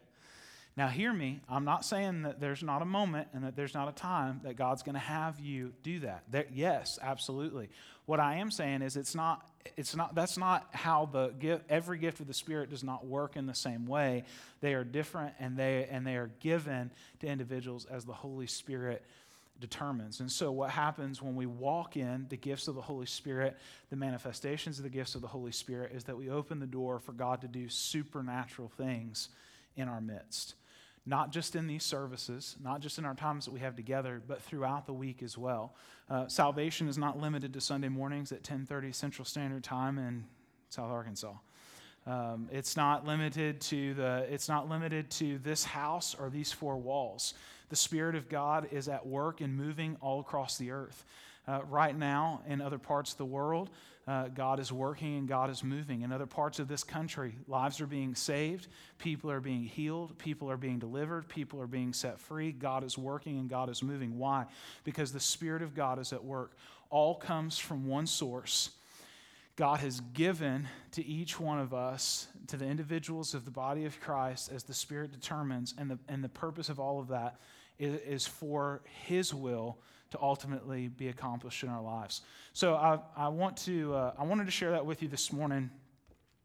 Now, 0.77 0.89
hear 0.89 1.13
me. 1.13 1.41
I'm 1.49 1.65
not 1.65 1.85
saying 1.85 2.23
that 2.23 2.41
there's 2.41 2.63
not 2.63 2.83
a 2.83 2.85
moment 2.85 3.29
and 3.33 3.45
that 3.45 3.55
there's 3.55 3.75
not 3.75 3.89
a 3.89 3.93
time 3.93 4.41
that 4.43 4.57
God's 4.57 4.83
going 4.83 4.95
to 4.95 5.01
have 5.01 5.39
you 5.39 5.73
do 5.85 6.01
that. 6.01 6.25
There, 6.29 6.47
yes, 6.53 6.99
absolutely. 7.01 7.69
What 8.07 8.19
I 8.19 8.37
am 8.37 8.51
saying 8.51 8.83
is 8.83 8.97
it's 8.97 9.15
not, 9.15 9.49
it's 9.77 9.95
not, 9.95 10.17
that's 10.17 10.37
not 10.37 10.67
how 10.73 11.09
the 11.13 11.29
gift, 11.29 11.65
every 11.69 11.99
gift 11.99 12.19
of 12.19 12.27
the 12.27 12.35
Spirit 12.35 12.71
does 12.71 12.83
not 12.83 13.07
work 13.07 13.37
in 13.37 13.47
the 13.47 13.55
same 13.55 13.87
way. 13.87 14.25
They 14.61 14.75
are 14.75 14.83
different 14.83 15.35
and 15.39 15.57
they, 15.57 15.87
and 15.89 16.05
they 16.05 16.17
are 16.17 16.31
given 16.41 16.91
to 17.21 17.29
individuals 17.29 17.87
as 17.87 18.05
the 18.05 18.13
Holy 18.13 18.49
Spirit 18.49 19.05
determines. 19.61 20.19
And 20.19 20.31
so, 20.31 20.51
what 20.51 20.71
happens 20.71 21.23
when 21.23 21.37
we 21.37 21.47
walk 21.47 21.97
in 21.97 22.27
the 22.29 22.37
gifts 22.37 22.67
of 22.67 22.75
the 22.75 22.83
Holy 22.83 23.07
Spirit, 23.07 23.57
the 23.91 23.97
manifestations 23.97 24.79
of 24.79 24.83
the 24.83 24.91
gifts 24.91 25.15
of 25.15 25.21
the 25.21 25.29
Holy 25.29 25.53
Spirit, 25.53 25.93
is 25.95 26.03
that 26.05 26.17
we 26.17 26.29
open 26.29 26.59
the 26.59 26.67
door 26.67 26.99
for 26.99 27.13
God 27.13 27.41
to 27.43 27.49
do 27.49 27.69
supernatural 27.69 28.73
things 28.77 29.29
in 29.77 29.89
our 29.89 30.01
midst. 30.01 30.55
Not 31.07 31.33
just 31.33 31.55
in 31.55 31.67
these 31.67 31.85
services, 31.85 32.57
not 32.63 32.81
just 32.81 32.99
in 32.99 33.05
our 33.05 33.15
times 33.15 33.45
that 33.45 33.51
we 33.51 33.61
have 33.61 33.77
together, 33.77 34.23
but 34.27 34.43
throughout 34.43 34.87
the 34.87 34.95
week 34.95 35.23
as 35.23 35.37
well. 35.37 35.75
Uh, 36.09 36.27
salvation 36.29 36.89
is 36.89 36.97
not 36.97 37.19
limited 37.19 37.53
to 37.53 37.61
Sunday 37.61 37.89
mornings 37.89 38.33
at 38.33 38.43
10:30 38.43 38.93
Central 38.93 39.25
Standard 39.25 39.63
Time 39.63 39.99
in 39.99 40.25
South 40.71 40.91
Arkansas. 40.91 41.35
Um, 42.07 42.49
it's 42.53 42.77
not 42.77 43.07
limited 43.07 43.61
to 43.63 43.95
the. 43.95 44.27
It's 44.31 44.49
not 44.49 44.69
limited 44.69 45.11
to 45.13 45.39
this 45.39 45.65
house 45.65 46.15
or 46.15 46.31
these 46.31 46.53
four 46.53 46.77
walls. 46.77 47.35
The 47.71 47.77
Spirit 47.77 48.15
of 48.15 48.29
God 48.29 48.69
is 48.71 48.89
at 48.89 49.07
work 49.07 49.41
and 49.41 49.57
moving 49.57 49.97
all 50.01 50.21
across 50.21 50.59
the 50.59 50.71
earth. 50.71 51.05
Uh, 51.47 51.61
right 51.69 51.97
now, 51.97 52.41
in 52.47 52.61
other 52.61 52.79
parts 52.79 53.13
of 53.13 53.19
the 53.19 53.25
world, 53.25 53.71
uh, 54.07 54.29
God 54.29 54.61
is 54.61 54.73
working 54.73 55.17
and 55.17 55.29
God 55.29 55.51
is 55.51 55.65
moving. 55.65 56.03
In 56.03 56.13
other 56.13 56.27
parts 56.27 56.59
of 56.59 56.69
this 56.69 56.85
country, 56.85 57.37
lives 57.47 57.81
are 57.81 57.87
being 57.87 58.15
saved, 58.15 58.69
people 58.99 59.31
are 59.31 59.41
being 59.41 59.63
healed, 59.63 60.17
people 60.19 60.51
are 60.51 60.57
being 60.57 60.79
delivered, 60.79 61.29
people 61.29 61.61
are 61.61 61.67
being 61.67 61.93
set 61.93 62.19
free. 62.19 62.53
God 62.53 62.85
is 62.85 62.99
working 62.99 63.39
and 63.39 63.49
God 63.49 63.69
is 63.71 63.83
moving. 63.83 64.19
Why? 64.19 64.47
Because 64.85 65.13
the 65.13 65.21
Spirit 65.21 65.63
of 65.63 65.75
God 65.75 65.99
is 65.99 66.13
at 66.13 66.25
work. 66.25 66.57
All 66.91 67.15
comes 67.15 67.59
from 67.59 67.87
one 67.87 68.07
source. 68.07 68.71
God 69.57 69.81
has 69.81 70.01
given 70.01 70.69
to 70.93 71.07
each 71.07 71.39
one 71.39 71.61
of 71.61 71.73
us, 71.73 72.27
to 72.49 72.57
the 72.57 72.67
individuals 72.67 73.35
of 73.35 73.45
the 73.45 73.51
body 73.51 73.85
of 73.85 74.01
Christ, 74.01 74.51
as 74.53 74.65
the 74.65 74.75
Spirit 74.75 75.13
determines, 75.13 75.75
and 75.79 75.91
the, 75.91 75.99
and 76.09 76.25
the 76.25 76.29
purpose 76.29 76.69
of 76.69 76.81
all 76.81 77.01
of 77.01 77.09
that 77.09 77.37
is, 77.79 78.01
is 78.01 78.27
for 78.27 78.83
His 79.07 79.33
will 79.33 79.79
to 80.11 80.19
ultimately 80.21 80.89
be 80.89 81.09
accomplished 81.09 81.63
in 81.63 81.69
our 81.69 81.83
lives. 81.83 82.23
So 82.53 82.75
I, 82.75 82.99
I 83.17 83.29
want 83.29 83.57
to 83.59 83.95
uh, 83.95 84.13
I 84.19 84.25
wanted 84.25 84.47
to 84.47 84.51
share 84.51 84.71
that 84.73 84.87
with 84.87 85.03
you 85.03 85.09
this 85.09 85.33
morning, 85.33 85.71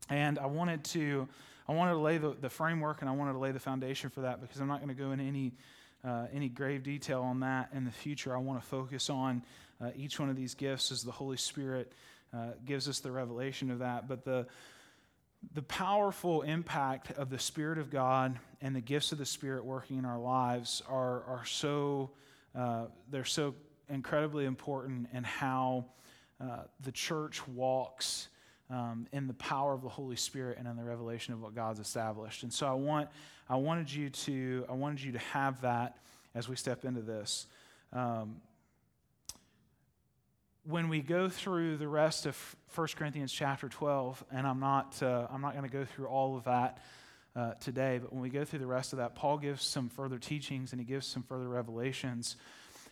and 0.10 0.40
I 0.40 0.48
wanted 0.48 0.84
to 0.86 1.28
I 1.68 1.74
wanted 1.74 1.92
to 1.92 2.00
lay 2.00 2.18
the, 2.18 2.36
the 2.40 2.50
framework 2.50 3.02
and 3.02 3.10
I 3.10 3.14
wanted 3.14 3.34
to 3.34 3.40
lay 3.40 3.52
the 3.52 3.60
foundation 3.60 4.10
for 4.10 4.22
that 4.22 4.42
because 4.42 4.60
I'm 4.60 4.68
not 4.68 4.80
going 4.80 4.96
to 4.96 5.02
go 5.02 5.12
into 5.12 5.24
any 5.24 5.54
uh, 6.04 6.28
any 6.34 6.50
grave 6.50 6.84
detail 6.84 7.22
on 7.22 7.42
that 7.42 7.70
in 7.74 7.86
the 7.86 7.92
future. 7.92 8.36
I 8.36 8.40
want 8.40 8.62
to 8.62 8.68
focus 8.68 9.10
on 9.10 9.44
uh, 9.82 9.92
each 9.96 10.20
one 10.20 10.30
of 10.30 10.36
these 10.36 10.56
gifts 10.56 10.92
as 10.92 11.04
the 11.04 11.12
Holy 11.12 11.38
Spirit 11.38 11.92
uh, 12.34 12.52
gives 12.66 12.88
us 12.88 13.00
the 13.00 13.12
revelation 13.12 13.70
of 13.70 13.80
that, 13.80 14.08
but 14.08 14.24
the 14.24 14.48
the 15.54 15.62
powerful 15.62 16.42
impact 16.42 17.12
of 17.12 17.30
the 17.30 17.40
Spirit 17.40 17.78
of 17.78 17.90
God 17.90 18.38
and 18.62 18.76
the 18.76 18.82
gifts 18.82 19.12
of 19.12 19.18
the 19.18 19.26
Spirit 19.26 19.64
working 19.64 19.98
in 19.98 20.06
our 20.06 20.20
lives 20.20 20.84
are, 20.90 21.24
are 21.24 21.46
so 21.46 22.12
uh, 22.56 22.86
they're 23.10 23.26
so 23.26 23.56
incredibly 23.90 24.46
important 24.46 25.10
in 25.14 25.24
how 25.24 25.86
uh, 26.42 26.64
the 26.82 26.92
church 26.92 27.46
walks 27.48 28.30
um, 28.70 29.08
in 29.12 29.28
the 29.28 29.34
power 29.34 29.74
of 29.74 29.82
the 29.82 29.90
Holy 29.90 30.16
Spirit 30.16 30.58
and 30.58 30.68
in 30.68 30.76
the 30.76 30.84
revelation 30.84 31.34
of 31.34 31.42
what 31.42 31.56
God's 31.56 31.80
established. 31.80 32.44
And 32.44 32.54
so 32.54 32.68
I 32.68 32.74
want 32.74 33.10
I 33.50 33.56
wanted 33.56 33.92
you 33.92 34.10
to 34.10 34.66
I 34.70 34.74
wanted 34.74 35.02
you 35.02 35.12
to 35.14 35.20
have 35.20 35.62
that 35.62 35.98
as 36.36 36.48
we 36.48 36.56
step 36.56 36.86
into 36.86 37.02
this. 37.02 37.48
Um, 37.92 38.42
when 40.64 40.88
we 40.88 41.02
go 41.02 41.30
through 41.30 41.78
the 41.78 41.88
rest 41.88 42.28
of 42.28 42.56
1 42.76 42.88
Corinthians 42.96 43.32
chapter 43.32 43.68
12, 43.68 44.24
and 44.32 44.46
I'm 44.46 44.60
not, 44.60 45.02
uh, 45.02 45.28
I'm 45.32 45.42
not 45.42 45.54
going 45.54 45.68
to 45.68 45.72
go 45.72 45.84
through 45.84 46.06
all 46.06 46.38
of 46.38 46.44
that 46.44 46.78
uh, 47.36 47.54
today, 47.56 48.00
but 48.02 48.12
when 48.12 48.22
we 48.22 48.30
go 48.30 48.44
through 48.44 48.60
the 48.60 48.68
rest 48.68 48.94
of 48.94 48.98
that, 48.98 49.16
Paul 49.16 49.38
gives 49.38 49.64
some 49.64 49.90
further 49.90 50.18
teachings 50.18 50.72
and 50.72 50.82
he 50.82 50.86
gives 50.86 51.06
some 51.08 51.24
further 51.24 51.48
revelations. 51.48 52.36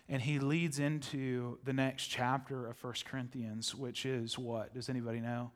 And 0.09 0.21
he 0.21 0.39
leads 0.39 0.79
into 0.79 1.57
the 1.65 1.73
next 1.73 2.07
chapter 2.07 2.67
of 2.67 2.81
1 2.81 2.93
Corinthians, 3.05 3.75
which 3.75 4.05
is 4.05 4.37
what? 4.37 4.73
Does 4.73 4.89
anybody 4.89 5.19
know? 5.19 5.51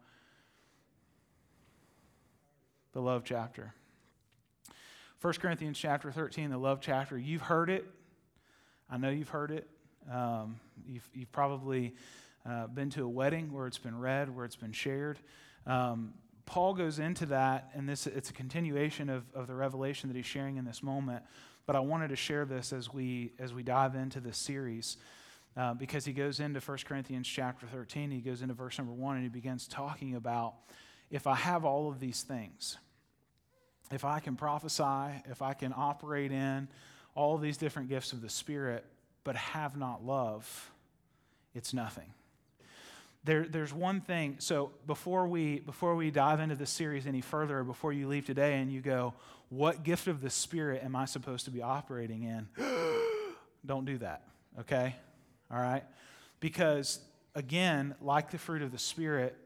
the 2.93 3.01
love 3.01 3.23
chapter. 3.23 3.73
1 5.21 5.33
Corinthians 5.35 5.77
chapter 5.77 6.11
13, 6.11 6.49
the 6.49 6.57
love 6.57 6.79
chapter. 6.81 7.17
You've 7.17 7.43
heard 7.43 7.69
it. 7.69 7.85
I 8.89 8.97
know 8.97 9.09
you've 9.09 9.29
heard 9.29 9.51
it. 9.51 9.69
Um, 10.11 10.59
you've, 10.87 11.07
you've 11.13 11.31
probably 11.31 11.93
uh, 12.45 12.67
been 12.67 12.89
to 12.91 13.03
a 13.03 13.09
wedding 13.09 13.53
where 13.53 13.67
it's 13.67 13.77
been 13.77 13.97
read, 13.97 14.35
where 14.35 14.45
it's 14.45 14.55
been 14.55 14.71
shared. 14.71 15.19
Um, 15.65 16.13
Paul 16.51 16.73
goes 16.73 16.99
into 16.99 17.27
that, 17.27 17.69
and 17.75 17.87
this 17.87 18.05
it's 18.07 18.29
a 18.29 18.33
continuation 18.33 19.07
of, 19.09 19.23
of 19.33 19.47
the 19.47 19.55
revelation 19.55 20.09
that 20.09 20.17
he's 20.17 20.25
sharing 20.25 20.57
in 20.57 20.65
this 20.65 20.83
moment. 20.83 21.23
But 21.65 21.77
I 21.77 21.79
wanted 21.79 22.09
to 22.09 22.17
share 22.17 22.43
this 22.43 22.73
as 22.73 22.93
we 22.93 23.31
as 23.39 23.53
we 23.53 23.63
dive 23.63 23.95
into 23.95 24.19
this 24.19 24.37
series. 24.37 24.97
Uh, 25.55 25.73
because 25.73 26.03
he 26.03 26.11
goes 26.11 26.41
into 26.41 26.59
1 26.59 26.77
Corinthians 26.85 27.25
chapter 27.25 27.67
13, 27.67 28.11
he 28.11 28.19
goes 28.19 28.41
into 28.41 28.53
verse 28.53 28.77
number 28.77 28.91
1, 28.91 29.15
and 29.15 29.23
he 29.23 29.29
begins 29.29 29.65
talking 29.65 30.15
about 30.15 30.55
if 31.09 31.25
I 31.25 31.35
have 31.35 31.63
all 31.63 31.87
of 31.87 32.01
these 32.01 32.21
things, 32.21 32.77
if 33.89 34.03
I 34.03 34.19
can 34.19 34.35
prophesy, 34.35 35.23
if 35.29 35.41
I 35.41 35.53
can 35.53 35.73
operate 35.73 36.33
in 36.33 36.67
all 37.15 37.37
these 37.37 37.55
different 37.55 37.87
gifts 37.87 38.11
of 38.11 38.21
the 38.21 38.29
Spirit, 38.29 38.85
but 39.23 39.37
have 39.37 39.77
not 39.77 40.05
love, 40.05 40.69
it's 41.53 41.73
nothing. 41.73 42.13
There, 43.23 43.45
there's 43.47 43.73
one 43.73 44.01
thing. 44.01 44.37
So 44.39 44.71
before 44.87 45.27
we 45.27 45.59
before 45.59 45.95
we 45.95 46.09
dive 46.09 46.39
into 46.39 46.55
this 46.55 46.71
series 46.71 47.05
any 47.05 47.21
further, 47.21 47.63
before 47.63 47.93
you 47.93 48.07
leave 48.07 48.25
today 48.25 48.59
and 48.59 48.71
you 48.71 48.81
go, 48.81 49.13
what 49.49 49.83
gift 49.83 50.07
of 50.07 50.21
the 50.21 50.29
Spirit 50.29 50.81
am 50.83 50.95
I 50.95 51.05
supposed 51.05 51.45
to 51.45 51.51
be 51.51 51.61
operating 51.61 52.23
in? 52.23 52.47
Don't 53.65 53.85
do 53.85 53.97
that. 53.99 54.23
Okay, 54.61 54.95
all 55.51 55.59
right? 55.59 55.83
Because, 56.39 56.99
again, 57.35 57.95
like 58.01 58.31
the 58.31 58.37
fruit 58.37 58.61
of 58.61 58.71
the 58.71 58.79
Spirit, 58.79 59.37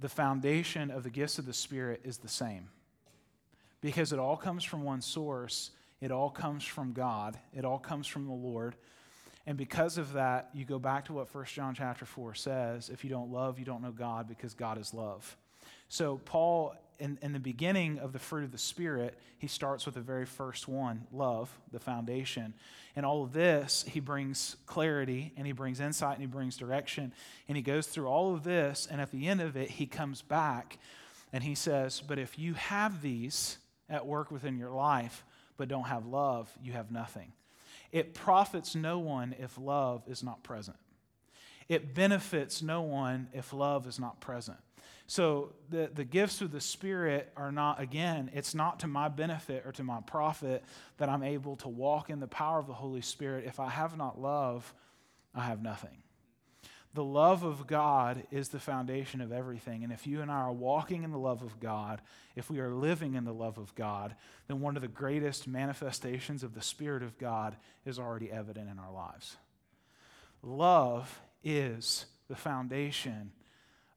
the 0.00 0.08
foundation 0.08 0.90
of 0.90 1.04
the 1.04 1.10
gifts 1.10 1.38
of 1.38 1.46
the 1.46 1.52
Spirit 1.52 2.00
is 2.02 2.18
the 2.18 2.28
same. 2.28 2.68
Because 3.80 4.12
it 4.12 4.18
all 4.18 4.36
comes 4.36 4.64
from 4.64 4.82
one 4.82 5.00
source, 5.00 5.70
it 6.00 6.10
all 6.10 6.30
comes 6.30 6.64
from 6.64 6.92
God, 6.92 7.38
it 7.54 7.64
all 7.64 7.78
comes 7.78 8.06
from 8.06 8.26
the 8.26 8.32
Lord. 8.32 8.74
And 9.46 9.56
because 9.56 9.98
of 9.98 10.12
that, 10.12 10.50
you 10.52 10.64
go 10.64 10.78
back 10.78 11.06
to 11.06 11.14
what 11.14 11.34
1 11.34 11.44
John 11.46 11.74
chapter 11.74 12.04
4 12.04 12.34
says 12.34 12.90
if 12.90 13.04
you 13.04 13.10
don't 13.10 13.30
love, 13.30 13.58
you 13.58 13.64
don't 13.64 13.82
know 13.82 13.92
God 13.92 14.28
because 14.28 14.54
God 14.54 14.78
is 14.78 14.94
love. 14.94 15.36
So, 15.88 16.18
Paul 16.24 16.74
in, 17.00 17.18
in 17.22 17.32
the 17.32 17.40
beginning 17.40 17.98
of 17.98 18.12
the 18.12 18.18
fruit 18.18 18.44
of 18.44 18.52
the 18.52 18.58
Spirit, 18.58 19.18
he 19.38 19.46
starts 19.46 19.86
with 19.86 19.94
the 19.94 20.00
very 20.00 20.26
first 20.26 20.68
one 20.68 21.06
love, 21.10 21.50
the 21.72 21.80
foundation. 21.80 22.54
And 22.94 23.06
all 23.06 23.24
of 23.24 23.32
this, 23.32 23.84
he 23.88 24.00
brings 24.00 24.56
clarity 24.66 25.32
and 25.36 25.46
he 25.46 25.52
brings 25.52 25.80
insight 25.80 26.14
and 26.14 26.20
he 26.20 26.26
brings 26.26 26.56
direction. 26.56 27.12
And 27.48 27.56
he 27.56 27.62
goes 27.62 27.86
through 27.86 28.06
all 28.06 28.34
of 28.34 28.44
this. 28.44 28.86
And 28.90 29.00
at 29.00 29.10
the 29.10 29.26
end 29.26 29.40
of 29.40 29.56
it, 29.56 29.70
he 29.70 29.86
comes 29.86 30.22
back 30.22 30.78
and 31.32 31.42
he 31.42 31.54
says, 31.54 32.02
But 32.06 32.18
if 32.18 32.38
you 32.38 32.54
have 32.54 33.00
these 33.00 33.56
at 33.88 34.06
work 34.06 34.30
within 34.30 34.58
your 34.58 34.70
life, 34.70 35.24
but 35.56 35.68
don't 35.68 35.84
have 35.84 36.06
love, 36.06 36.50
you 36.62 36.72
have 36.72 36.90
nothing. 36.90 37.32
It 37.92 38.14
profits 38.14 38.74
no 38.74 38.98
one 38.98 39.34
if 39.38 39.58
love 39.58 40.02
is 40.06 40.22
not 40.22 40.42
present. 40.42 40.76
It 41.68 41.94
benefits 41.94 42.62
no 42.62 42.82
one 42.82 43.28
if 43.32 43.52
love 43.52 43.86
is 43.86 43.98
not 43.98 44.20
present. 44.20 44.58
So 45.06 45.54
the, 45.70 45.90
the 45.92 46.04
gifts 46.04 46.40
of 46.40 46.52
the 46.52 46.60
Spirit 46.60 47.32
are 47.36 47.50
not, 47.50 47.80
again, 47.80 48.30
it's 48.32 48.54
not 48.54 48.80
to 48.80 48.86
my 48.86 49.08
benefit 49.08 49.64
or 49.66 49.72
to 49.72 49.82
my 49.82 50.00
profit 50.06 50.64
that 50.98 51.08
I'm 51.08 51.24
able 51.24 51.56
to 51.56 51.68
walk 51.68 52.10
in 52.10 52.20
the 52.20 52.28
power 52.28 52.60
of 52.60 52.68
the 52.68 52.74
Holy 52.74 53.00
Spirit. 53.00 53.44
If 53.44 53.58
I 53.58 53.68
have 53.70 53.96
not 53.96 54.20
love, 54.20 54.72
I 55.34 55.42
have 55.42 55.62
nothing. 55.62 56.02
The 56.92 57.04
love 57.04 57.44
of 57.44 57.68
God 57.68 58.24
is 58.32 58.48
the 58.48 58.58
foundation 58.58 59.20
of 59.20 59.30
everything. 59.30 59.84
And 59.84 59.92
if 59.92 60.08
you 60.08 60.22
and 60.22 60.30
I 60.30 60.34
are 60.34 60.52
walking 60.52 61.04
in 61.04 61.12
the 61.12 61.18
love 61.18 61.42
of 61.42 61.60
God, 61.60 62.00
if 62.34 62.50
we 62.50 62.58
are 62.58 62.74
living 62.74 63.14
in 63.14 63.24
the 63.24 63.32
love 63.32 63.58
of 63.58 63.72
God, 63.76 64.16
then 64.48 64.60
one 64.60 64.74
of 64.74 64.82
the 64.82 64.88
greatest 64.88 65.46
manifestations 65.46 66.42
of 66.42 66.54
the 66.54 66.62
Spirit 66.62 67.04
of 67.04 67.16
God 67.16 67.54
is 67.86 68.00
already 68.00 68.30
evident 68.32 68.68
in 68.68 68.78
our 68.80 68.92
lives. 68.92 69.36
Love 70.42 71.20
is 71.44 72.06
the 72.28 72.34
foundation 72.34 73.30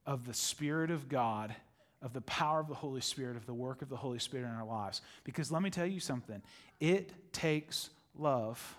of 0.06 0.28
the 0.28 0.34
Spirit 0.34 0.91
of 0.91 1.10
God, 1.10 1.56
of 2.02 2.14
the 2.14 2.22
power 2.22 2.60
of 2.60 2.68
the 2.68 2.76
Holy 2.76 3.02
Spirit, 3.02 3.38
of 3.38 3.48
the 3.48 3.54
work 3.56 3.82
of 3.82 3.89
the 3.89 3.96
Holy 3.96 4.20
Spirit 4.20 4.46
in 4.46 4.54
our 4.54 4.66
lives. 4.66 5.02
Because 5.24 5.52
let 5.52 5.64
me 5.64 5.72
tell 5.72 5.88
you 5.88 6.00
something 6.00 6.44
it 6.80 7.12
takes 7.34 7.89
love 8.16 8.78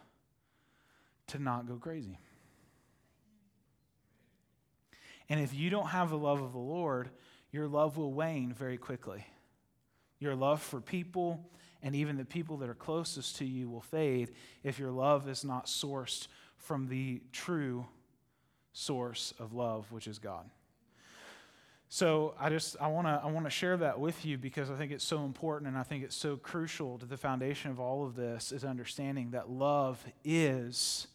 to 1.29 1.41
not 1.41 1.67
go 1.67 1.75
crazy. 1.75 2.19
And 5.29 5.41
if 5.41 5.55
you 5.55 5.71
don't 5.71 5.89
have 5.89 6.11
the 6.11 6.19
love 6.19 6.43
of 6.43 6.53
the 6.53 6.59
Lord, 6.59 7.11
your 7.51 7.67
love 7.67 7.97
will 7.97 8.13
wane 8.13 8.53
very 8.53 8.77
quickly. 8.77 9.27
Your 10.19 10.35
love 10.35 10.63
for 10.63 10.81
people 10.81 11.51
and 11.83 11.95
even 11.95 12.17
the 12.17 12.25
people 12.25 12.57
that 12.59 12.69
are 12.69 12.75
closest 12.75 13.37
to 13.37 13.45
you 13.45 13.69
will 13.69 13.83
fade 13.83 14.33
if 14.63 14.79
your 14.79 14.91
love 14.91 15.29
is 15.29 15.45
not 15.45 15.67
sourced 15.67 16.29
from 16.57 16.89
the 16.89 17.23
true 17.31 17.87
source 18.73 19.35
of 19.39 19.53
love, 19.53 19.93
which 19.93 20.07
is 20.07 20.19
God. 20.19 20.49
So 21.91 22.35
I 22.41 22.49
just 22.49 22.77
I 22.81 22.89
want 22.89 23.07
to 23.07 23.21
I 23.23 23.31
want 23.31 23.47
to 23.47 23.51
share 23.51 23.77
that 23.77 24.01
with 24.01 24.25
you 24.25 24.37
because 24.37 24.71
I 24.71 24.75
think 24.75 24.91
it's 24.91 25.05
so 25.05 25.25
important 25.25 25.69
and 25.69 25.79
I 25.79 25.85
think 25.85 26.03
it's 26.03 26.17
so 26.17 26.37
crucial 26.37 26.99
to 26.99 27.07
the 27.07 27.17
foundation 27.17 27.71
of 27.71 27.79
all 27.79 28.05
of 28.05 28.17
this 28.17 28.51
is 28.51 28.65
understanding 28.65 29.31
that 29.31 29.49
love 29.49 30.05
is 30.25 31.07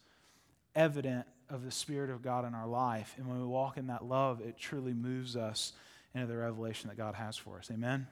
evident 0.74 1.26
of 1.50 1.64
the 1.64 1.70
spirit 1.70 2.10
of 2.10 2.22
God 2.22 2.46
in 2.46 2.54
our 2.54 2.66
life 2.66 3.14
and 3.18 3.26
when 3.28 3.38
we 3.40 3.46
walk 3.46 3.76
in 3.76 3.88
that 3.88 4.04
love 4.04 4.40
it 4.40 4.56
truly 4.56 4.94
moves 4.94 5.36
us 5.36 5.72
into 6.14 6.26
the 6.26 6.36
revelation 6.36 6.88
that 6.88 6.96
God 6.96 7.14
has 7.14 7.36
for 7.36 7.58
us. 7.58 7.70
Amen. 7.72 8.06